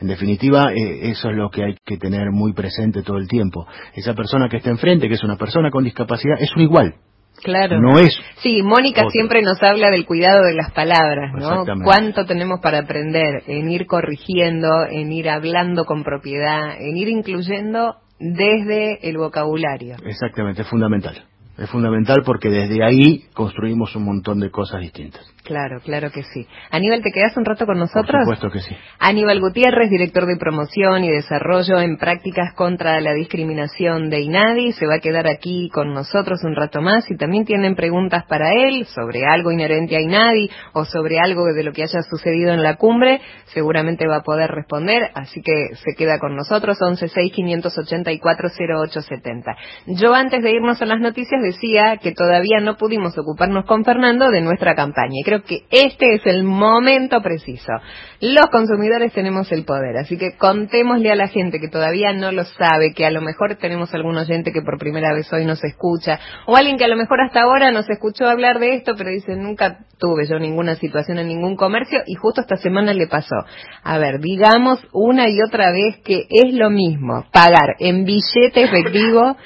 [0.00, 3.66] En definitiva, eh, eso es lo que hay que tener muy presente todo el tiempo.
[3.94, 6.94] Esa persona que está enfrente, que es una persona con discapacidad, es un igual.
[7.42, 7.80] Claro.
[7.80, 9.10] No es Sí, Mónica otro.
[9.12, 11.64] siempre nos habla del cuidado de las palabras, ¿no?
[11.84, 17.96] Cuánto tenemos para aprender en ir corrigiendo, en ir hablando con propiedad, en ir incluyendo
[18.18, 19.96] desde el vocabulario.
[20.04, 21.24] exactamente, es fundamental.
[21.56, 25.22] Es fundamental porque desde ahí construimos un montón de cosas distintas.
[25.44, 26.46] Claro, claro que sí.
[26.70, 28.24] Aníbal, ¿te quedas un rato con nosotros?
[28.24, 28.74] Por supuesto que sí.
[28.98, 34.86] Aníbal Gutiérrez, director de promoción y desarrollo en prácticas contra la discriminación de INADI, se
[34.86, 37.06] va a quedar aquí con nosotros un rato más.
[37.06, 41.64] Si también tienen preguntas para él sobre algo inherente a INADI o sobre algo de
[41.64, 45.94] lo que haya sucedido en la cumbre, seguramente va a poder responder, así que se
[45.96, 49.56] queda con nosotros, 1165840870.
[49.86, 54.30] Yo antes de irnos a las noticias decía que todavía no pudimos ocuparnos con Fernando
[54.30, 57.72] de nuestra campaña y creo que este es el momento preciso.
[58.20, 62.44] Los consumidores tenemos el poder, así que contémosle a la gente que todavía no lo
[62.44, 66.18] sabe, que a lo mejor tenemos algún oyente que por primera vez hoy nos escucha,
[66.46, 69.36] o alguien que a lo mejor hasta ahora nos escuchó hablar de esto, pero dice,
[69.36, 73.36] nunca tuve yo ninguna situación en ningún comercio y justo esta semana le pasó.
[73.84, 79.36] A ver, digamos una y otra vez que es lo mismo pagar en billete efectivo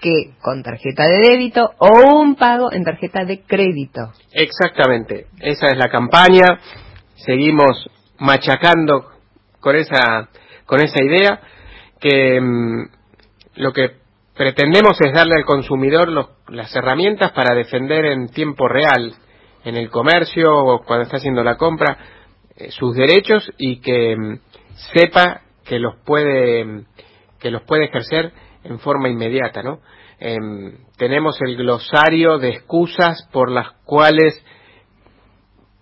[0.00, 4.12] que con tarjeta de débito o un pago en tarjeta de crédito.
[4.32, 6.58] Exactamente, esa es la campaña.
[7.16, 7.88] Seguimos
[8.18, 9.10] machacando
[9.60, 10.28] con esa
[10.66, 11.40] con esa idea
[12.00, 12.88] que mm,
[13.56, 13.90] lo que
[14.36, 19.14] pretendemos es darle al consumidor los- las herramientas para defender en tiempo real
[19.64, 21.98] en el comercio o cuando está haciendo la compra
[22.56, 24.38] eh, sus derechos y que mm,
[24.94, 26.84] sepa que los puede mm,
[27.40, 28.32] que los puede ejercer
[28.64, 29.80] en forma inmediata, ¿no?
[30.20, 34.42] Em, tenemos el glosario de excusas por las cuales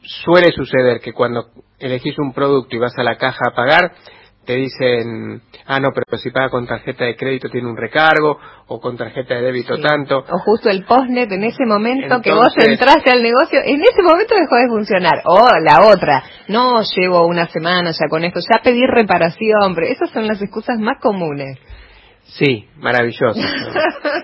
[0.03, 1.47] suele suceder que cuando
[1.79, 3.93] elegís un producto y vas a la caja a pagar,
[4.47, 8.39] te dicen, ah, no, pero si paga con tarjeta de crédito tiene un recargo,
[8.69, 9.83] o con tarjeta de débito Sí.
[9.83, 10.19] tanto.
[10.19, 14.35] O justo el postnet en ese momento que vos entraste al negocio, en ese momento
[14.35, 15.23] dejó de funcionar.
[15.25, 20.11] O la otra, no llevo una semana ya con esto, ya pedí reparación, pero esas
[20.11, 21.59] son las excusas más comunes.
[22.29, 23.41] Sí, maravilloso.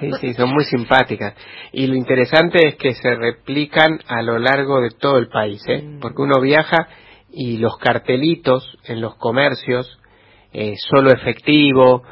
[0.00, 1.34] Sí, sí, son muy simpáticas.
[1.72, 5.80] Y lo interesante es que se replican a lo largo de todo el país, ¿eh?
[5.80, 6.00] Mm.
[6.00, 6.88] Porque uno viaja
[7.30, 10.00] y los cartelitos en los comercios,
[10.52, 12.02] eh, solo efectivo,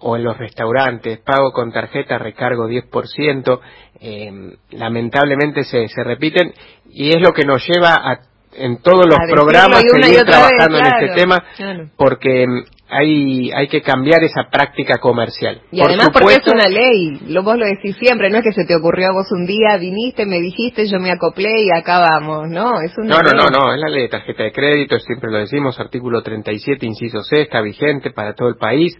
[0.00, 3.60] o en los restaurantes, pago con tarjeta, recargo 10%,
[4.00, 4.30] eh,
[4.70, 6.52] lamentablemente se, se repiten
[6.90, 8.20] y es lo que nos lleva a,
[8.54, 11.90] en todos los A programas seguir vez, trabajando en este tema claro.
[11.96, 15.60] porque mm, hay, hay que cambiar esa práctica comercial.
[15.70, 18.52] Y Por además porque es una ley, lo, vos lo decís siempre, no es que
[18.52, 22.00] se te ocurrió a vos un día, viniste, me dijiste, yo me acoplé y acá
[22.00, 24.98] vamos, no, es una No, no, no, no, es la ley de tarjeta de crédito,
[25.00, 28.96] siempre lo decimos, artículo 37, inciso C, está vigente para todo el país.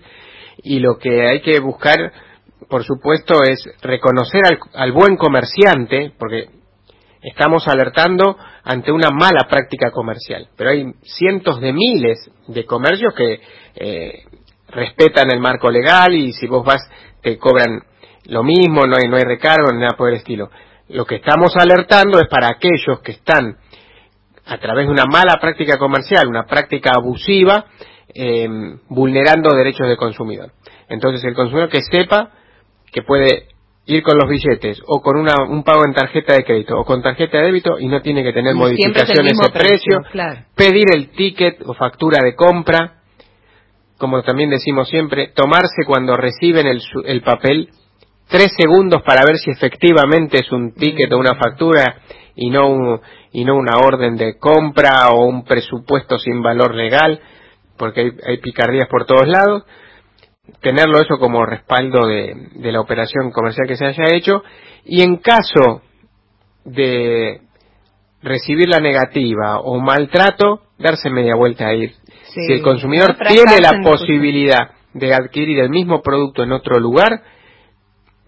[0.62, 2.12] Y lo que hay que buscar,
[2.68, 6.57] por supuesto, es reconocer al, al buen comerciante, porque
[7.22, 13.40] estamos alertando ante una mala práctica comercial, pero hay cientos de miles de comercios que
[13.76, 14.22] eh,
[14.68, 16.80] respetan el marco legal y si vos vas
[17.22, 17.82] te cobran
[18.26, 20.50] lo mismo, no hay, no hay recargo nada por el estilo.
[20.88, 23.56] Lo que estamos alertando es para aquellos que están
[24.46, 27.66] a través de una mala práctica comercial, una práctica abusiva,
[28.14, 28.48] eh,
[28.88, 30.52] vulnerando derechos del consumidor.
[30.88, 32.30] Entonces el consumidor que sepa
[32.90, 33.48] que puede
[33.88, 37.02] ir con los billetes o con una, un pago en tarjeta de crédito o con
[37.02, 40.42] tarjeta de débito y no tiene que tener Y modificaciones de precio, claro.
[40.54, 43.00] pedir el ticket o factura de compra,
[43.96, 47.70] como también decimos siempre, tomarse cuando reciben el, el papel
[48.28, 52.02] tres segundos para ver si efectivamente es un ticket o una factura
[52.36, 53.00] y no un,
[53.32, 57.20] y no una orden de compra o un presupuesto sin valor legal,
[57.78, 59.64] porque hay, hay picardías por todos lados,
[60.60, 64.42] tenerlo eso como respaldo de, de la operación comercial que se haya hecho
[64.84, 65.82] y en caso
[66.64, 67.40] de
[68.22, 71.94] recibir la negativa o maltrato, darse media vuelta a ir.
[72.24, 76.78] Sí, si el consumidor tiene la fracasen, posibilidad de adquirir el mismo producto en otro
[76.78, 77.22] lugar,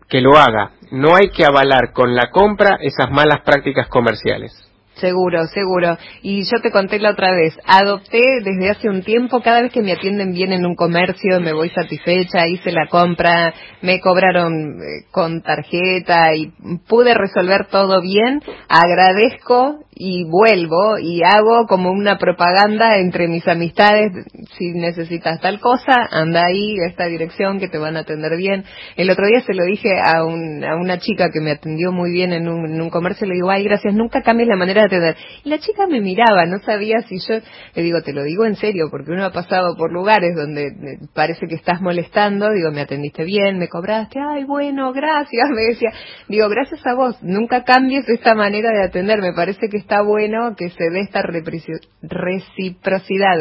[0.08, 0.72] que lo haga.
[0.90, 4.52] No hay que avalar con la compra esas malas prácticas comerciales.
[5.00, 5.96] Seguro, seguro.
[6.22, 9.82] Y yo te conté la otra vez, adopté desde hace un tiempo, cada vez que
[9.82, 15.06] me atienden bien en un comercio, me voy satisfecha, hice la compra, me cobraron eh,
[15.10, 16.52] con tarjeta y
[16.86, 24.10] pude resolver todo bien, agradezco y vuelvo y hago como una propaganda entre mis amistades,
[24.56, 28.64] si necesitas tal cosa, anda ahí, a esta dirección que te van a atender bien.
[28.96, 32.12] El otro día se lo dije a, un, a una chica que me atendió muy
[32.12, 34.86] bien en un, en un comercio, le digo, ay, gracias, nunca cambies la manera de
[34.86, 35.16] atender.
[35.44, 37.34] Y la chica me miraba, no sabía si yo,
[37.74, 40.98] le digo, te lo digo en serio, porque uno ha pasado por lugares donde eh,
[41.12, 45.90] parece que estás molestando, digo, me atendiste bien, me cobraste, ay, bueno, gracias, me decía,
[46.26, 50.54] digo, gracias a vos, nunca cambies esta manera de atender, me parece que está bueno
[50.56, 51.80] que se dé esta reciprocidad,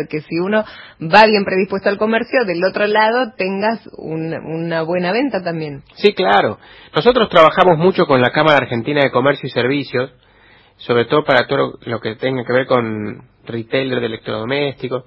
[0.10, 0.64] que si uno
[1.00, 5.84] va bien predispuesto al comercio, del otro lado tengas un- una buena venta también.
[5.94, 6.58] Sí, claro.
[6.96, 10.12] Nosotros trabajamos mucho con la Cámara Argentina de Comercio y Servicios,
[10.78, 15.04] sobre todo para todo lo que tenga que ver con retailer de electrodomésticos,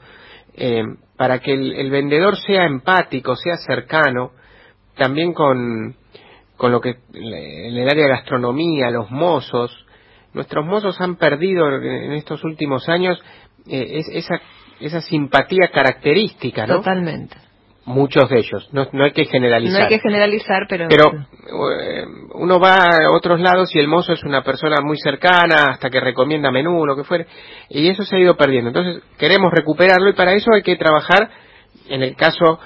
[0.55, 0.85] eh,
[1.16, 4.31] para que el, el vendedor sea empático, sea cercano,
[4.97, 5.97] también con,
[6.56, 9.77] con lo que en el área de gastronomía, los mozos.
[10.34, 13.18] Nuestros mozos han perdido en estos últimos años
[13.68, 14.40] eh, es- esa,
[14.80, 16.76] esa simpatía característica, ¿no?
[16.76, 17.36] Totalmente.
[17.84, 19.76] Muchos de ellos, no, no hay que generalizar.
[19.80, 20.86] No hay que generalizar, pero...
[20.88, 21.10] Pero
[21.80, 22.04] eh,
[22.34, 25.98] uno va a otros lados y el mozo es una persona muy cercana, hasta que
[26.00, 27.26] recomienda menú, lo que fuere,
[27.68, 28.68] y eso se ha ido perdiendo.
[28.68, 31.28] Entonces queremos recuperarlo y para eso hay que trabajar,
[31.88, 32.60] en el caso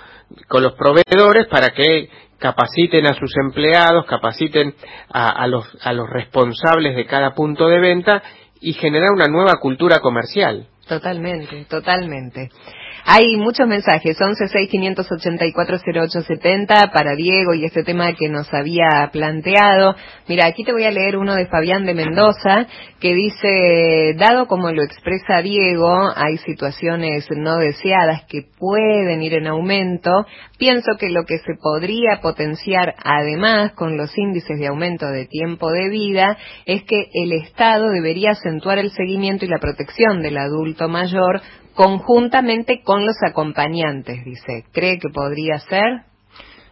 [0.49, 4.75] con los proveedores, para que capaciten a sus empleados, capaciten
[5.11, 8.23] a, los, a los responsables de cada punto de venta
[8.61, 10.67] y generar una nueva cultura comercial.
[10.87, 12.51] Totalmente, totalmente.
[13.09, 19.95] Hay muchos mensajes, 1165840870 para Diego y este tema que nos había planteado.
[20.27, 22.67] Mira, aquí te voy a leer uno de Fabián de Mendoza
[22.99, 29.47] que dice, dado como lo expresa Diego, hay situaciones no deseadas que pueden ir en
[29.47, 30.27] aumento.
[30.59, 35.71] Pienso que lo que se podría potenciar además con los índices de aumento de tiempo
[35.71, 40.89] de vida es que el Estado debería acentuar el seguimiento y la protección del adulto
[40.89, 41.41] mayor
[41.77, 44.65] conjuntamente con los acompañantes, dice.
[44.73, 46.07] ¿Cree que podría ser?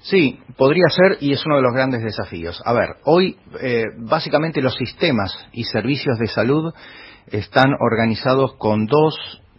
[0.01, 2.61] Sí, podría ser y es uno de los grandes desafíos.
[2.65, 6.75] A ver, hoy eh, básicamente los sistemas y servicios de salud
[7.31, 9.15] están organizados con dos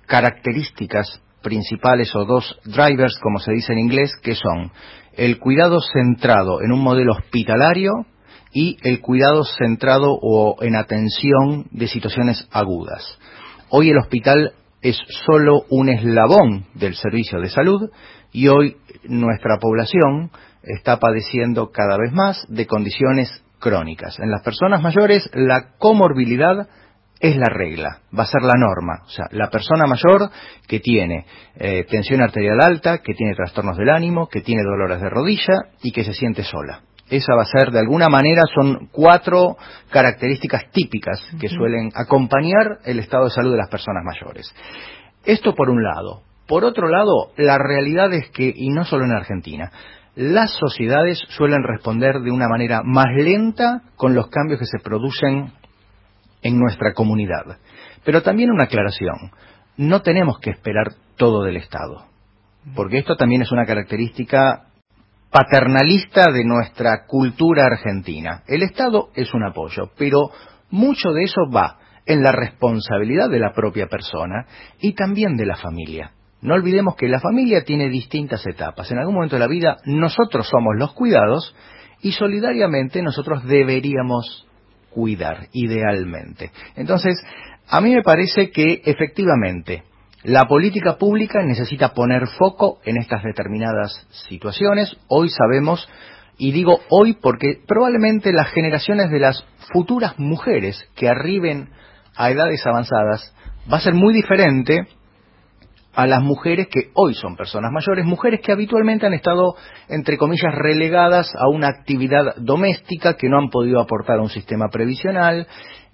[0.06, 4.72] características principales o dos drivers, como se dice en inglés, que son
[5.14, 7.92] el cuidado centrado en un modelo hospitalario
[8.52, 13.18] y el cuidado centrado o en atención de situaciones agudas.
[13.70, 14.54] Hoy el hospital
[14.86, 17.90] es solo un eslabón del servicio de salud
[18.32, 20.30] y hoy nuestra población
[20.62, 24.20] está padeciendo cada vez más de condiciones crónicas.
[24.20, 26.68] En las personas mayores la comorbilidad
[27.20, 29.02] es la regla, va a ser la norma.
[29.06, 30.30] O sea, la persona mayor
[30.68, 31.26] que tiene
[31.56, 35.91] eh, tensión arterial alta, que tiene trastornos del ánimo, que tiene dolores de rodilla y
[35.94, 36.82] que se siente sola.
[37.10, 39.57] Esa va a ser, de alguna manera, son cuatro
[39.91, 44.53] características típicas que suelen acompañar el estado de salud de las personas mayores.
[45.23, 46.23] Esto por un lado.
[46.48, 49.72] Por otro lado, la realidad es que, y no solo en Argentina,
[50.15, 55.52] las sociedades suelen responder de una manera más lenta con los cambios que se producen
[56.41, 57.57] en nuestra comunidad.
[58.03, 59.32] Pero también una aclaración,
[59.77, 62.06] no tenemos que esperar todo del Estado,
[62.76, 64.68] porque esto también es una característica
[65.36, 68.44] paternalista de nuestra cultura argentina.
[68.48, 70.30] El Estado es un apoyo, pero
[70.70, 74.45] mucho de eso va en la responsabilidad de la propia persona
[74.80, 76.14] y también de la familia.
[76.40, 78.90] No olvidemos que la familia tiene distintas etapas.
[78.91, 81.53] En algún momento de la vida nosotros somos los cuidados
[82.02, 84.48] y solidariamente nosotros deberíamos
[84.90, 86.52] cuidar, idealmente.
[86.78, 87.22] Entonces,
[87.68, 89.84] a mí me parece que efectivamente
[90.26, 94.97] la política pública necesita poner foco en estas determinadas situaciones.
[95.07, 95.88] Hoy sabemos,
[96.38, 101.69] y digo hoy porque probablemente las generaciones de las futuras mujeres que arriben
[102.15, 103.35] a edades avanzadas
[103.72, 104.88] va a ser muy diferente
[105.93, 109.56] a las mujeres que hoy son personas mayores, mujeres que habitualmente han estado,
[109.88, 114.69] entre comillas, relegadas a una actividad doméstica, que no han podido aportar a un sistema
[114.69, 115.47] previsional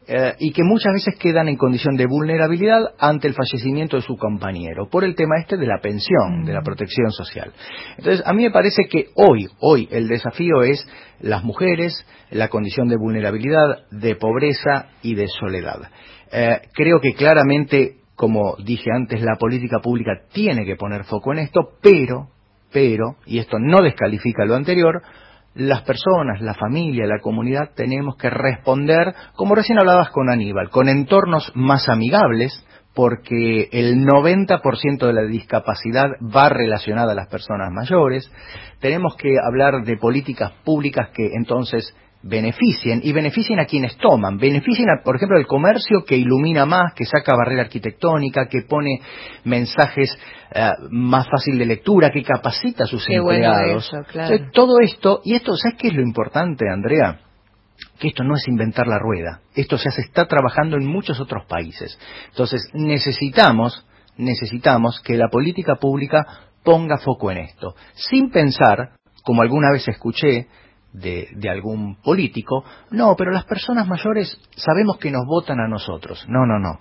[0.07, 4.17] eh, y que muchas veces quedan en condición de vulnerabilidad ante el fallecimiento de su
[4.17, 7.53] compañero, por el tema este de la pensión, de la protección social.
[7.97, 10.87] Entonces, a mí me parece que hoy, hoy el desafío es
[11.19, 15.91] las mujeres, la condición de vulnerabilidad, de pobreza y de soledad.
[16.31, 21.39] Eh, creo que claramente, como dije antes, la política pública tiene que poner foco en
[21.39, 22.29] esto, pero,
[22.73, 25.03] pero, y esto no descalifica lo anterior,
[25.53, 30.87] las personas, la familia, la comunidad tenemos que responder, como recién hablabas con Aníbal, con
[30.87, 38.29] entornos más amigables, porque el 90% de la discapacidad va relacionada a las personas mayores.
[38.79, 44.87] Tenemos que hablar de políticas públicas que entonces beneficien y beneficien a quienes toman, beneficien,
[45.03, 49.01] por ejemplo, el comercio que ilumina más, que saca barrera arquitectónica, que pone
[49.43, 50.15] mensajes
[50.53, 53.91] eh, más fácil de lectura, que capacita a sus empleados.
[54.53, 57.21] todo esto, y esto, ¿sabes qué es lo importante, Andrea?
[57.99, 61.45] Que esto no es inventar la rueda, esto ya se está trabajando en muchos otros
[61.47, 61.97] países.
[62.29, 63.85] Entonces, necesitamos,
[64.17, 66.25] necesitamos que la política pública
[66.63, 68.91] ponga foco en esto, sin pensar,
[69.23, 70.47] como alguna vez escuché,
[70.93, 72.63] de, algún político.
[72.89, 76.25] No, pero las personas mayores sabemos que nos votan a nosotros.
[76.27, 76.79] No, no, no.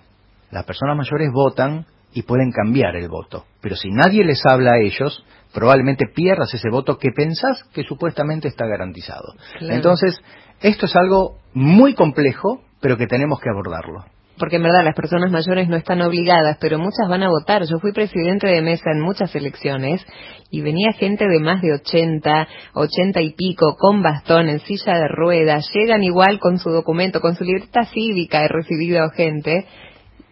[0.51, 3.45] Las personas mayores votan y pueden cambiar el voto.
[3.61, 5.23] Pero si nadie les habla a ellos,
[5.53, 9.33] probablemente pierdas ese voto que pensás que supuestamente está garantizado.
[9.61, 10.19] Entonces,
[10.59, 14.05] esto es algo muy complejo, pero que tenemos que abordarlo
[14.41, 17.61] porque en verdad las personas mayores no están obligadas, pero muchas van a votar.
[17.69, 20.03] Yo fui presidente de mesa en muchas elecciones
[20.49, 25.07] y venía gente de más de 80, 80 y pico, con bastón, en silla de
[25.09, 29.67] ruedas, llegan igual con su documento, con su libertad cívica, he recibido gente,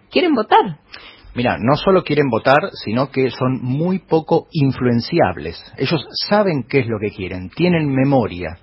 [0.09, 0.79] quieren votar.
[1.35, 5.63] Mira, no solo quieren votar, sino que son muy poco influenciables.
[5.77, 8.57] Ellos saben qué es lo que quieren, tienen memoria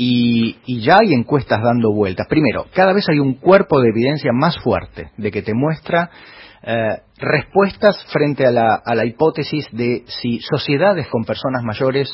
[0.00, 2.28] y, ya hay encuestas dando vueltas.
[2.28, 6.08] Primero, cada vez hay un cuerpo de evidencia más fuerte de que te muestra
[6.62, 12.08] eh, respuestas frente a la, a la hipótesis de si sociedades con personas mayores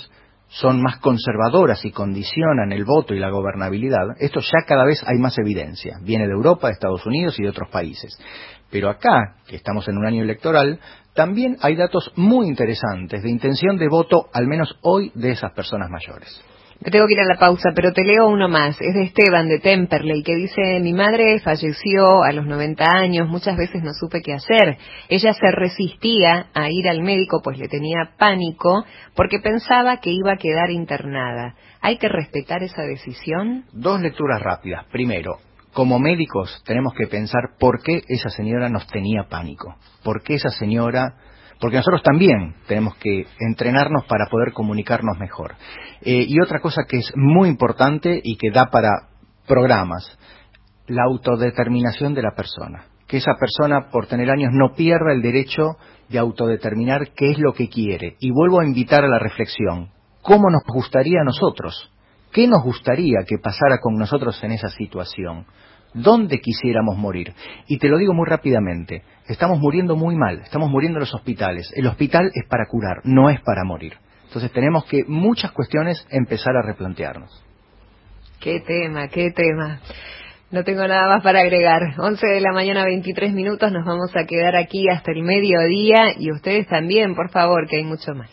[0.48, 5.18] son más conservadoras y condicionan el voto y la gobernabilidad, esto ya cada vez hay
[5.18, 5.98] más evidencia.
[6.02, 8.16] Viene de Europa, de Estados Unidos y de otros países.
[8.70, 10.78] Pero acá, que estamos en un año electoral,
[11.14, 15.90] también hay datos muy interesantes de intención de voto, al menos hoy, de esas personas
[15.90, 16.40] mayores.
[16.80, 18.80] Me tengo que ir a la pausa, pero te leo uno más.
[18.80, 23.56] Es de Esteban de Temperley, que dice, mi madre falleció a los 90 años, muchas
[23.56, 24.76] veces no supe qué hacer.
[25.08, 28.84] Ella se resistía a ir al médico, pues le tenía pánico,
[29.14, 31.54] porque pensaba que iba a quedar internada.
[31.80, 33.64] ¿Hay que respetar esa decisión?
[33.72, 34.84] Dos lecturas rápidas.
[34.90, 35.38] Primero,
[35.72, 40.50] como médicos tenemos que pensar por qué esa señora nos tenía pánico, por qué esa
[40.50, 41.16] señora
[41.60, 45.54] porque nosotros también tenemos que entrenarnos para poder comunicarnos mejor.
[46.02, 48.90] Eh, y otra cosa que es muy importante y que da para
[49.46, 50.18] programas,
[50.86, 52.86] la autodeterminación de la persona.
[53.06, 55.76] Que esa persona, por tener años, no pierda el derecho
[56.08, 58.16] de autodeterminar qué es lo que quiere.
[58.20, 59.90] Y vuelvo a invitar a la reflexión.
[60.22, 61.90] ¿Cómo nos gustaría a nosotros?
[62.32, 65.46] ¿Qué nos gustaría que pasara con nosotros en esa situación?
[65.94, 67.32] ¿Dónde quisiéramos morir?
[67.68, 71.72] Y te lo digo muy rápidamente, estamos muriendo muy mal, estamos muriendo en los hospitales.
[71.74, 73.94] El hospital es para curar, no es para morir.
[74.26, 77.44] Entonces tenemos que muchas cuestiones empezar a replantearnos.
[78.40, 79.80] Qué tema, qué tema.
[80.50, 81.80] No tengo nada más para agregar.
[81.98, 86.30] 11 de la mañana, 23 minutos, nos vamos a quedar aquí hasta el mediodía y
[86.32, 88.30] ustedes también, por favor, que hay mucho más.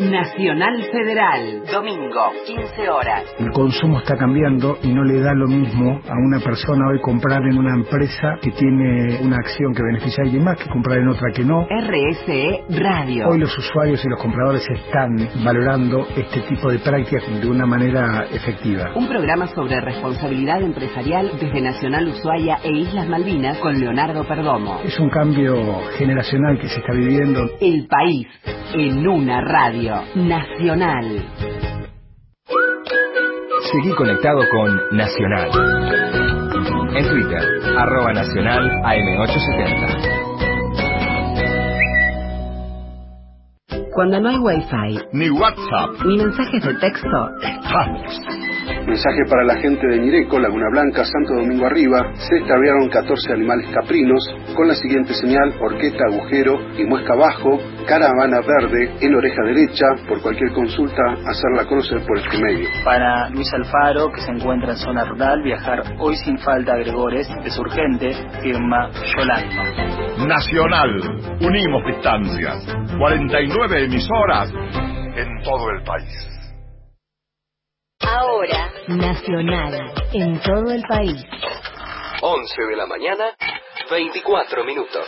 [0.00, 3.24] Nacional Federal, domingo, 15 horas.
[3.36, 7.42] El consumo está cambiando y no le da lo mismo a una persona hoy comprar
[7.42, 11.08] en una empresa que tiene una acción que beneficia a alguien más que comprar en
[11.08, 11.66] otra que no.
[11.66, 13.28] RSE Radio.
[13.28, 18.24] Hoy los usuarios y los compradores están valorando este tipo de prácticas de una manera
[18.30, 18.92] efectiva.
[18.94, 24.80] Un programa sobre responsabilidad empresarial desde Nacional Ushuaia e Islas Malvinas con Leonardo Perdomo.
[24.84, 27.50] Es un cambio generacional que se está viviendo.
[27.60, 28.28] El país
[28.74, 31.24] en una radio Nacional.
[33.72, 35.50] Seguí conectado con Nacional.
[36.94, 37.42] En Twitter,
[37.78, 40.17] arroba nacional AM870.
[43.98, 48.38] Cuando no hay wifi, ni WhatsApp, ni mensajes de texto, estamos.
[48.86, 52.12] Mensaje para la gente de Mireco, Laguna Blanca, Santo Domingo Arriba.
[52.14, 54.22] Se extraviaron 14 animales caprinos
[54.54, 57.58] con la siguiente señal, horqueta, agujero y muesca abajo,
[57.88, 59.86] caravana verde en oreja derecha.
[60.06, 62.68] Por cualquier consulta, hacerla conocer por este medio.
[62.84, 67.28] Para Luis Alfaro, que se encuentra en zona rural, viajar hoy sin falta a Gregores
[67.44, 68.12] es urgente,
[68.42, 69.88] firma Yolanda.
[70.24, 71.00] Nacional,
[71.40, 72.66] unimos distancias.
[72.98, 74.52] 49 emisoras
[75.16, 76.12] en todo el país.
[78.00, 81.24] Ahora, Nacional, en todo el país.
[82.20, 83.30] 11 de la mañana,
[83.90, 85.04] 24 minutos.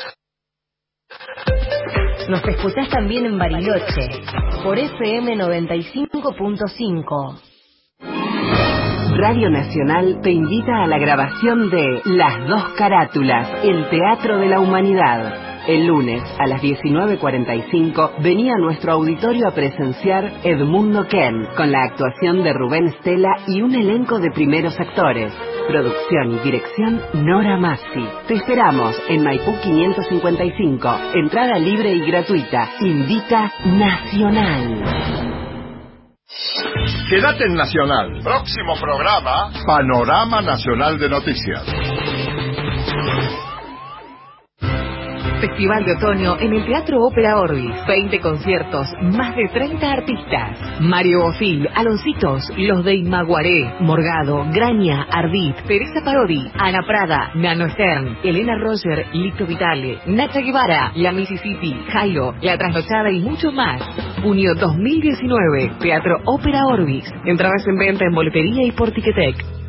[2.29, 4.09] Nos escuchás también en Bariloche,
[4.63, 7.41] por FM 95.5.
[9.17, 14.61] Radio Nacional te invita a la grabación de Las dos carátulas, el Teatro de la
[14.61, 15.50] Humanidad.
[15.67, 21.85] El lunes a las 19.45 venía a nuestro auditorio a presenciar Edmundo Ken con la
[21.85, 25.33] actuación de Rubén Stella y un elenco de primeros actores.
[25.69, 28.09] Producción y dirección Nora Massi.
[28.27, 31.01] Te esperamos en Maipú 555.
[31.15, 32.71] Entrada libre y gratuita.
[32.81, 34.85] Invita Nacional.
[37.11, 38.21] Quédate en Nacional.
[38.23, 41.65] Próximo programa, Panorama Nacional de Noticias.
[45.41, 47.73] Festival de Otoño en el Teatro Ópera Orbis.
[47.89, 50.59] 20 conciertos, más de 30 artistas.
[50.81, 58.19] Mario Bofil, Aloncitos, Los de Imaguaré, Morgado, Graña, Ardit, Teresa Parodi, Ana Prada, Nano Stern,
[58.23, 63.81] Elena Roger, Lito Vitale, Nacha Guevara, La Mississippi, Jairo, La Trasnochada y mucho más.
[64.23, 67.11] Junio 2019, Teatro Ópera Orbis.
[67.25, 69.60] Entradas en venta en boletería y por Ticketek.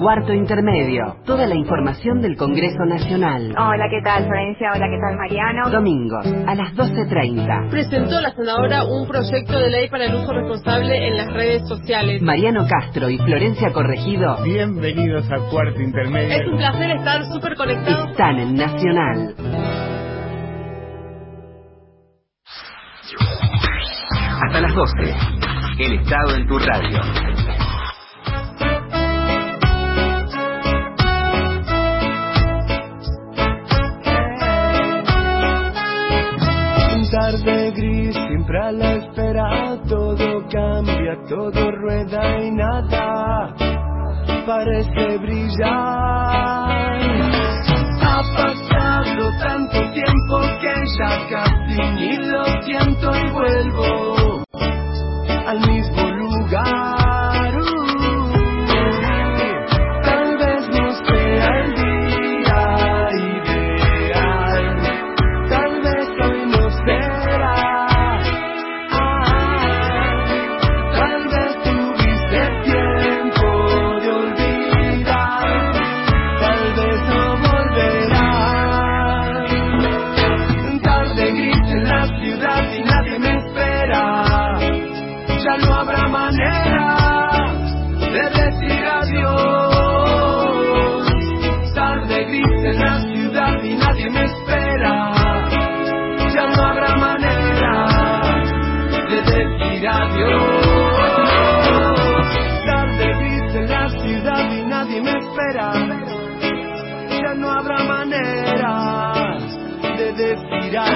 [0.00, 1.16] Cuarto intermedio.
[1.26, 3.50] Toda la información del Congreso Nacional.
[3.50, 4.72] Hola, ¿qué tal, Florencia?
[4.74, 5.68] Hola, ¿qué tal, Mariano?
[5.68, 7.68] Domingos, a las 12.30.
[7.68, 12.22] Presentó la senadora un proyecto de ley para el uso responsable en las redes sociales.
[12.22, 14.42] Mariano Castro y Florencia Corregido.
[14.42, 16.34] Bienvenidos a Cuarto Intermedio.
[16.34, 18.10] Es un placer estar súper conectados.
[18.12, 19.34] Están en Nacional.
[24.46, 25.14] Hasta las 12.
[25.78, 27.49] El Estado en tu radio.
[37.10, 43.54] Tarde gris, siempre a la espera, todo cambia, todo rueda y nada
[44.46, 45.70] parece brillar.
[48.02, 54.44] Ha pasado tanto tiempo que ya casi ni lo siento y vuelvo
[55.46, 56.99] al mismo lugar.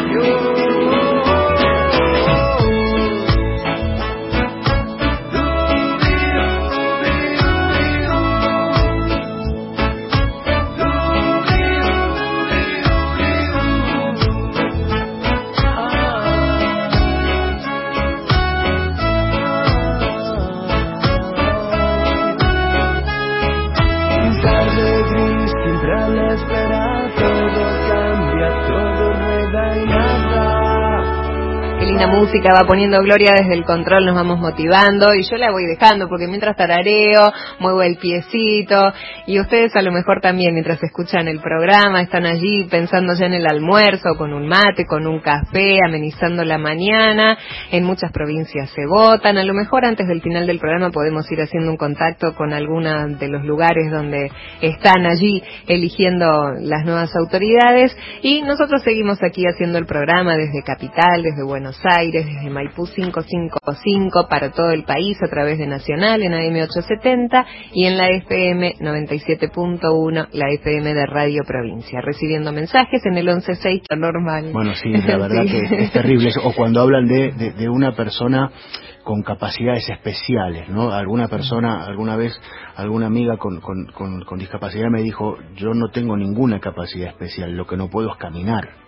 [0.03, 1.14] Decir
[31.95, 35.65] linda música va poniendo Gloria desde el control, nos vamos motivando y yo la voy
[35.65, 38.93] dejando porque mientras tarareo, muevo el piecito
[39.29, 43.35] y ustedes a lo mejor también mientras escuchan el programa están allí pensando ya en
[43.35, 47.39] el almuerzo, con un mate, con un café, amenizando la mañana.
[47.71, 51.43] En muchas provincias se votan, a lo mejor antes del final del programa podemos ir
[51.43, 57.97] haciendo un contacto con alguna de los lugares donde están allí eligiendo las nuevas autoridades
[58.21, 64.27] y nosotros seguimos aquí haciendo el programa desde Capital, desde Buenos Aires, desde Maipú 555
[64.29, 68.75] para todo el país a través de Nacional en AM 870 y en la FM
[68.81, 74.51] 97.1, la FM de Radio Provincia, recibiendo mensajes en el 116 normal.
[74.53, 75.51] Bueno, sí, la verdad Sí.
[75.51, 76.31] que es terrible.
[76.43, 78.51] O cuando hablan de, de, de una persona
[79.03, 80.91] con capacidades especiales, ¿no?
[80.91, 82.33] Alguna persona, alguna vez,
[82.77, 87.55] alguna amiga con, con, con, con discapacidad me dijo, yo no tengo ninguna capacidad especial,
[87.55, 88.84] lo que no puedo es caminar.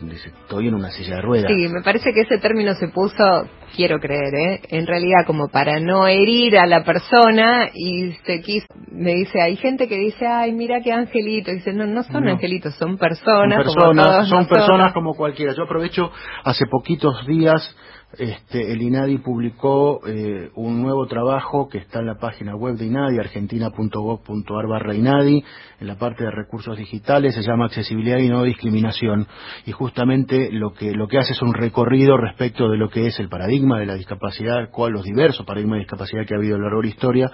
[0.00, 1.50] Dice, estoy en una silla de ruedas.
[1.52, 4.60] Sí, me parece que ese término se puso, quiero creer, ¿eh?
[4.68, 9.56] en realidad como para no herir a la persona y se quiso, me dice, hay
[9.56, 12.30] gente que dice, ay, mira qué angelito, y dice, no, no son No.
[12.30, 15.52] angelitos, son Son personas, como personas, todos son personas como cualquiera.
[15.54, 16.12] Yo aprovecho,
[16.44, 17.76] hace poquitos días
[18.16, 22.86] este, el INADI publicó eh, un nuevo trabajo que está en la página web de
[22.86, 25.44] INADI, argentina.gov.ar barra INADI,
[25.80, 29.26] en la parte de recursos digitales, se llama Accesibilidad y no discriminación,
[29.66, 33.20] y justamente lo que, lo que hace es un recorrido respecto de lo que es
[33.20, 36.58] el paradigma de la discapacidad, cuál los diversos paradigmas de discapacidad que ha habido a
[36.58, 37.30] lo largo la historia,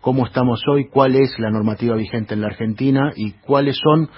[0.00, 4.10] cómo estamos hoy, cuál es la normativa vigente en la Argentina y cuáles son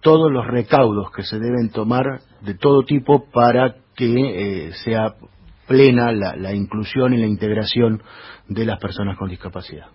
[0.00, 2.04] todos los recaudos que se deben tomar
[2.40, 5.14] de todo tipo para que eh, sea
[5.72, 8.02] plena la, inclusión y la integración
[8.46, 9.86] de las personas con discapacidad.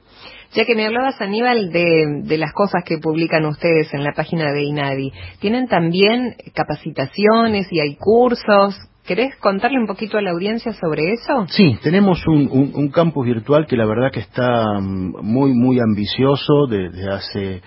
[0.55, 4.51] Ya que me hablabas, Aníbal, de, de, las cosas que publican ustedes en la página
[4.53, 8.75] de INADI, ¿tienen también capacitaciones y hay cursos?
[9.05, 11.45] ¿Querés contarle un poquito a la audiencia sobre eso?
[11.49, 16.65] Sí, tenemos un, un campus virtual que la verdad que está mm, muy, muy ambicioso
[16.67, 17.61] desde hace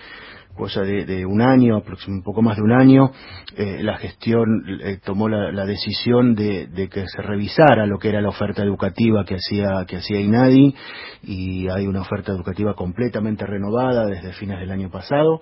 [0.61, 3.09] cosa de, un año, un poco más de un año,
[3.57, 8.29] eh, la gestión eh, tomó la, decisión de, que se revisara lo que era la
[8.29, 10.75] oferta educativa que hacía, que hacía INADI
[11.23, 15.41] y hay una oferta educativa completamente renovada desde fines del año pasado.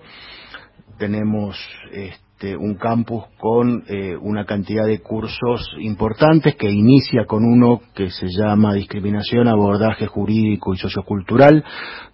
[0.96, 1.54] Tenemos
[1.92, 7.82] este, este, un campus con eh, una cantidad de cursos importantes que inicia con uno
[7.94, 11.62] que se llama discriminación, abordaje jurídico y sociocultural,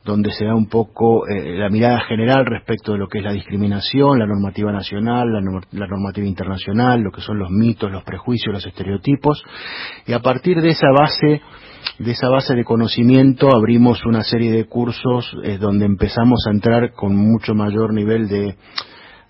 [0.05, 3.35] donde se da un poco eh, la mirada general respecto de lo que es la
[3.35, 8.67] discriminación, la normativa nacional, la, normativa internacional, lo que son los mitos, los prejuicios, los
[8.67, 9.45] estereotipos,
[10.09, 11.41] y a partir de esa base
[12.01, 16.93] de esa base de conocimiento abrimos una serie de cursos eh, donde empezamos a entrar
[16.93, 18.57] con mucho mayor nivel de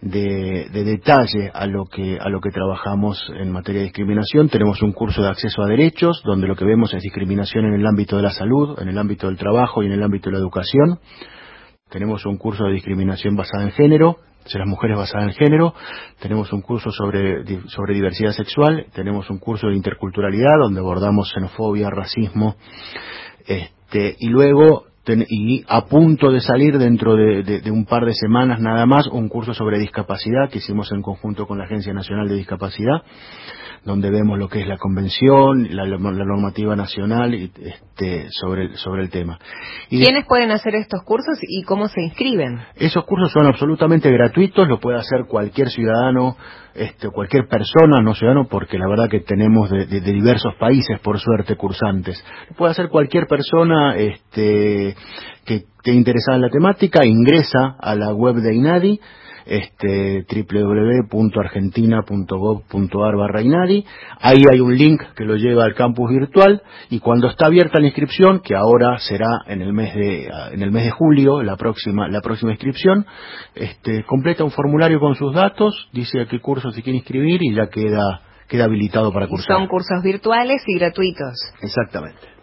[0.00, 4.48] de, detalle a lo que a lo que trabajamos en materia de discriminación.
[4.48, 7.86] Tenemos un curso de acceso a derechos donde lo que vemos es discriminación en el
[7.86, 10.38] ámbito de la salud, en el ámbito del trabajo y en el ámbito de la
[10.38, 10.98] educación.
[11.90, 14.18] Tenemos un curso de discriminación basada en género,
[14.52, 15.74] de las mujeres basada en género.
[16.20, 18.86] Tenemos un curso sobre sobre diversidad sexual.
[18.94, 22.56] Tenemos un curso de interculturalidad donde abordamos xenofobia, racismo.
[23.46, 24.86] Este, y luego
[25.28, 29.54] y a punto de salir dentro de, un par de semanas nada más un curso
[29.54, 33.02] sobre discapacidad que hicimos en conjunto con la Agencia Nacional de Discapacidad
[33.86, 39.10] donde vemos lo que es la convención, la, normativa nacional este, sobre, el, sobre el
[39.10, 39.38] tema.
[39.88, 42.58] ¿Quiénes pueden hacer estos cursos y cómo se inscriben?
[42.74, 46.36] Esos cursos son absolutamente gratuitos, lo puede hacer cualquier ciudadano,
[46.74, 51.54] este, cualquier persona, no ciudadano, porque la verdad que tenemos de, diversos países, por suerte,
[51.54, 52.22] cursantes.
[52.50, 54.96] Lo puede hacer cualquier persona este,
[55.44, 59.00] que esté interesada en la temática, ingresa a la web de INADI,
[59.46, 63.84] este, www.argentina.gov.ar barra INADI.
[64.20, 67.86] Ahí hay un link que lo lleva al campus virtual y cuando está abierta la
[67.86, 72.06] inscripción, que ahora será en el mes de, en el mes de julio, la próxima,
[72.08, 73.06] la próxima inscripción,
[73.54, 77.54] este, completa un formulario con sus datos, dice a qué curso se quiere inscribir y
[77.54, 79.56] ya queda, queda habilitado para cursar.
[79.56, 81.34] Son cursos virtuales y gratuitos.
[81.62, 82.35] Exactamente.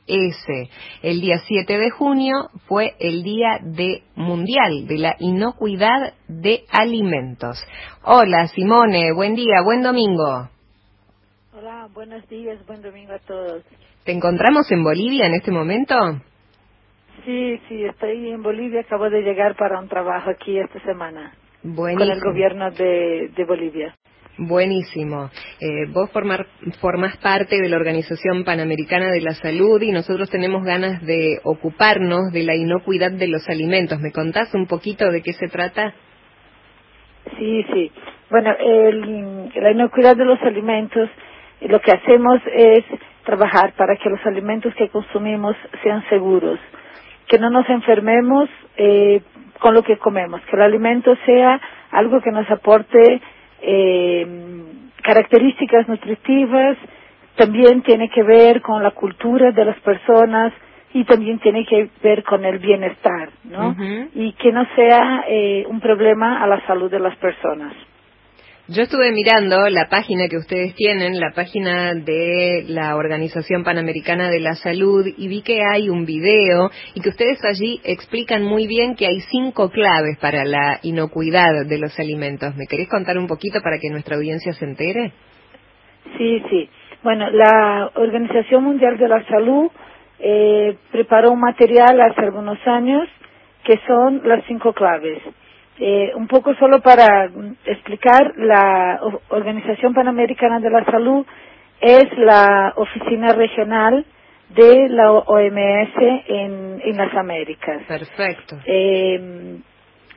[0.07, 0.69] ese.
[1.02, 7.64] El día 7 de junio fue el Día de Mundial de la Inocuidad de Alimentos.
[8.03, 10.49] Hola Simone, buen día, buen domingo.
[11.53, 13.64] Hola, buenos días, buen domingo a todos.
[14.03, 15.95] ¿Te encontramos en Bolivia en este momento?
[17.26, 21.34] Sí, sí, estoy en Bolivia, acabo de llegar para un trabajo aquí esta semana.
[21.64, 22.06] Buenísimo.
[22.06, 23.95] Con el gobierno de, de Bolivia.
[24.38, 25.30] Buenísimo.
[25.62, 26.45] Eh, vos formar,
[26.82, 32.34] formás parte de la Organización Panamericana de la Salud y nosotros tenemos ganas de ocuparnos
[32.34, 33.99] de la inocuidad de los alimentos.
[34.02, 35.94] ¿Me contás un poquito de qué se trata?
[37.38, 37.91] Sí, sí.
[38.30, 41.10] Bueno, el, la inocuidad de los alimentos,
[41.62, 42.84] eh, lo que hacemos es
[43.24, 46.60] trabajar para que los alimentos que consumimos sean seguros,
[47.30, 49.22] que no nos enfermemos eh,
[49.60, 53.22] con lo que comemos, que el alimento sea algo que nos aporte
[53.66, 54.28] eh,
[55.02, 56.78] características nutritivas,
[57.36, 60.54] también tiene que ver con la cultura de las personas
[60.94, 63.76] y también tiene que ver con el bienestar, ¿no?
[64.14, 67.74] Y que no sea eh, un problema a la salud de las personas.
[68.68, 74.40] Yo estuve mirando la página que ustedes tienen, la página de la Organización Panamericana de
[74.40, 78.96] la Salud, y vi que hay un video y que ustedes allí explican muy bien
[78.96, 82.56] que hay cinco claves para la inocuidad de los alimentos.
[82.56, 85.12] ¿Me querés contar un poquito para que nuestra audiencia se entere?
[86.18, 86.68] Sí, sí.
[87.04, 89.70] Bueno, la Organización Mundial de la Salud
[90.18, 93.08] eh, preparó un material hace algunos años
[93.64, 95.22] que son las cinco claves.
[95.77, 97.30] Eh, un poco solo para
[97.65, 98.99] explicar, la
[99.30, 101.26] Organización Panamericana de la Salud
[101.81, 104.06] es la oficina regional
[104.49, 105.97] de la OMS
[106.27, 107.84] en, en las Américas.
[107.88, 108.57] Perfecto.
[108.65, 109.60] Eh,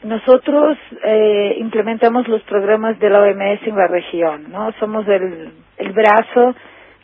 [0.05, 4.70] nosotros eh, implementamos los programas de la OMS en la región, ¿no?
[4.78, 6.55] Somos el, el brazo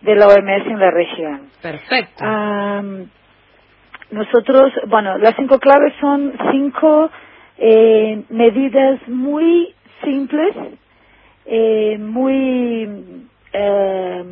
[0.03, 1.41] de la OMS en la región.
[1.61, 2.25] Perfecto.
[2.25, 3.09] Am,
[4.11, 7.11] nosotros, bueno, las cinco claves son cinco
[7.59, 10.55] eh, medidas muy simples,
[11.47, 12.89] eh, muy
[13.53, 14.25] eh,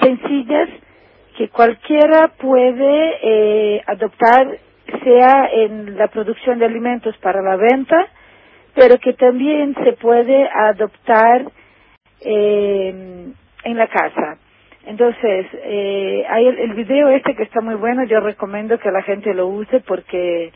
[0.00, 0.68] sencillas,
[1.36, 4.58] que cualquiera puede eh, adoptar,
[5.04, 8.08] sea en la producción de alimentos para la venta,
[8.74, 11.44] pero que también se puede adoptar
[12.20, 13.26] eh,
[13.64, 14.38] en la casa.
[14.86, 19.02] Entonces, eh, hay el, el video este que está muy bueno, yo recomiendo que la
[19.02, 20.52] gente lo use porque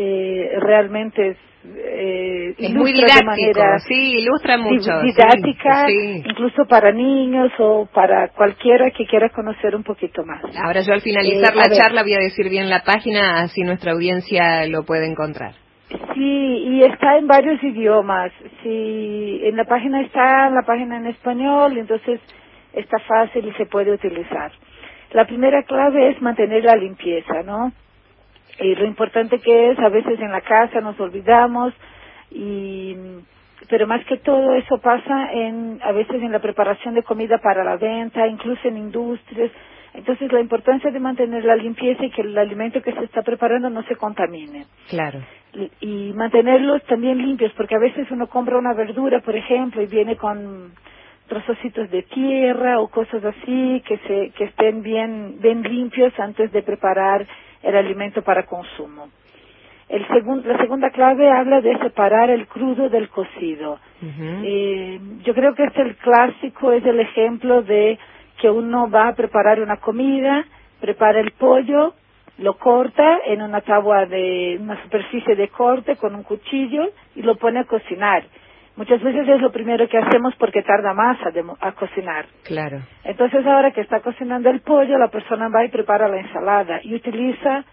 [0.00, 5.00] eh, realmente es, eh, Es muy ilustra de didáctico, manera sí, ilustra mucho.
[5.02, 6.22] didáctica, sí.
[6.24, 10.40] incluso para niños o para cualquiera que quiera conocer un poquito más.
[10.64, 13.90] Ahora yo al finalizar Eh, la charla voy a decir bien la página, así nuestra
[13.92, 15.54] audiencia lo puede encontrar.
[16.14, 16.20] Sí,
[16.70, 18.30] y está en varios idiomas.
[18.62, 22.20] Sí, en la página está, en la página en español, entonces
[22.72, 24.52] está fácil y se puede utilizar.
[25.12, 27.72] La primera clave es mantener la limpieza, ¿no?
[28.60, 31.72] Y lo importante que es, a veces en la casa nos olvidamos
[32.30, 32.96] y
[33.68, 37.64] pero más que todo eso pasa en a veces en la preparación de comida para
[37.64, 39.50] la venta, incluso en industrias.
[39.94, 43.68] Entonces la importancia de mantener la limpieza y que el alimento que se está preparando
[43.68, 45.20] no se contamine Claro.
[45.54, 49.86] y- y mantenerlos también limpios, porque a veces uno compra una verdura, por ejemplo, y
[49.86, 50.72] viene con
[51.26, 56.62] trozocitos de tierra o cosas así que se que estén bien bien limpios antes de
[56.62, 57.26] preparar
[57.62, 59.08] el alimento para consumo.
[59.88, 63.78] El segun- la segunda clave habla de separar el crudo del cocido.
[64.44, 67.98] Eh, yo creo que es el clásico, es el ejemplo de
[68.38, 70.44] que uno va a preparar una comida,
[70.80, 71.94] prepara el pollo,
[72.38, 77.34] lo corta en una tabla de una superficie de corte con un cuchillo y lo
[77.36, 78.24] pone a cocinar.
[78.78, 81.32] Muchas veces es lo primero que hacemos porque tarda más a,
[81.66, 82.26] a cocinar.
[82.44, 82.78] Claro.
[83.02, 86.94] Entonces ahora que está cocinando el pollo, la persona va y prepara la ensalada y
[86.94, 87.64] utiliza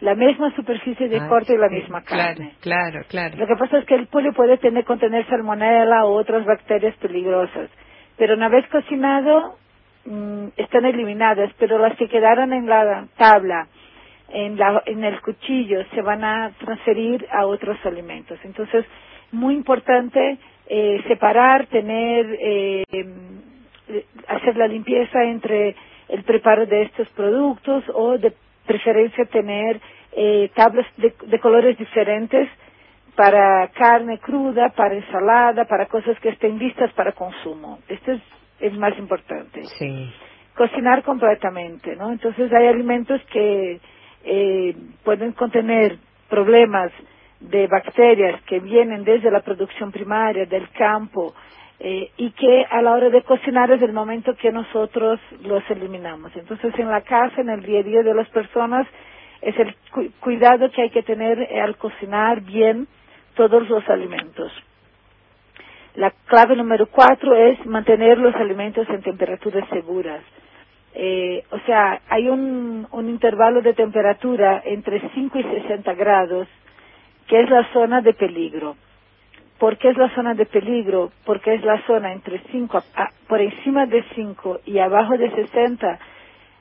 [0.00, 2.54] la misma superficie de corte y la misma carne.
[2.62, 3.36] Claro, claro.
[3.36, 7.68] Lo que pasa es que el pollo puede tener contener salmonella o otras bacterias peligrosas,
[8.16, 9.58] pero una vez cocinado
[10.06, 13.68] mm, están eliminadas, pero las que quedaron en la tabla,
[14.30, 18.38] en, la, en el cuchillo, se van a transferir a otros alimentos.
[18.44, 18.86] Entonces,
[19.30, 22.84] muy importante eh, separar, tener, eh,
[24.28, 25.74] hacer la limpieza entre
[26.08, 28.32] el preparo de estos productos o de
[28.66, 29.80] preferencia tener
[30.12, 32.48] eh, tablas de, de colores diferentes
[33.16, 37.78] para carne cruda, para ensalada, para cosas que estén listas para consumo.
[37.88, 38.20] Esto es
[38.60, 39.64] el más importante.
[39.78, 40.12] Sí.
[40.56, 42.12] Cocinar completamente, ¿no?
[42.12, 43.80] Entonces hay alimentos que
[44.24, 46.90] eh, pueden contener problemas
[47.50, 51.34] de bacterias que vienen desde la producción primaria, del campo,
[51.80, 56.34] eh, y que a la hora de cocinar es el momento que nosotros los eliminamos.
[56.36, 58.86] Entonces en la casa, en el día a día de las personas,
[59.42, 62.86] es el cu- cuidado que hay que tener eh, al cocinar bien
[63.36, 64.52] todos los alimentos.
[65.96, 70.22] La clave número cuatro es mantener los alimentos en temperaturas seguras.
[70.94, 76.48] Eh, o sea, hay un, un intervalo de temperatura entre 5 y 60 grados,
[77.28, 78.76] que es la zona de peligro.
[79.58, 81.12] ¿Por qué es la zona de peligro?
[81.24, 82.82] Porque es la zona entre 5,
[83.28, 85.98] por encima de 5 y abajo de 60,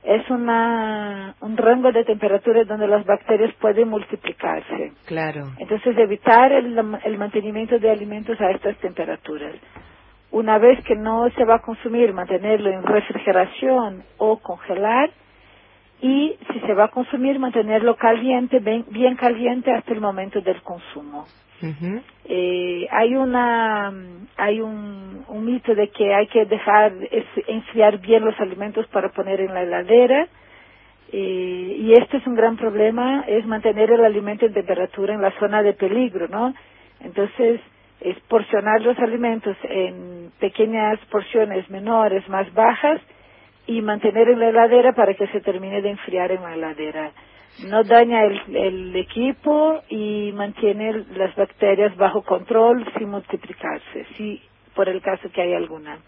[0.03, 4.93] es una, un rango de temperatura donde las bacterias pueden multiplicarse.
[5.05, 5.51] Claro.
[5.57, 9.55] Entonces, evitar el, el mantenimiento de alimentos a estas temperaturas.
[10.31, 15.11] Una vez que no se va a consumir, mantenerlo en refrigeración o congelar.
[16.03, 20.61] Y si se va a consumir, mantenerlo caliente, bien, bien caliente hasta el momento del
[20.61, 21.27] consumo.
[22.25, 23.93] Eh, hay una
[24.35, 29.09] hay un, un mito de que hay que dejar es- enfriar bien los alimentos para
[29.09, 30.27] poner en la heladera
[31.11, 35.31] eh, y este es un gran problema es mantener el alimento en temperatura en la
[35.39, 36.53] zona de peligro no
[36.99, 37.61] entonces
[38.01, 42.99] es porcionar los alimentos en pequeñas porciones menores más bajas
[43.67, 47.11] y mantener en la heladera para que se termine de enfriar en la heladera
[47.59, 54.41] no daña el, el equipo y mantiene las bacterias bajo control sin multiplicarse, si
[54.75, 55.99] por el caso que hay alguna.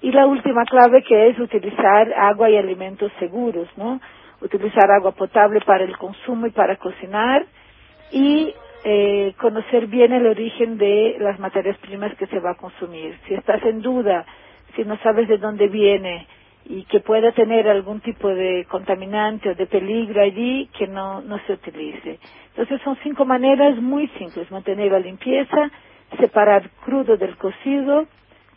[0.00, 4.00] Y la última clave que es utilizar agua y alimentos seguros, ¿no?
[4.40, 7.44] Utilizar agua potable para el consumo y para cocinar,
[8.12, 8.54] y
[8.84, 13.18] eh, conocer bien el origen de las materias primas que se va a consumir.
[13.26, 14.24] Si estás en duda,
[14.76, 16.26] si no sabes de dónde viene
[16.68, 21.38] y que pueda tener algún tipo de contaminante o de peligro allí, que no, no
[21.46, 22.18] se utilice.
[22.50, 24.50] Entonces son cinco maneras muy simples.
[24.50, 25.70] Mantener la limpieza,
[26.20, 28.06] separar crudo del cocido,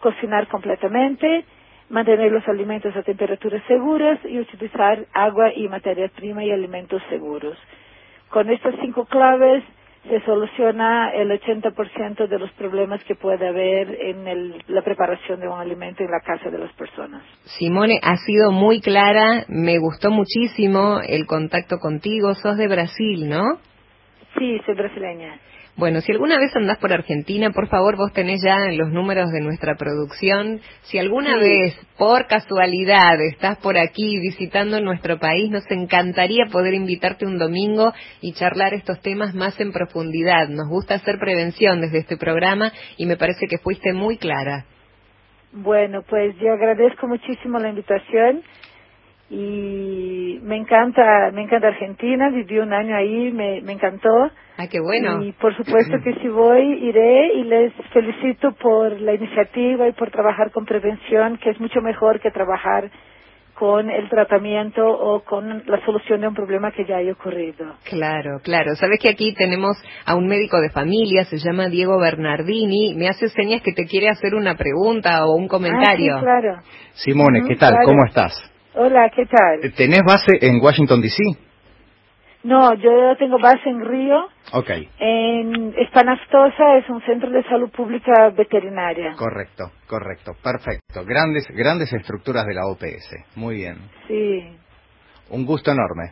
[0.02, 1.46] cocinar completamente,
[1.90, 7.58] mantener los alimentos a temperaturas seguras y utilizar agua y materia prima y alimentos seguros.
[8.30, 9.64] Con estas cinco claves
[10.08, 15.48] se soluciona el 80% de los problemas que puede haber en el, la preparación de
[15.48, 17.24] un alimento en la casa de las personas.
[17.58, 23.44] Simone, ha sido muy clara, me gustó muchísimo el contacto contigo, sos de Brasil, ¿no?
[24.38, 25.40] Sí, soy brasileña.
[25.78, 29.40] Bueno, si alguna vez andás por Argentina, por favor, vos tenés ya los números de
[29.40, 30.60] nuestra producción.
[30.84, 37.26] Si alguna vez, por casualidad, estás por aquí visitando nuestro país, nos encantaría poder invitarte
[37.26, 40.50] un domingo y charlar estos temas más en profundidad.
[40.50, 44.66] Nos gusta hacer prevención desde este programa y me parece que fuiste muy clara.
[45.54, 48.44] Bueno, pues yo agradezco muchísimo la invitación
[49.34, 54.30] y me encanta, me encanta Argentina, viví un año ahí, me, me encantó.
[54.58, 55.24] Ah, qué bueno.
[55.24, 60.12] Y por supuesto que si voy, iré y les felicito por la iniciativa y por
[60.12, 62.92] trabajar con prevención, que es mucho mejor que trabajar
[63.54, 67.76] con el tratamiento o con la solución de un problema que ya haya ocurrido.
[67.86, 68.76] Claro, claro.
[68.76, 73.30] Sabes que aquí tenemos a un médico de familia, se llama Diego Bernardini, me hace
[73.30, 76.16] señas que te quiere hacer una pregunta o un comentario.
[76.16, 76.62] Ah, sí, claro.
[76.96, 77.70] Simone, ¿qué tal?
[77.70, 77.86] claro.
[77.86, 78.51] ¿Cómo estás?
[78.74, 79.74] Hola, ¿qué tal?
[79.76, 81.24] ¿Tenés base en Washington, D.C.?
[82.44, 84.70] No, yo tengo base en Río, Ok,
[85.00, 89.14] en Espanaftosa, es un centro de salud pública veterinaria.
[89.16, 91.06] correcto, correcto, perfecto.
[91.06, 93.36] Grandes, grandes estructuras de la OPS.
[93.36, 93.78] Muy bien.
[94.08, 94.58] Sí,
[95.30, 96.12] Un gusto enorme.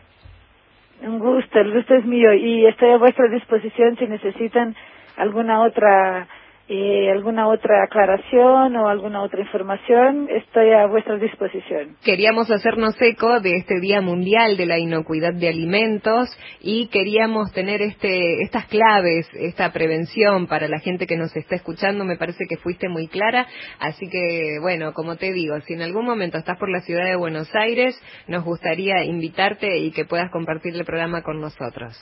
[1.02, 4.74] un gusto, el gusto es mío y estoy a vuestra disposición si necesitan
[5.16, 6.28] alguna otra
[6.72, 11.96] eh, alguna otra aclaración o alguna otra información, estoy a vuestra disposición.
[12.04, 16.28] Queríamos hacernos eco de este Día Mundial de la Inocuidad de Alimentos
[16.60, 22.04] y queríamos tener este, estas claves, esta prevención para la gente que nos está escuchando.
[22.04, 23.46] Me parece que fuiste muy clara.
[23.80, 27.16] Así que, bueno, como te digo, si en algún momento estás por la ciudad de
[27.16, 32.00] Buenos Aires, nos gustaría invitarte y que puedas compartir el programa con nosotros.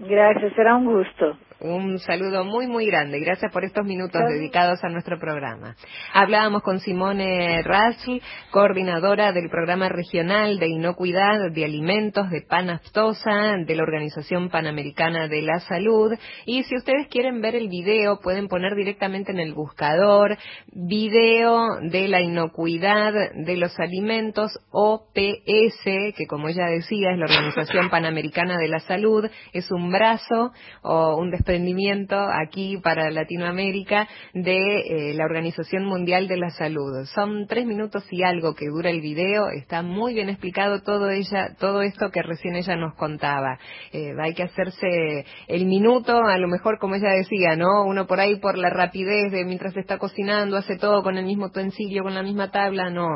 [0.00, 1.38] Gracias, será un gusto.
[1.58, 3.18] Un saludo muy, muy grande.
[3.18, 5.74] Gracias por estos minutos dedicados a nuestro programa.
[6.12, 8.20] Hablábamos con Simone Rasl,
[8.50, 15.40] coordinadora del programa regional de inocuidad de alimentos de Panaftosa de la Organización Panamericana de
[15.40, 16.12] la Salud.
[16.44, 22.06] Y si ustedes quieren ver el video, pueden poner directamente en el buscador video de
[22.08, 28.68] la inocuidad de los alimentos OPS, que como ella decía es la Organización Panamericana de
[28.68, 30.52] la Salud, es un brazo
[30.82, 37.04] o un desprendimiento aquí para Latinoamérica de eh, la Organización Mundial de la Salud.
[37.14, 41.54] Son tres minutos y algo que dura el video, está muy bien explicado todo ella,
[41.60, 43.60] todo esto que recién ella nos contaba.
[43.92, 47.84] Eh, hay que hacerse el minuto, a lo mejor como ella decía, ¿no?
[47.84, 51.46] Uno por ahí por la rapidez de mientras está cocinando hace todo con el mismo
[51.46, 53.06] utensilio, con la misma tabla, no.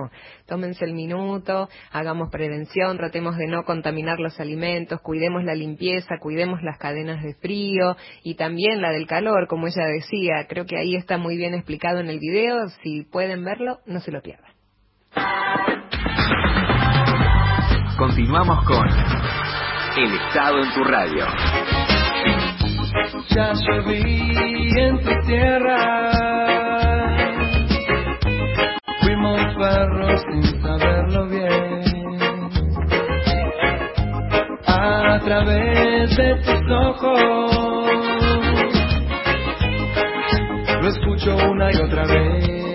[0.50, 6.60] Tómense el minuto, hagamos prevención, tratemos de no contaminar los alimentos, cuidemos la limpieza, cuidemos
[6.64, 10.48] las cadenas de frío y también la del calor, como ella decía.
[10.48, 12.68] Creo que ahí está muy bien explicado en el video.
[12.82, 14.50] Si pueden verlo, no se lo pierdan.
[17.96, 18.88] Continuamos con
[19.98, 21.26] El Estado en tu radio.
[23.28, 23.52] Ya
[24.80, 26.29] en tu tierra.
[35.30, 37.20] Través de tus ojos
[40.82, 42.69] lo escucho una y otra vez.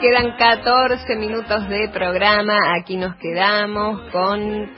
[0.00, 2.54] Quedan 14 minutos de programa.
[2.78, 4.70] Aquí nos quedamos con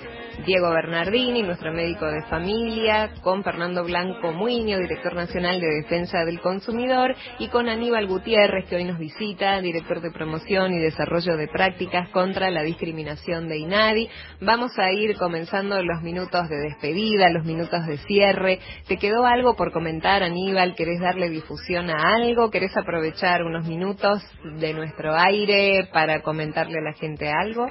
[0.48, 6.40] Diego Bernardini, nuestro médico de familia, con Fernando Blanco Muño, director nacional de Defensa del
[6.40, 11.48] Consumidor, y con Aníbal Gutiérrez, que hoy nos visita, director de promoción y desarrollo de
[11.48, 14.08] prácticas contra la discriminación de INADI.
[14.40, 18.58] Vamos a ir comenzando los minutos de despedida, los minutos de cierre.
[18.86, 20.74] ¿Te quedó algo por comentar, Aníbal?
[20.74, 22.50] ¿Querés darle difusión a algo?
[22.50, 24.22] ¿Querés aprovechar unos minutos
[24.58, 27.66] de nuestro aire para comentarle a la gente algo?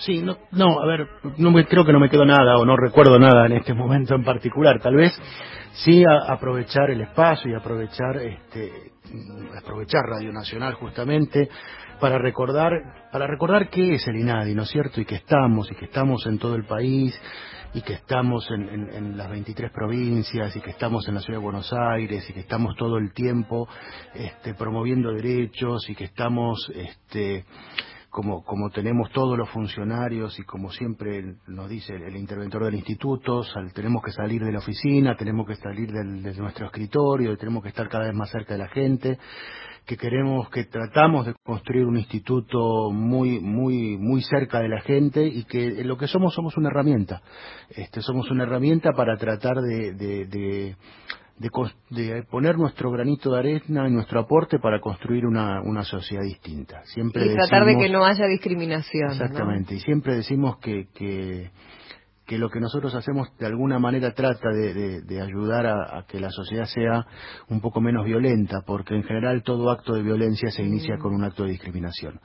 [0.00, 1.08] Sí, no, no, a ver,
[1.38, 4.14] no me, creo que no me quedó nada o no recuerdo nada en este momento
[4.14, 4.80] en particular.
[4.80, 5.12] Tal vez
[5.84, 8.92] sí a, aprovechar el espacio y aprovechar, este,
[9.56, 11.48] aprovechar Radio Nacional justamente
[12.00, 12.72] para recordar,
[13.10, 15.00] para recordar qué es el INADI, ¿no es cierto?
[15.00, 17.18] Y que estamos, y que estamos en todo el país,
[17.74, 21.38] y que estamos en, en, en, las 23 provincias y que estamos en la ciudad
[21.38, 23.68] de Buenos Aires y que estamos todo el tiempo
[24.14, 27.44] este, promoviendo derechos y que estamos este,
[28.10, 33.42] como, como tenemos todos los funcionarios y como siempre nos dice el, interventor del instituto,
[33.44, 37.62] sal, tenemos que salir de la oficina, tenemos que salir del, de nuestro escritorio, tenemos
[37.62, 39.18] que estar cada vez más cerca de la gente,
[39.88, 45.26] que queremos, que tratamos de construir un instituto muy, muy, muy cerca de la gente
[45.26, 47.22] y que lo que somos somos una herramienta.
[47.70, 50.76] Este, somos una herramienta para tratar de,
[51.38, 51.50] de,
[51.90, 56.82] de, poner nuestro granito de arena y nuestro aporte para construir una, una sociedad distinta.
[56.84, 59.10] Siempre y tratar de que no haya discriminación.
[59.12, 61.50] Exactamente, y siempre decimos que, que,
[62.28, 66.20] que lo que nosotros hacemos de alguna manera trata de, de, ayudar a, a, que
[66.20, 67.06] la sociedad sea
[67.48, 70.98] un poco menos violenta, porque en general todo acto de violencia se inicia mm.
[71.00, 72.20] con un acto de discriminación.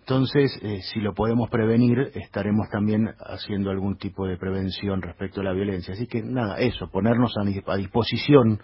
[0.00, 5.44] Entonces, eh, si lo podemos prevenir, estaremos también haciendo algún tipo de prevención respecto a
[5.44, 5.94] la violencia.
[5.94, 8.60] Así que nada, eso, ponernos a, a disposición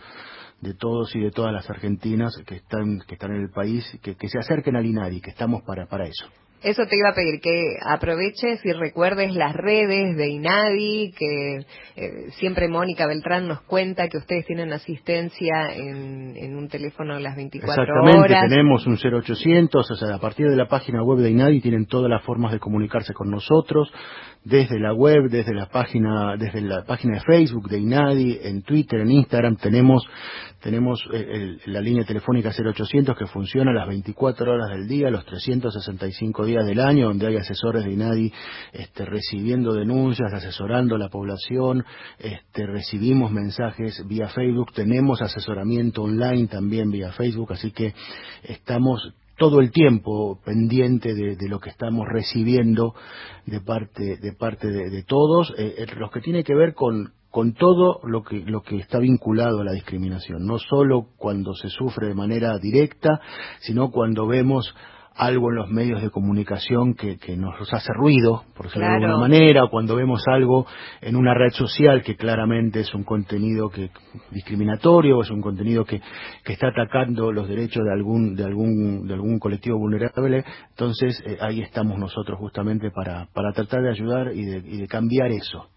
[0.60, 4.16] de todos y de todas las argentinas que están, que están en el país, que,
[4.16, 6.26] que se acerquen al INADI, que estamos para, para eso.
[6.62, 11.56] Eso te iba a pedir, que aproveches y recuerdes las redes de INADI, que
[11.96, 17.34] eh, siempre Mónica Beltrán nos cuenta que ustedes tienen asistencia en, en un teléfono las
[17.36, 18.48] 24 Exactamente, horas.
[18.50, 22.10] tenemos un 0800, o sea, a partir de la página web de INADI tienen todas
[22.10, 23.90] las formas de comunicarse con nosotros,
[24.44, 29.00] desde la web, desde la página, desde la página de Facebook de INADI, en Twitter,
[29.00, 30.02] en Instagram, tenemos,
[30.60, 36.46] tenemos el, la línea telefónica 0800 que funciona las 24 horas del día, los 365
[36.46, 38.32] días del año, donde hay asesores de INADI
[38.72, 41.84] este, recibiendo denuncias, asesorando a la población,
[42.18, 47.92] este, recibimos mensajes vía Facebook, tenemos asesoramiento online también vía Facebook, así que
[48.44, 52.94] estamos todo el tiempo pendiente de, lo que estamos recibiendo
[53.46, 57.54] de parte de parte de todos eh, eh, los que tiene que ver con con
[57.54, 60.44] todo lo que lo que está vinculado a la discriminación.
[60.44, 63.22] No solo cuando se sufre de manera directa
[63.60, 64.74] sino cuando vemos
[65.20, 69.00] algo en los medios de comunicación que, que nos hace ruido, por decirlo claro.
[69.00, 70.66] de alguna manera, o cuando vemos algo
[71.02, 73.90] en una red social que claramente es un contenido que
[74.30, 76.00] discriminatorio, es un contenido que,
[76.42, 81.36] que está atacando los derechos de algún, de algún, de algún colectivo vulnerable, entonces eh,
[81.38, 85.68] ahí estamos nosotros justamente para, para tratar de ayudar y de, y de cambiar eso.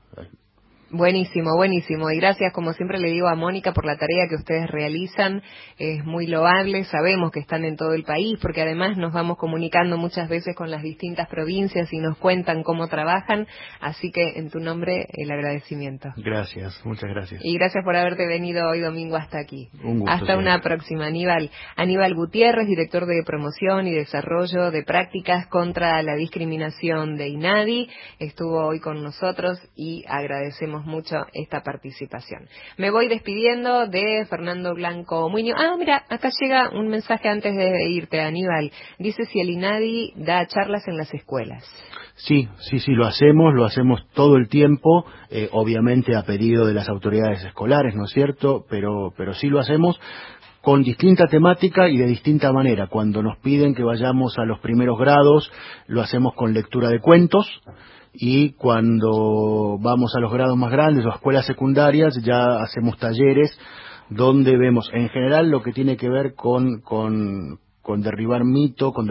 [0.95, 2.11] Buenísimo, buenísimo.
[2.11, 5.41] Y gracias, como siempre le digo a Mónica, por la tarea que ustedes realizan.
[5.80, 6.84] Es muy loable.
[6.84, 10.70] Sabemos que están en todo el país, porque además nos vamos comunicando muchas veces con
[10.70, 13.48] las distintas provincias y nos cuentan cómo trabajan.
[13.82, 16.10] Así que, en tu nombre, el agradecimiento.
[16.15, 17.41] Gracias, muchas gracias.
[17.44, 19.70] Y gracias por haberte venido hoy domingo hasta aquí.
[19.84, 21.49] Un gusto, hasta una próxima, Aníbal.
[21.76, 27.90] Aníbal Gutiérrez, director de promoción y desarrollo de prácticas contra la discriminación de INADI,
[28.20, 32.48] estuvo hoy con nosotros y agradecemos mucho esta participación.
[32.78, 35.58] Me voy despidiendo de Fernando Blanco Muñoz.
[35.60, 38.72] Ah, mira, acá llega un mensaje antes de irte, Aníbal.
[39.00, 41.64] Dice si el INADI da charlas en las escuelas.
[42.16, 46.74] Sí, sí, sí, lo hacemos, lo hacemos todo el tiempo, eh, obviamente a pedido de
[46.74, 48.66] las autoridades escolares, ¿no es cierto?
[48.70, 50.00] Pero, pero sí lo hacemos
[50.62, 52.88] con distinta temática y de distinta manera.
[52.88, 55.52] Cuando nos piden que vayamos a los primeros grados,
[55.88, 57.46] lo hacemos con lectura de cuentos,
[58.14, 63.57] y cuando vamos a los grados más grandes o a escuelas secundarias ya hacemos talleres
[64.10, 69.06] donde vemos en general lo que tiene que ver con, con, con derribar mito, con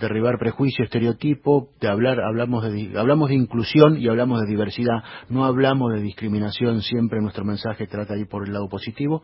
[0.00, 5.44] derribar prejuicio, estereotipo, de hablar, hablamos de, hablamos de inclusión y hablamos de diversidad, no
[5.44, 9.22] hablamos de discriminación, siempre nuestro mensaje trata de ir por el lado positivo,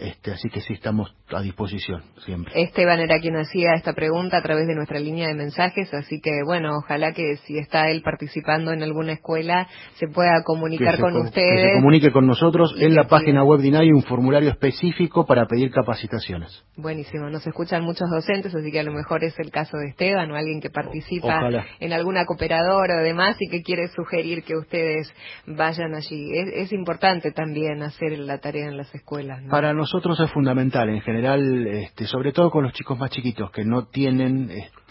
[0.00, 2.52] este, así que sí estamos a disposición, siempre.
[2.60, 6.42] Esteban era quien hacía esta pregunta a través de nuestra línea de mensajes, así que
[6.44, 11.16] bueno, ojalá que si está él participando en alguna escuela se pueda comunicar se, con
[11.16, 11.62] ustedes.
[11.62, 15.46] Que se comunique con nosotros, en la página web de INAI un formulario específico para
[15.46, 16.64] pedir capacitaciones.
[16.76, 19.88] Buenísimo, nos escuchan muchos docentes docentes, así que a lo mejor es el caso de
[19.88, 21.66] Esteban o alguien que participa Ojalá.
[21.80, 25.12] en alguna cooperadora o demás y que quiere sugerir que ustedes
[25.46, 26.30] vayan allí.
[26.32, 29.42] Es, es importante también hacer la tarea en las escuelas.
[29.42, 29.50] ¿no?
[29.50, 33.64] Para nosotros es fundamental, en general, este, sobre todo con los chicos más chiquitos que
[33.64, 34.81] no tienen, este,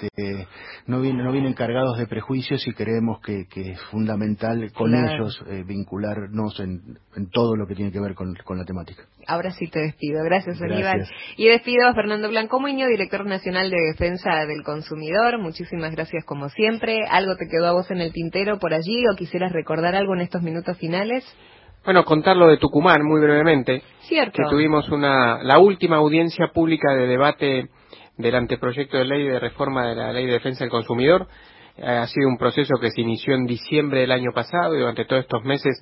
[0.88, 5.14] no vienen, no vienen cargados de prejuicios y creemos que, que es fundamental con Claro.
[5.16, 9.04] ellos eh, vincularnos en, en todo lo que tiene que ver con, con la temática.
[9.28, 10.24] Ahora sí te despido.
[10.24, 10.92] Gracias, Gracias.
[10.94, 11.08] Aníbal.
[11.38, 15.40] Y despido a Fernando Blanco Muñoz, director nacional de Defensa del Consumidor.
[15.40, 17.00] Muchísimas gracias como siempre.
[17.10, 20.22] ¿Algo te quedó a vos en el tintero por allí o quisieras recordar algo en
[20.22, 21.24] estos minutos finales?
[21.84, 23.82] Bueno, contarlo de Tucumán muy brevemente.
[24.02, 24.34] Cierto.
[24.38, 27.70] Que tuvimos una, la última audiencia pública de debate
[28.22, 31.28] del anteproyecto de ley de reforma de la Ley de Defensa del Consumidor.
[31.78, 35.06] Eh, ha sido un proceso que se inició en diciembre del año pasado y durante
[35.06, 35.82] todos estos meses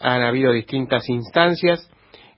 [0.00, 1.90] han habido distintas instancias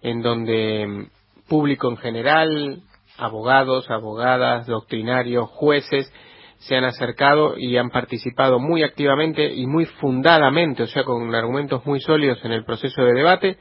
[0.02, 2.82] en donde mm, público en general,
[3.18, 6.12] abogados, abogadas, doctrinarios, jueces,
[6.59, 11.85] se han acercado y han participado muy activamente y muy fundadamente, o sea, con argumentos
[11.86, 13.59] muy sólidos en el proceso de debate.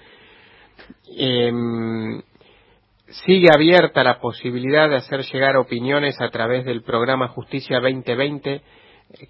[1.17, 2.21] Em,
[3.25, 8.61] sigue abierta la posibilidad de hacer llegar opiniones a través del programa Justicia 2020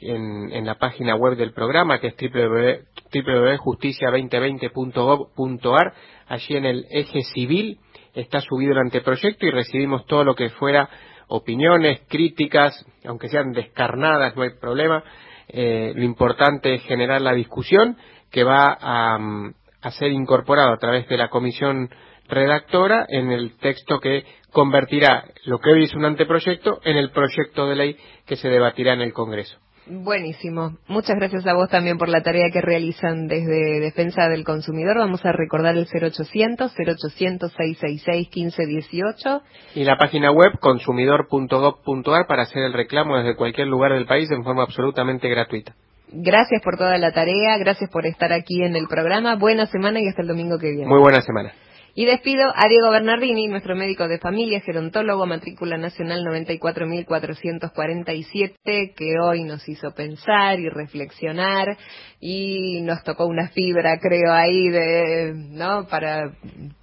[0.01, 5.93] en, en la página web del programa, que es www- www.justicia2020.gov.ar.
[6.27, 7.79] Allí en el eje civil
[8.13, 10.89] está subido el anteproyecto y recibimos todo lo que fuera
[11.27, 15.03] opiniones, críticas, aunque sean descarnadas, no hay problema.
[15.47, 17.97] Eh, lo importante es generar la discusión
[18.31, 21.89] que va a, mm, a ser incorporado a través de la comisión
[22.29, 27.67] redactora en el texto que convertirá lo que hoy es un anteproyecto en el proyecto
[27.67, 29.57] de ley que se debatirá en el Congreso.
[29.91, 30.77] Buenísimo.
[30.87, 34.97] Muchas gracias a vos también por la tarea que realizan desde Defensa del Consumidor.
[34.99, 39.41] Vamos a recordar el 0800 0800 666 1518.
[39.73, 44.43] Y la página web consumidor.gov.ar para hacer el reclamo desde cualquier lugar del país en
[44.43, 45.73] forma absolutamente gratuita.
[46.11, 49.37] Gracias por toda la tarea, gracias por estar aquí en el programa.
[49.37, 50.87] Buena semana y hasta el domingo que viene.
[50.87, 51.51] Muy buena semana.
[51.95, 59.43] Y despido a Diego Bernardini, nuestro médico de familia, gerontólogo, matrícula nacional 94.447, que hoy
[59.43, 61.75] nos hizo pensar y reflexionar
[62.19, 65.87] y nos tocó una fibra, creo, ahí de, ¿no?
[65.87, 66.35] Para,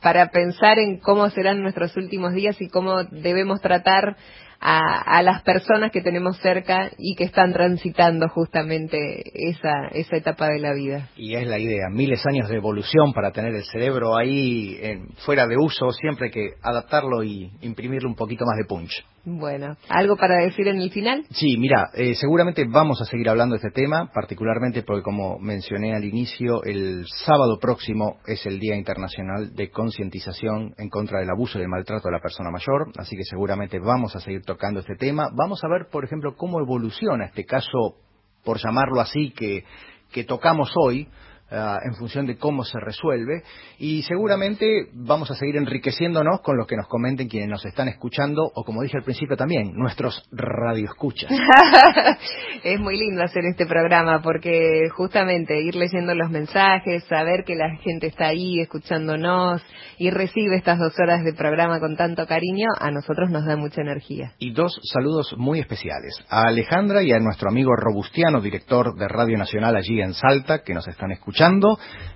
[0.03, 4.17] para pensar en cómo serán nuestros últimos días y cómo debemos tratar
[4.61, 10.49] a, a las personas que tenemos cerca y que están transitando justamente esa, esa etapa
[10.49, 11.09] de la vida.
[11.17, 15.09] Y es la idea, miles de años de evolución para tener el cerebro ahí en-
[15.25, 19.05] fuera de uso, siempre hay que adaptarlo y imprimirle un poquito más de punch.
[19.29, 21.27] Bueno, ¿algo para decir en el final?
[21.31, 25.97] Sí, mira, eh, seguramente vamos a seguir hablando de este tema, particularmente porque como mencioné
[25.97, 31.59] al inicio, el sábado próximo es el Día Internacional de Concientización en contra del abuso
[31.59, 34.95] y el maltrato de la persona mayor, así que seguramente vamos a seguir tocando este
[34.95, 35.29] tema.
[35.35, 37.97] Vamos a ver, por ejemplo, cómo evoluciona este caso,
[38.45, 39.65] por llamarlo así, que,
[40.13, 41.09] que tocamos hoy,
[41.51, 43.43] en función de cómo se resuelve
[43.79, 48.51] y seguramente vamos a seguir enriqueciéndonos con lo que nos comenten quienes nos están escuchando
[48.55, 51.31] o como dije al principio también, nuestros radioescuchas.
[52.65, 57.77] es muy lindo hacer este programa porque justamente ir leyendo los mensajes, saber que la
[57.83, 59.63] gente está ahí escuchándonos
[59.99, 63.81] y recibe estas dos horas de programa con tanto cariño, a nosotros nos da mucha
[63.81, 64.33] energía.
[64.39, 69.39] Y dos saludos muy especiales a Alejandra y a nuestro amigo Robustiano, director de Radio
[69.39, 71.36] Nacional allí en Salta, que nos están escuchando,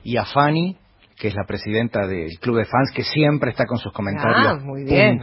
[0.03, 0.77] y a Fanny,
[1.21, 4.59] que es la presidenta del Club de Fans, que siempre está con sus comentarios Ah,
[4.65, 5.21] muy bien.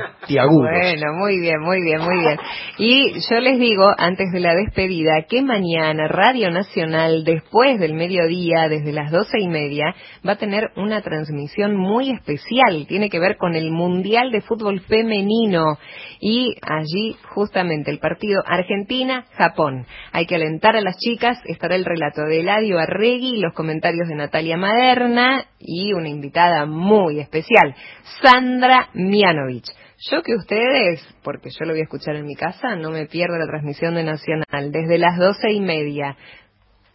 [0.69, 2.37] Bueno, muy bien, muy bien, muy bien.
[2.77, 8.69] Y yo les digo, antes de la despedida, que mañana Radio Nacional, después del mediodía,
[8.69, 9.95] desde las doce y media,
[10.27, 12.85] va a tener una transmisión muy especial.
[12.87, 15.79] Tiene que ver con el Mundial de Fútbol Femenino.
[16.19, 19.85] Y allí, justamente, el partido Argentina-Japón.
[20.11, 21.39] Hay que alentar a las chicas.
[21.45, 27.19] Estará el relato de Eladio Arregui, los comentarios de Natalia Maderna y una invitada muy
[27.19, 27.75] especial,
[28.21, 29.67] Sandra Mianovich.
[30.11, 33.37] Yo que ustedes, porque yo lo voy a escuchar en mi casa, no me pierdo
[33.37, 36.15] la transmisión de Nacional desde las doce y media.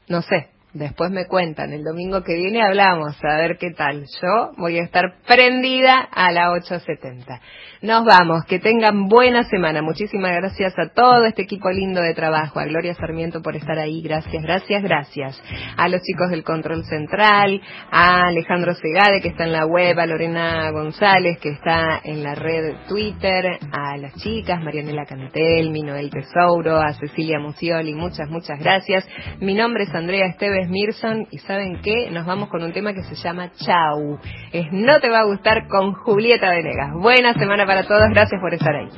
[0.08, 1.72] No sé, después me cuentan.
[1.72, 4.04] El domingo que viene hablamos, a ver qué tal.
[4.22, 7.40] Yo voy a estar prendida a la 8.70.
[7.82, 9.82] Nos vamos, que tengan buena semana.
[9.82, 14.00] Muchísimas gracias a todo este equipo lindo de trabajo, a Gloria Sarmiento por estar ahí.
[14.02, 15.42] Gracias, gracias, gracias.
[15.76, 20.06] A los chicos del Control Central, a Alejandro Segade que está en la web, a
[20.06, 26.78] Lorena González que está en la red Twitter, a las chicas, Marianela Cantel, Minoel Tesouro,
[26.78, 29.08] a Cecilia Mucioli, muchas, muchas gracias.
[29.40, 32.10] Mi nombre es Andrea Esteves Mirson y ¿saben qué?
[32.10, 34.18] Nos vamos con un tema que se llama Chau.
[34.52, 36.92] Es No te va a gustar con Julieta Venegas.
[36.94, 38.88] Buena semana para todos, gracias por estar ahí.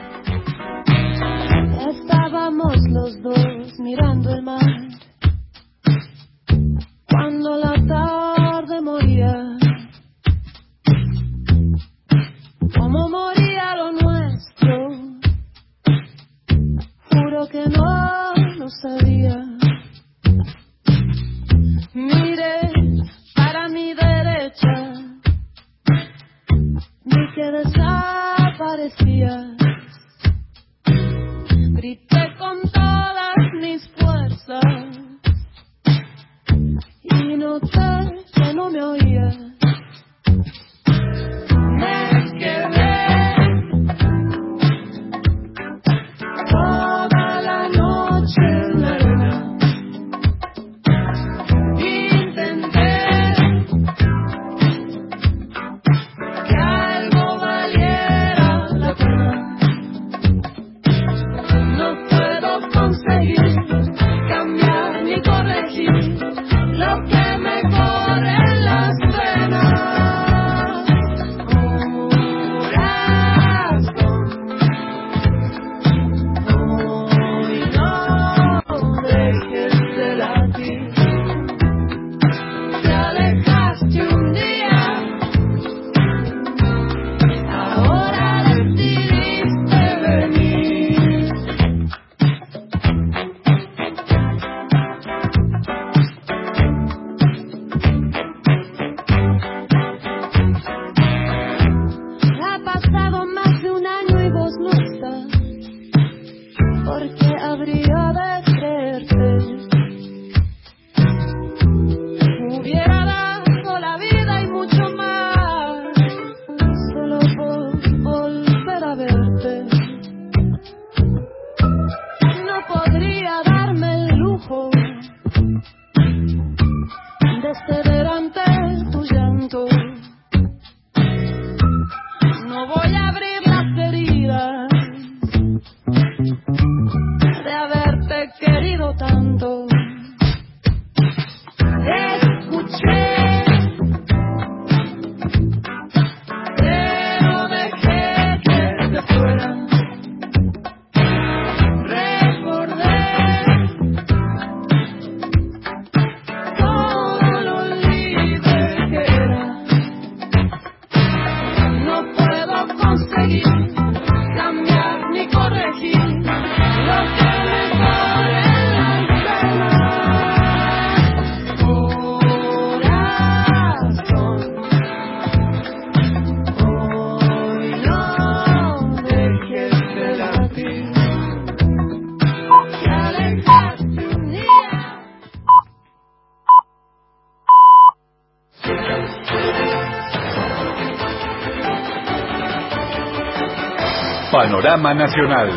[194.64, 195.50] Panorama Nacional.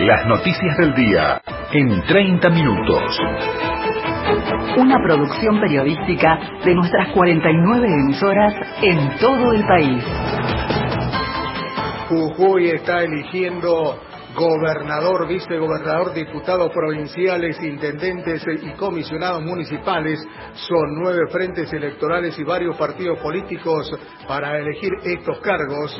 [0.00, 1.40] Las noticias del día
[1.72, 3.18] en 30 minutos.
[4.76, 10.04] Una producción periodística de nuestras 49 emisoras en todo el país.
[12.10, 13.98] Jujuy está eligiendo
[14.34, 20.20] gobernador, vicegobernador, diputados provinciales, intendentes y comisionados municipales.
[20.54, 23.90] Son nueve frentes electorales y varios partidos políticos
[24.28, 25.96] para elegir estos cargos.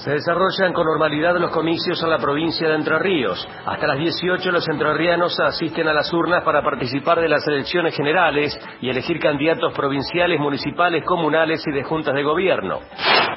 [0.00, 3.46] Se desarrollan con normalidad los comicios en la provincia de Entre Ríos.
[3.66, 8.58] Hasta las 18 los entrerrianos asisten a las urnas para participar de las elecciones generales
[8.80, 12.80] y elegir candidatos provinciales, municipales, comunales y de juntas de gobierno.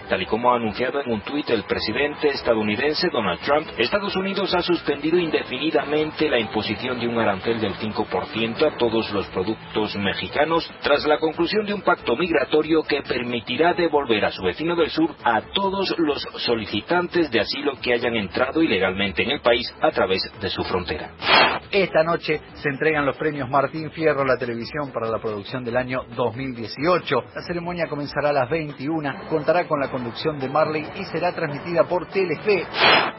[0.07, 4.53] Tal y como ha anunciado en un tuit el presidente estadounidense Donald Trump, Estados Unidos
[4.55, 10.69] ha suspendido indefinidamente la imposición de un arancel del 5% a todos los productos mexicanos
[10.81, 15.09] tras la conclusión de un pacto migratorio que permitirá devolver a su vecino del sur
[15.23, 20.21] a todos los solicitantes de asilo que hayan entrado ilegalmente en el país a través
[20.39, 21.09] de su frontera.
[21.71, 25.75] Esta noche se entregan los premios Martín Fierro a la televisión para la producción del
[25.75, 27.15] año 2018.
[27.33, 31.85] La ceremonia comenzará a las 21, contará con la conducción de Marley y será transmitida
[31.85, 32.67] por Telefe.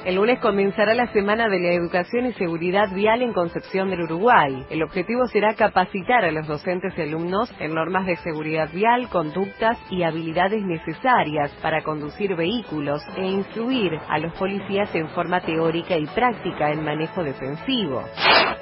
[0.04, 4.64] El lunes comenzará la Semana de la Educación y Seguridad Vial en Concepción del Uruguay.
[4.70, 9.76] El objetivo será capacitar a los docentes y alumnos en normas de seguridad vial, conductas
[9.90, 16.06] y habilidades necesarias para conducir vehículos e instruir a los policías en forma teórica y
[16.06, 18.04] práctica en manejo defensivo.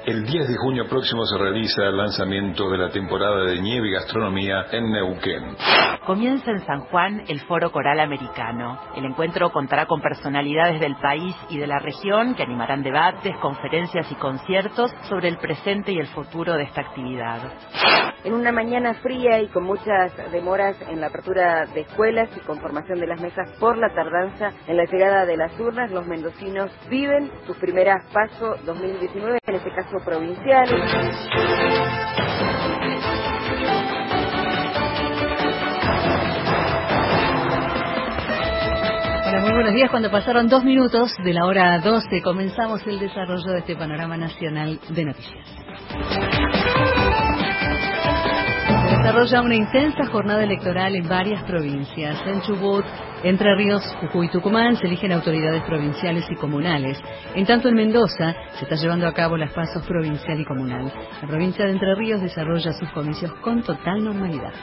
[0.05, 3.91] El 10 de junio próximo se realiza el lanzamiento de la temporada de nieve y
[3.93, 5.55] gastronomía en Neuquén.
[6.05, 8.77] Comienza en San Juan el Foro Coral Americano.
[8.97, 14.11] El encuentro contará con personalidades del país y de la región que animarán debates, conferencias
[14.11, 17.39] y conciertos sobre el presente y el futuro de esta actividad.
[18.25, 22.59] En una mañana fría y con muchas demoras en la apertura de escuelas y con
[22.59, 26.71] formación de las mesas por la tardanza en la llegada de las urnas, los mendocinos
[26.89, 30.81] viven sus primeras pasos 2019, en este caso provinciales.
[39.41, 39.89] Muy buenos días.
[39.91, 44.79] Cuando pasaron dos minutos de la hora 12, comenzamos el desarrollo de este panorama nacional
[44.89, 45.47] de noticias.
[49.03, 52.25] Desarrolla una intensa jornada electoral en varias provincias.
[52.25, 52.85] En Chubut,
[53.23, 56.97] Entre Ríos, Jujuy y Tucumán se eligen autoridades provinciales y comunales.
[57.35, 60.89] En tanto, en Mendoza se está llevando a cabo las pasos provincial y comunal.
[61.21, 64.53] La provincia de Entre Ríos desarrolla sus comicios con total normalidad.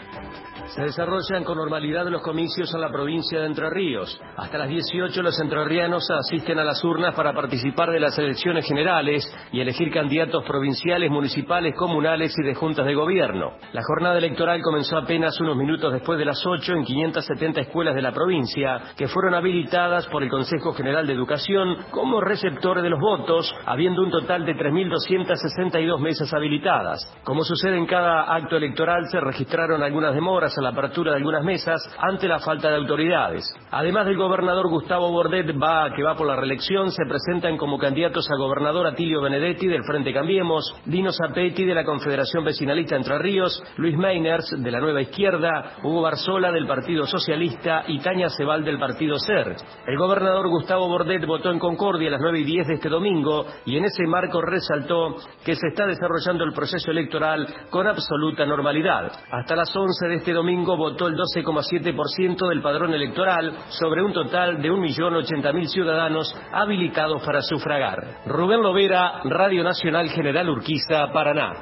[0.75, 4.21] Se desarrollan con normalidad los comicios en la provincia de Entre Ríos.
[4.37, 9.25] Hasta las 18 los entrerrianos asisten a las urnas para participar de las elecciones generales
[9.51, 13.55] y elegir candidatos provinciales, municipales, comunales y de juntas de gobierno.
[13.73, 18.03] La jornada electoral comenzó apenas unos minutos después de las 8 en 570 escuelas de
[18.03, 23.01] la provincia, que fueron habilitadas por el Consejo General de Educación como receptores de los
[23.01, 27.13] votos, habiendo un total de 3.262 mesas habilitadas.
[27.25, 31.83] Como sucede en cada acto electoral, se registraron algunas demoras la apertura de algunas mesas
[31.99, 33.45] ante la falta de autoridades.
[33.71, 38.29] Además del gobernador Gustavo Bordet, va, que va por la reelección, se presentan como candidatos
[38.31, 43.63] a gobernador Atilio Benedetti del Frente Cambiemos, Dino Zapetti de la Confederación Vecinalista Entre Ríos,
[43.77, 48.79] Luis Meiners de la Nueva Izquierda, Hugo Barzola del Partido Socialista y Tania Cebal del
[48.79, 49.57] Partido SER.
[49.87, 53.47] El gobernador Gustavo Bordet votó en Concordia a las 9 y 10 de este domingo
[53.65, 59.13] y en ese marco resaltó que se está desarrollando el proceso electoral con absoluta normalidad.
[59.31, 64.61] Hasta las 11 de este domingo votó el 12,7% del padrón electoral sobre un total
[64.61, 68.19] de 1.080.000 ciudadanos habilitados para sufragar.
[68.27, 71.53] Rubén Lovera, Radio Nacional General Urquiza, Paraná.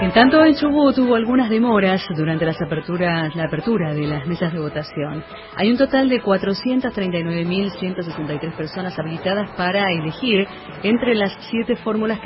[0.00, 4.50] En tanto, en Chubut hubo algunas demoras durante las aperturas, la apertura de las mesas
[4.52, 5.22] de votación.
[5.56, 10.48] Hay un total de 439.163 personas habilitadas para elegir
[10.82, 12.18] entre las siete fórmulas